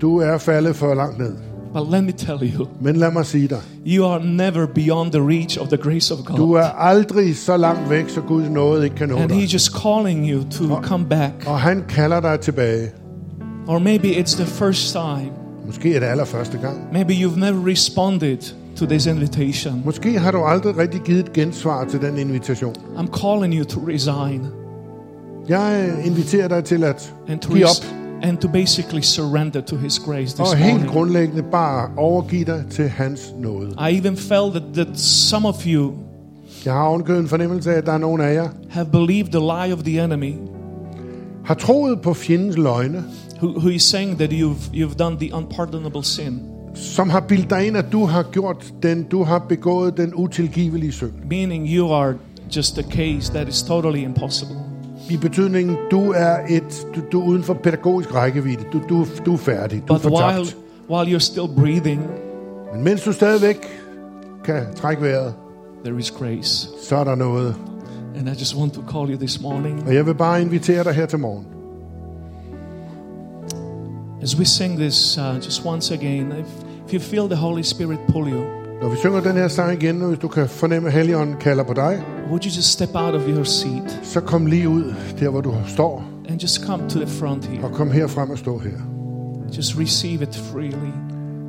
Du 0.00 0.18
er 0.18 0.38
faldet 0.38 0.76
for 0.76 0.94
langt 0.94 1.18
ned. 1.18 1.32
But 1.74 1.90
let 1.90 2.04
me 2.04 2.12
tell 2.12 2.54
you, 2.54 2.66
Men 2.80 2.96
lad 2.96 3.10
mig 3.12 3.26
sige 3.26 3.48
dig. 3.48 3.58
you 3.86 4.06
are 4.06 4.24
never 4.26 4.66
beyond 4.66 5.12
the 5.12 5.20
reach 5.28 5.60
of 5.60 5.68
the 5.68 5.76
grace 5.76 6.14
of 6.14 6.18
Du 6.36 6.46
God. 6.46 6.56
er 6.56 6.64
aldrig 6.64 7.36
så 7.36 7.56
langt 7.56 7.90
væk, 7.90 8.08
så 8.08 8.20
Guds 8.20 8.50
nåde 8.50 8.84
ikke 8.84 8.96
kan 8.96 9.08
nå 9.08 9.16
And 9.16 9.28
dig. 9.28 9.38
He's 9.44 9.52
just 9.52 9.72
calling 9.82 10.30
you 10.30 10.42
to 10.50 10.82
come 10.82 11.04
back. 11.04 11.32
Og 11.46 11.60
han 11.60 11.84
kalder 11.88 12.20
dig 12.20 12.40
tilbage. 12.40 12.88
Or 13.66 13.78
maybe 13.78 14.08
it's 14.08 14.36
the 14.36 14.46
first 14.46 14.92
time. 14.92 15.30
Måske 15.66 15.94
er 15.96 16.00
det 16.00 16.06
allerførste 16.06 16.58
gang. 16.58 16.76
Maybe 16.92 17.12
you've 17.12 17.38
never 17.40 17.66
responded 17.66 18.38
to 18.76 18.86
this 18.86 19.06
invitation. 19.06 19.82
Måske 19.84 20.18
har 20.18 20.30
du 20.30 20.44
aldrig 20.44 20.76
rigtig 20.78 21.00
givet 21.00 21.18
et 21.20 21.32
gensvar 21.32 21.84
til 21.84 22.00
den 22.00 22.18
invitation. 22.18 22.74
I'm 22.96 23.20
calling 23.22 23.54
you 23.58 23.64
to 23.64 23.80
resign 23.88 24.46
Jeg 25.48 25.94
inviterer 26.04 26.48
dig 26.48 26.64
til 26.64 26.84
at 26.84 27.14
and 27.28 27.38
to, 27.38 27.52
give 27.54 27.64
op. 27.64 27.86
and 28.22 28.38
to 28.38 28.48
basically 28.48 29.00
surrender 29.02 29.60
to 29.60 29.76
His 29.76 29.98
grace 29.98 30.36
this 30.36 30.40
Og 30.40 30.56
helt 30.56 30.72
morning. 30.72 30.92
grundlæggende 30.92 31.42
bare 31.52 31.90
overgive 31.96 32.44
dig 32.44 32.64
til 32.70 32.88
hans 32.88 33.34
nåde. 33.38 33.68
I 33.90 33.98
even 33.98 34.16
felt 34.16 34.50
that, 34.52 34.62
that 34.74 34.98
some 35.00 35.48
of 35.48 35.66
you 35.66 35.92
Jeg 36.64 36.72
har 36.72 36.82
ovenkøbet 36.82 37.20
en 37.20 37.28
fornemmelse 37.28 37.72
af, 37.72 37.78
at 37.78 37.86
der 37.86 37.92
er 37.92 37.98
nogen 37.98 38.20
af 38.20 38.34
jer, 38.34 38.48
have 38.70 38.86
believed 38.86 39.30
the 39.32 39.40
lie 39.40 39.72
of 39.74 39.78
the 39.84 40.04
enemy, 40.04 40.34
har 41.44 41.54
troet 41.54 42.00
på 42.00 42.14
fjendens 42.14 42.56
løgne, 42.56 43.04
who, 43.42 43.58
who 43.58 43.68
is 43.68 43.82
saying 43.82 44.18
that 44.18 44.32
you've, 44.32 44.74
you've 44.74 44.96
done 44.96 45.16
the 45.20 45.34
unpardonable 45.34 46.04
sin, 46.04 46.40
som 46.74 47.10
har 47.10 47.20
bildt 47.20 47.50
dig 47.50 47.66
ind, 47.66 47.76
at 47.76 47.84
du 47.92 48.04
har 48.04 48.22
gjort 48.22 48.72
den, 48.82 49.02
du 49.02 49.24
har 49.24 49.38
begået 49.48 49.96
den 49.96 50.12
utilgivelige 50.14 50.92
synd. 50.92 51.12
meaning 51.30 51.68
you 51.68 51.92
are 51.92 52.14
just 52.56 52.78
a 52.78 52.82
case 52.82 53.32
that 53.32 53.48
is 53.48 53.62
totally 53.62 54.04
impossible. 54.04 54.56
I 55.10 55.16
betydningen, 55.16 55.76
du 55.90 56.12
er 56.12 56.36
et, 56.48 56.86
du, 56.94 57.00
du 57.12 57.20
er 57.20 57.24
uden 57.24 57.42
for 57.42 57.54
pædagogisk 57.54 58.14
rækkevidde. 58.14 58.64
Du, 58.72 58.80
du, 58.88 59.06
du 59.26 59.32
er 59.32 59.36
færdig. 59.38 59.82
Du 59.88 59.92
er 59.94 59.98
But 59.98 60.04
while, 60.06 60.16
fortabt. 60.36 60.56
while 60.90 61.16
you're 61.16 61.18
still 61.20 61.48
breathing, 61.56 62.02
Men 62.74 62.84
mens 62.84 63.02
du 63.02 63.12
stadigvæk 63.12 63.56
kan 64.44 64.62
trække 64.76 65.02
vejret, 65.02 65.34
there 65.84 65.98
is 65.98 66.10
grace. 66.10 66.68
så 66.82 66.96
er 66.96 67.04
der 67.04 67.14
noget. 67.14 67.54
And 68.18 68.28
I 68.28 68.32
just 68.32 68.56
want 68.56 68.72
to 68.72 68.80
call 68.92 69.10
you 69.10 69.16
this 69.18 69.40
morning. 69.42 69.82
Og 69.86 69.94
jeg 69.94 70.06
vil 70.06 70.14
bare 70.14 70.42
invitere 70.42 70.84
dig 70.84 70.92
her 70.92 71.06
til 71.06 71.18
morgen. 71.18 71.46
As 74.22 74.38
we 74.38 74.44
sing 74.44 74.78
this 74.78 75.18
uh, 75.18 75.36
just 75.46 75.66
once 75.66 75.94
again, 75.94 76.32
if, 76.40 76.46
if 76.86 76.94
you 76.94 77.00
feel 77.00 77.26
the 77.26 77.36
Holy 77.36 77.62
Spirit 77.62 77.98
pull 78.08 78.28
you, 78.32 78.42
Når 78.84 78.90
vi 78.90 78.96
synger 78.96 79.20
den 79.20 79.36
her 79.36 79.48
sang 79.48 79.82
igen, 79.82 80.02
og 80.02 80.08
hvis 80.08 80.18
du 80.18 80.28
kan 80.28 80.48
fornemme, 80.48 80.88
at 80.88 80.94
Helligånden 80.94 81.36
kalder 81.40 81.64
på 81.64 81.72
dig, 81.72 82.02
would 82.28 82.44
you 82.44 82.50
just 82.56 82.68
step 82.68 82.88
out 82.94 83.14
of 83.14 83.22
your 83.28 83.44
seat 83.44 84.00
så 84.02 84.20
kom 84.20 84.46
lige 84.46 84.68
ud 84.68 84.94
der, 85.20 85.28
hvor 85.28 85.40
du 85.40 85.54
står, 85.66 86.04
and 86.28 86.40
just 86.40 86.66
come 86.66 86.88
to 86.88 86.98
the 86.98 87.08
front 87.08 87.44
here? 87.44 87.64
og 87.64 87.72
kom 87.72 87.90
her 87.90 88.06
frem 88.06 88.30
og 88.30 88.38
stå 88.38 88.58
her. 88.58 88.70
Just 89.56 89.78
receive 89.78 90.22
it 90.22 90.36
freely. 90.36 90.92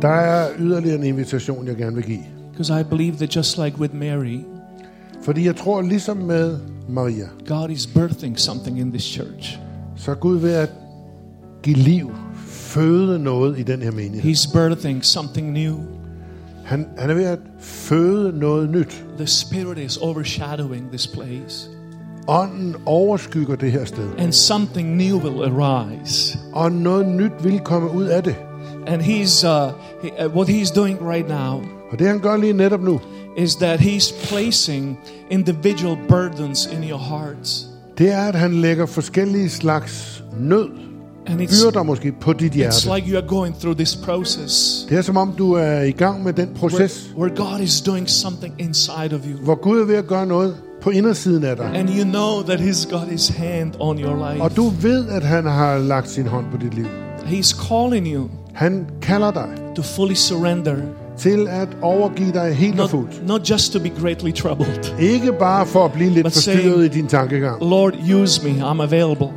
Der 0.02 0.08
er 0.08 0.50
yderligere 0.60 0.96
en 0.96 1.04
invitation, 1.04 1.68
jeg 1.68 1.76
gerne 1.76 1.96
vil 1.96 2.06
give. 2.06 2.24
because 2.52 2.80
I 2.82 2.84
believe 2.84 3.18
that 3.18 3.36
just 3.36 3.58
like 3.58 3.80
with 3.80 3.96
Mary, 3.96 4.40
Fordi 5.22 5.46
jeg 5.46 5.56
tror, 5.56 5.82
ligesom 5.82 6.18
med 6.18 6.60
Maria, 6.90 7.26
God 7.48 7.70
is 7.70 7.88
birthing 7.88 8.40
something 8.40 8.80
in 8.80 8.92
this 8.92 9.04
church. 9.04 9.60
så 9.96 10.16
Gud 10.16 10.38
ved 10.38 10.54
at 10.54 10.70
give 11.64 11.76
liv, 11.78 12.12
føde 12.46 13.20
noget 13.20 13.60
i 13.60 13.64
den 13.64 13.82
her 13.82 13.92
menighed. 13.92 14.34
He's 14.34 14.54
birthing 14.54 15.06
something 15.06 15.52
new. 15.52 15.76
Han, 16.66 16.88
han 16.98 17.10
er 17.10 17.14
ved 17.14 17.26
at 17.26 17.40
føde 17.60 18.40
noget 18.40 18.70
nyt. 18.70 19.06
The 19.18 19.28
Spirit 19.28 19.78
is 19.78 19.98
overshadowing 19.98 20.88
this 20.90 21.08
place, 21.08 21.70
Ånden 22.30 22.76
overskygger 22.86 23.56
det 23.56 23.72
her 23.72 23.86
sted. 23.86 24.10
and 24.18 24.34
something 24.34 24.96
new 24.96 25.18
will 25.20 25.52
arise. 25.54 26.38
Og 26.54 26.72
noget 26.72 27.08
nyt 27.08 27.32
vil 27.44 27.60
komme 27.60 27.92
ud 27.92 28.04
af 28.06 28.24
det. 28.24 28.36
And 28.88 29.02
He's 29.02 29.48
uh, 29.48 29.72
he, 30.04 30.26
uh, 30.26 30.36
what 30.36 30.50
He's 30.50 30.76
doing 30.76 30.98
right 31.02 31.28
now 31.30 31.62
Og 31.92 32.00
det 32.00 32.08
han 32.08 32.20
gør 32.20 32.38
lige 32.38 32.54
netop 32.54 32.82
nu, 32.82 33.00
is 33.38 33.56
that 33.56 33.80
He's 33.80 34.28
placing 34.30 35.00
individual 35.32 35.98
burdens 36.10 36.66
in 36.66 36.90
your 36.90 37.00
hearts, 37.00 37.66
det 37.98 38.12
er, 38.12 38.22
at 38.22 38.36
han 38.36 38.54
lægger 38.54 38.86
forskellige 38.86 39.50
slags 39.50 40.24
nød, 40.40 40.70
and 41.28 41.42
it's 41.42 41.66
byrder 41.66 41.84
måske 41.84 42.12
på 42.22 42.34
dit 42.34 42.52
it's 42.52 42.56
hjerte. 42.56 42.96
like 42.96 43.12
you 43.12 43.18
are 43.18 43.28
going 43.28 43.56
through 43.60 43.78
this 43.78 43.96
process 43.96 44.86
Det 44.90 44.98
er 44.98 45.02
som 45.02 45.18
om, 45.18 45.32
du 45.38 45.54
er 45.54 45.82
i 45.82 45.92
gang 45.92 46.24
med 46.24 46.34
den 46.34 46.46
where, 46.48 46.60
proces, 46.60 47.14
where 47.18 47.36
God 47.36 47.60
is 47.62 47.82
doing 47.82 48.10
something 48.10 48.54
inside 48.60 49.14
of 49.16 49.22
you. 49.32 49.38
hvor 49.44 49.56
Gud 49.56 49.80
er 49.80 49.86
ved 49.86 49.96
at 49.96 50.08
gøre 50.08 50.26
noget 50.26 50.56
på 50.82 50.90
indersiden 50.90 51.44
af 51.44 51.56
dig. 51.56 51.72
And 51.76 51.90
you 51.90 52.04
know 52.04 52.42
that 52.44 52.60
He's 52.60 52.90
got 52.92 53.08
His 53.08 53.28
hand 53.30 53.72
on 53.80 54.00
your 54.00 54.30
life. 54.32 54.44
Og 54.44 54.56
du 54.56 54.70
ved, 54.82 55.08
at 55.10 55.24
han 55.24 55.46
har 55.46 55.78
lagt 55.78 56.10
sin 56.10 56.28
hånd 56.28 56.46
på 56.52 56.58
dit 56.58 56.74
liv. 56.74 56.86
He's 57.26 57.68
calling 57.68 58.08
you 58.14 58.28
Han 58.54 58.86
kalder 59.02 59.32
dig 59.32 59.48
to 59.76 59.82
fully 59.82 60.14
surrender, 60.14 60.76
til 61.18 61.48
at 61.50 61.68
overgive 61.82 62.32
dig 62.32 62.54
helt 62.56 62.74
og 62.74 62.78
not, 62.78 62.90
fuldt. 62.90 63.28
not 63.28 63.50
just 63.50 63.74
to 63.74 63.80
be 63.80 63.90
greatly 64.02 64.32
troubled. 64.34 64.94
Ikke 65.00 65.34
bare 65.40 65.66
for 65.66 65.86
at 65.86 65.92
blive 65.92 66.10
lidt 66.10 66.24
But 66.26 66.34
forstyrret 66.34 66.64
saying- 66.64 66.84
i 66.86 66.88
din 66.88 67.08
tankegang. 67.08 67.62
Lord, 67.64 67.94
use 68.22 68.44
me. 68.48 68.72
I'm 68.72 68.82
available. 68.82 69.28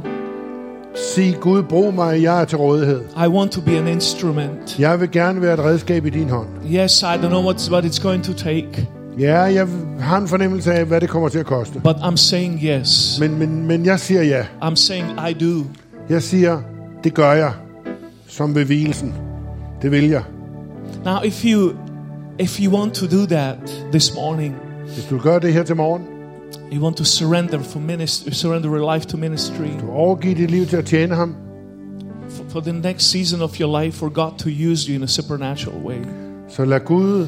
Sig, 1.15 1.37
Gud, 1.41 1.63
brug 1.63 1.95
mig, 1.95 2.23
jeg 2.23 2.41
er 2.41 2.45
til 2.45 2.59
rådighed. 2.59 3.01
I 3.25 3.29
want 3.29 3.53
to 3.53 3.61
be 3.61 3.79
an 3.79 3.89
instrument. 3.89 4.79
Jeg 4.79 5.01
vil 5.01 5.11
gerne 5.11 5.43
være 5.43 5.55
et 5.55 5.61
redskab 5.61 6.07
i 6.07 6.11
din 6.11 6.29
hånd. 6.31 6.49
Yes, 6.75 7.03
I 7.03 7.05
don't 7.05 7.29
know 7.29 7.51
what's, 7.53 7.71
what 7.73 7.85
it's 7.85 8.03
going 8.03 8.25
to 8.25 8.33
take, 8.33 8.89
Ja, 9.19 9.41
jeg 9.41 9.69
har 10.01 10.19
en 10.19 10.29
fornemmelse 10.29 10.73
af, 10.73 10.85
hvad 10.85 11.01
det 11.01 11.09
kommer 11.09 11.29
til 11.29 11.39
at 11.39 11.47
koste. 11.47 11.81
but 11.81 11.97
I'm 11.97 12.17
saying 12.17 12.61
yes. 12.65 13.17
Men, 13.21 13.39
men, 13.39 13.67
men 13.67 13.87
jeg 13.87 14.01
siger 14.01 14.23
ja. 14.23 14.45
I'm 14.63 14.75
saying 14.75 15.07
I 15.31 15.33
do. 15.33 15.65
Jeg 16.09 16.23
siger, 16.23 16.63
det 17.05 17.15
gør 17.15 17.33
jeg. 17.33 17.53
Som 18.29 18.55
ved. 18.55 18.67
Det 19.83 19.91
vil 19.91 20.09
jeg. 20.09 20.23
Now, 21.05 21.23
if 21.25 21.45
you 21.45 21.73
if 22.39 22.61
you 22.61 22.73
want 22.73 22.95
to 22.95 23.07
do 23.07 23.27
that 23.27 23.57
this 23.93 24.15
morning, 24.15 24.55
Hvis 24.95 25.05
du 25.11 25.19
gør 25.19 25.39
det 25.39 25.53
her 25.53 25.63
til 25.63 25.77
morgen, 25.77 26.03
you 26.73 26.85
want 26.85 26.97
to 26.97 27.05
surrender 27.05 27.59
for 27.59 27.79
ministry, 27.79 28.31
surrender 28.31 28.71
your 28.71 28.95
life 28.95 29.07
to 29.07 29.17
ministry 29.17 29.81
du 29.81 29.91
overgiver 29.91 30.35
dit 30.35 30.51
liv 30.51 30.67
til 30.67 30.77
at 30.77 30.85
tjene 30.85 31.15
ham, 31.15 31.37
for, 32.29 32.45
for 32.49 32.61
the 32.61 32.73
next 32.73 33.11
season 33.11 33.43
of 33.43 33.61
your 33.61 33.81
life, 33.81 33.99
for 33.99 34.09
God 34.09 34.31
to 34.39 34.49
use 34.73 34.89
you 34.89 34.97
in 34.97 35.03
a 35.03 35.07
supernatural 35.07 35.77
way. 35.85 35.97
så 36.49 36.65
lad 36.65 36.81
Gud 36.81 37.27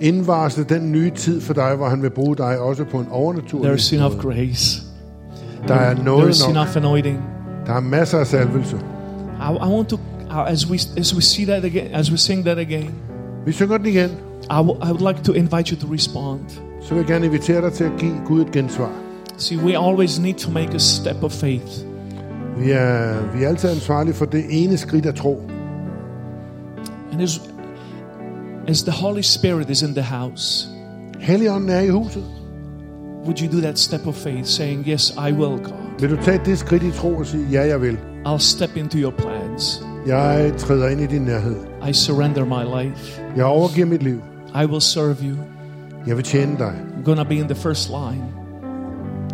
indvarsle 0.00 0.64
den 0.64 0.92
nye 0.92 1.10
tid 1.10 1.40
for 1.40 1.54
dig, 1.54 1.74
hvor 1.76 1.88
han 1.88 2.02
vil 2.02 2.10
bruge 2.10 2.36
dig 2.36 2.58
også 2.58 2.84
på 2.84 2.98
en 3.00 3.06
overnaturlig 3.10 3.72
There's 3.72 3.94
enough 3.94 4.12
måde. 4.14 4.22
grace. 4.36 4.82
Der 5.68 5.74
er 5.74 5.94
noget 6.04 6.30
There's 6.34 6.46
nok. 6.46 6.50
enough 6.50 6.76
anointing. 6.76 7.18
Der 7.66 7.72
er 7.72 7.80
masser 7.80 8.18
af 8.18 8.26
salvelse. 8.26 8.76
I, 8.76 9.52
I 9.52 9.68
want 9.72 9.88
to, 9.88 9.96
uh, 10.30 10.50
as 10.52 10.70
we 10.70 10.78
as 10.98 11.14
we 11.14 11.22
see 11.22 11.44
that 11.46 11.64
again, 11.64 11.86
as 11.92 12.10
we 12.10 12.16
sing 12.16 12.44
that 12.44 12.58
again, 12.58 12.90
Vi 13.46 13.52
synger 13.52 13.76
den 13.78 13.86
igen. 13.86 14.10
I, 14.50 14.54
w- 14.54 14.88
I 14.88 14.90
would 14.92 15.08
like 15.12 15.24
to 15.24 15.32
invite 15.32 15.74
you 15.76 15.80
to 15.88 15.94
respond. 15.94 16.40
Så 16.82 16.88
vil 16.94 16.96
jeg 16.96 17.06
gerne 17.06 17.26
invitere 17.26 17.60
dig 17.62 17.72
til 17.72 17.84
at 17.84 17.90
give 17.98 18.14
Gud 18.26 18.40
et 18.40 18.50
gensvar. 18.52 18.90
See, 19.36 19.58
we 19.64 19.78
always 19.88 20.20
need 20.20 20.34
to 20.34 20.50
make 20.50 20.74
a 20.74 20.78
step 20.78 21.22
of 21.22 21.32
faith. 21.32 21.66
Vi 22.58 22.70
er, 22.70 23.14
vi 23.36 23.44
er 23.44 23.48
altid 23.48 23.70
ansvarlige 23.70 24.14
for 24.14 24.24
det 24.24 24.44
ene 24.50 24.76
skridt 24.76 25.06
af 25.06 25.14
tro. 25.14 25.42
And 27.12 27.22
as, 27.22 27.40
as 28.68 28.82
the 28.82 28.92
Holy 28.92 29.22
Spirit 29.22 29.70
is 29.70 29.82
in 29.82 29.94
the 29.94 30.02
house, 30.02 30.68
Helligånden 31.20 31.70
er 31.70 31.80
i 31.80 31.88
huset. 31.88 32.24
would 33.24 33.40
you 33.40 33.48
do 33.48 33.60
that 33.60 33.78
step 33.78 34.06
of 34.06 34.14
faith, 34.14 34.46
saying, 34.46 34.84
Yes, 34.88 35.10
I 35.28 35.32
will, 35.32 35.58
God. 35.58 36.00
Vil 36.00 36.10
du 36.10 36.16
tage 36.22 36.40
det 36.44 36.58
skridt 36.58 36.82
i 36.82 36.90
tro 36.90 37.16
og 37.16 37.26
sige, 37.26 37.46
ja, 37.52 37.66
jeg 37.66 37.80
vil. 37.80 37.98
I'll 38.26 38.38
step 38.38 38.76
into 38.76 38.98
your 38.98 39.10
plans. 39.10 39.82
Jeg 40.06 40.52
træder 40.58 40.88
ind 40.88 41.00
i 41.00 41.06
din 41.06 41.22
nærhed. 41.22 41.56
I 41.88 41.92
surrender 41.92 42.44
my 42.44 42.82
life. 42.82 43.22
Jeg 43.36 43.44
overgiver 43.44 43.86
mit 43.86 44.02
liv. 44.02 44.20
I 44.62 44.64
will 44.64 44.80
serve 44.80 45.16
you. 45.22 45.36
Jeg 46.06 46.16
vil 46.16 46.24
tjene 46.24 46.58
dig. 46.58 46.72
I'm 46.98 47.04
going 47.04 47.18
to 47.18 47.24
be 47.24 47.34
in 47.34 47.44
the 47.44 47.54
first 47.54 47.88
line. 47.88 48.24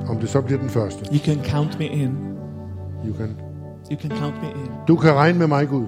Om 0.09 0.16
det 0.20 0.28
så 0.28 0.41
bliver 0.41 0.61
den 0.61 0.68
første. 0.68 1.05
You 1.12 1.18
can 1.18 1.39
count 1.45 1.78
me 1.78 1.87
in. 1.87 2.11
You 3.07 3.16
can. 3.16 3.37
You 3.91 3.99
can 4.01 4.11
count 4.11 4.35
me 4.43 4.49
in. 4.49 4.70
Du 4.89 4.97
kan 4.97 5.12
regne 5.14 5.39
med 5.39 5.47
mig, 5.47 5.68
Gud. 5.68 5.87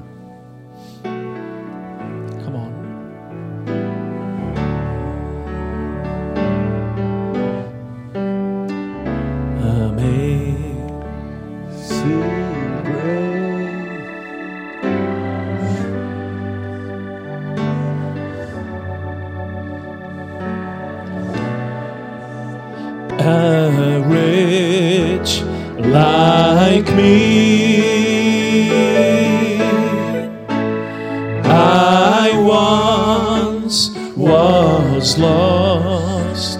Was 35.07 35.18
lost, 35.18 36.59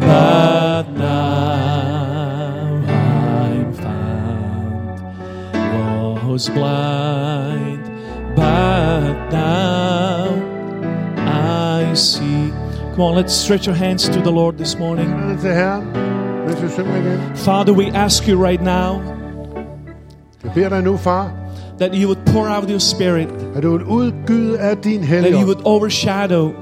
but 0.00 0.84
now 0.92 2.84
I'm 3.44 3.74
found. 3.74 5.00
Was 6.30 6.48
blind, 6.48 7.84
but 8.36 9.30
now 9.32 10.28
I 11.16 11.94
see. 11.94 12.52
Come 12.92 13.00
on, 13.00 13.14
let's 13.16 13.34
stretch 13.34 13.66
your 13.66 13.74
hands 13.74 14.08
to 14.08 14.20
the 14.20 14.30
Lord 14.30 14.58
this 14.58 14.78
morning. 14.78 15.08
Hænderne 15.08 15.40
til 15.40 15.50
Herren, 15.54 15.84
mens 16.46 16.62
vi 16.62 16.68
synger 16.68 16.96
igen. 16.96 17.20
Father, 17.34 17.72
we 17.72 17.90
ask 17.94 18.28
you 18.28 18.46
right 18.46 18.62
now 18.62 19.00
Jeg 20.44 20.52
beder 20.54 20.68
dig 20.68 20.82
nu, 20.82 20.96
far, 20.96 21.30
that 21.78 21.94
you 21.94 22.06
would 22.06 22.26
pour 22.26 22.48
out 22.48 22.70
your 22.70 22.78
spirit, 22.78 23.28
at 23.56 23.62
du 23.62 23.76
vil 23.76 23.84
udgyde 23.84 24.58
af 24.58 24.76
din 24.76 25.02
that 25.02 25.32
you 25.32 25.44
would 25.46 25.62
overshadow, 25.64 26.52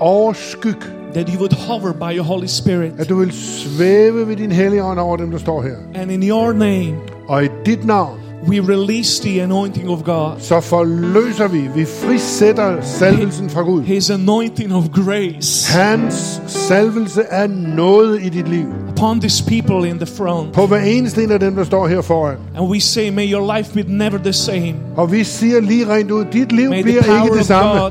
overskyg, 0.00 0.76
that 1.14 1.28
you 1.28 1.38
would 1.38 1.52
hover 1.52 1.92
by 1.92 2.16
your 2.16 2.24
Holy 2.24 2.46
Spirit. 2.46 2.92
at 2.98 3.08
du 3.08 3.16
vil 3.16 3.32
svæve 3.32 4.28
ved 4.28 4.36
din 4.36 4.52
helligånd 4.52 4.98
over 4.98 5.16
dem, 5.16 5.30
der 5.30 5.38
står 5.38 5.62
her. 5.62 5.76
And 5.94 6.10
in 6.10 6.22
your 6.28 6.52
name, 6.52 6.94
Og 7.28 7.44
i 7.44 7.48
dit 7.66 7.84
navn, 7.86 8.16
we 8.48 8.60
release 8.60 9.22
the 9.22 9.42
anointing 9.42 9.88
of 9.90 10.02
God, 10.04 10.30
så 10.38 10.60
forløser 10.60 11.48
vi, 11.48 11.60
vi 11.74 11.84
frisætter 11.84 12.76
salvelsen 12.82 13.50
fra 13.50 13.62
Gud. 13.62 13.82
His 13.82 14.10
anointing 14.10 14.74
of 14.74 14.84
grace 14.88 15.72
Hans 15.72 16.40
salvelse 16.46 17.22
er 17.30 17.46
noget 17.76 18.22
i 18.22 18.28
dit 18.28 18.48
liv. 18.48 18.66
upon 18.96 19.20
these 19.20 19.44
people 19.44 19.88
in 19.88 19.96
the 19.96 20.06
front. 20.06 20.52
På 20.52 20.66
hver 20.66 20.78
eneste 20.80 21.22
en 21.24 21.30
af 21.30 21.40
dem, 21.40 21.54
der 21.56 21.64
står 21.64 21.88
her 21.88 22.00
foran. 22.00 22.36
And 22.56 22.66
we 22.68 22.80
say, 22.80 23.10
may 23.10 23.32
your 23.32 23.56
life 23.56 23.74
be 23.74 23.92
never 23.92 24.18
the 24.18 24.32
same. 24.32 24.74
Og 24.96 25.12
vi 25.12 25.24
siger 25.24 25.60
lige 25.60 25.88
rent 25.88 26.10
ud, 26.10 26.24
dit 26.32 26.52
liv 26.52 26.70
May 26.70 26.82
bliver 26.82 27.24
ikke 27.24 27.36
det 27.36 27.46
samme. 27.46 27.80
God, 27.80 27.90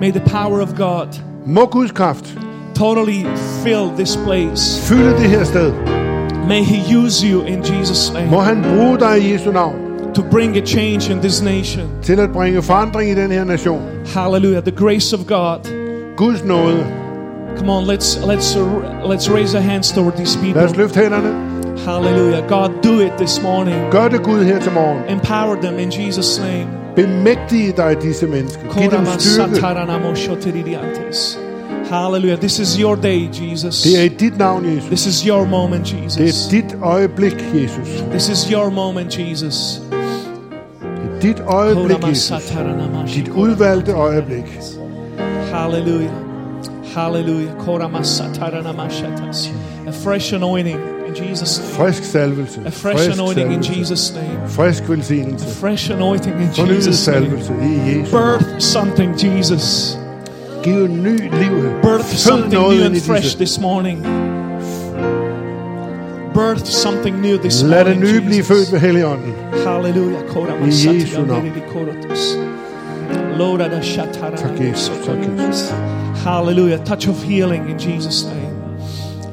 may 0.00 0.10
the 0.10 0.20
power 0.20 0.60
of 0.60 0.74
God 0.76 1.08
Må 1.46 1.66
Guds 1.66 1.92
kraft 1.92 2.38
totally 2.74 3.26
fill 3.64 3.90
this 3.96 4.16
place. 4.26 4.88
fylde 4.88 5.10
det 5.10 5.28
her 5.30 5.44
sted. 5.44 5.72
May 6.48 6.62
He 6.62 6.96
use 6.98 7.26
you 7.26 7.42
in 7.42 7.62
Jesus' 7.62 8.12
name. 8.14 8.30
Må 8.30 8.38
han 8.40 8.62
bruge 8.62 8.98
dig 9.00 9.22
i 9.22 9.32
Jesu 9.32 9.52
navn 9.52 9.74
to 10.14 10.22
bring 10.30 10.56
a 10.56 10.60
change 10.66 11.12
in 11.12 11.18
this 11.20 11.42
nation. 11.42 11.82
til 12.02 12.20
at 12.20 12.32
bringe 12.32 12.62
forandring 12.62 13.10
i 13.10 13.14
den 13.14 13.30
her 13.30 13.44
nation. 13.44 13.80
Hallelujah. 14.14 14.62
The 14.62 14.70
grace 14.70 15.16
of 15.16 15.26
God. 15.26 15.58
Guds 16.16 16.44
nåde. 16.44 16.86
Come 17.58 17.70
on, 17.70 17.84
let's 17.84 18.24
let's 18.24 18.56
uh, 18.56 19.10
let's 19.10 19.28
raise 19.34 19.54
our 19.58 19.62
hands 19.64 19.92
toward 19.92 20.16
these 20.16 20.36
people. 20.36 20.60
Lad 20.60 20.70
os 20.70 20.76
løfte 20.76 21.00
hænderne. 21.00 21.34
Hallelujah. 21.86 22.48
God, 22.48 22.70
do 22.82 23.00
it 23.00 23.12
this 23.18 23.42
morning. 23.42 23.76
Gør 23.90 24.08
det 24.08 24.22
Gud 24.22 24.44
her 24.44 24.60
til 24.60 24.72
morgen. 24.72 24.98
Empower 25.08 25.54
them 25.62 25.78
in 25.78 25.88
Jesus' 25.88 26.40
name. 26.42 26.66
Bemægtige 26.96 27.72
dig 27.76 27.96
disse 28.02 28.26
mennesker. 28.26 28.62
Giv 28.78 28.90
dem 28.90 29.06
styrke. 29.18 29.60
Hallelujah. 31.90 32.38
This 32.38 32.58
is 32.58 32.74
your 32.74 32.94
day, 32.94 33.28
Jesus. 33.32 33.82
Det 33.82 33.98
er 33.98 34.02
i 34.02 34.08
dit 34.08 34.38
navn, 34.38 34.64
Jesus. 34.64 34.86
This 34.86 35.06
is 35.06 35.20
your 35.22 35.44
moment, 35.44 35.86
Det 35.86 36.04
Jesus. 36.04 36.46
er 36.46 36.50
dit 36.50 36.76
øjeblik, 36.82 37.44
Jesus. 37.54 38.04
This 38.10 38.28
is 38.28 38.44
your 38.44 38.70
moment, 38.70 39.18
Jesus. 39.18 39.80
Det 41.20 41.30
er 41.30 41.34
dit 41.34 41.40
øjeblik, 41.46 42.08
Jesus. 42.08 42.32
Dit 43.14 43.28
udvalgte 43.28 43.92
øjeblik. 43.92 44.60
Hallelujah. 45.52 46.10
Hallelujah. 46.94 47.50
A 49.86 49.90
fresh 49.90 50.34
anointing 50.34 50.78
in 51.10 51.28
Jesus' 51.28 51.58
name. 51.58 51.76
Frisk 51.76 52.04
salvelse. 52.04 52.58
A 52.66 52.70
fresh 52.70 53.06
anointing 53.06 53.52
in. 53.52 53.62
Jesus' 53.62 54.12
name. 54.14 54.46
Frisk 54.46 54.84
velsignelse. 54.84 55.60
Fresh 55.60 55.90
anointing 55.90 56.32
in 56.32 56.48
Fornyet 56.48 56.74
Jesus' 56.74 57.08
name. 57.08 57.20
salvelse 57.20 57.52
i 57.62 57.84
Jesu. 57.86 58.16
Birth 58.16 58.62
something, 58.62 59.18
Jesus. 59.18 59.96
Giv 60.62 60.88
ny 60.88 61.16
liv. 61.30 61.82
Birth 61.82 62.04
Fød 62.04 62.18
something 62.18 62.62
new 62.62 62.84
and 62.84 63.02
fresh 63.02 63.34
this 63.34 63.58
morning. 63.58 64.02
Birth 66.34 66.66
something 66.66 67.20
new 67.20 67.38
this 67.38 67.62
Lad 67.62 67.84
det 67.84 67.96
morning, 67.96 68.14
nye 68.14 68.20
blive 68.20 68.44
født 68.44 68.72
ved 68.72 68.78
Helligånden. 68.80 69.34
Hallelujah. 69.64 70.20
I 70.62 70.70
Jesu 70.70 71.24
navn. 71.26 71.52
Lord, 73.38 73.60
I 73.60 73.82
shut 73.82 74.12
Tak, 74.12 74.60
Jesus. 74.60 74.92
Tak, 75.06 75.18
Jesus. 75.18 75.72
Hallelujah. 76.24 76.78
Touch 76.84 77.08
of 77.08 77.22
healing 77.22 77.70
in 77.70 77.78
Jesus' 77.78 78.26
name. 78.26 78.39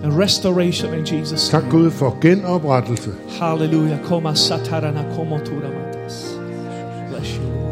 And 0.07 0.17
restoration 0.17 0.93
in 0.93 1.03
Jesus' 1.03 1.49
Tak 1.49 1.63
name. 1.63 1.71
Gud 1.71 1.93
for 1.93 2.15
genoprettelse. 2.21 3.11
Hallelujah. 3.37 3.99
Koma 4.07 4.31
satarana 4.31 5.03
komo 5.11 5.37
turamatas. 5.43 6.31
Bless 7.09 7.35
you, 7.35 7.43
Lord. 7.43 7.67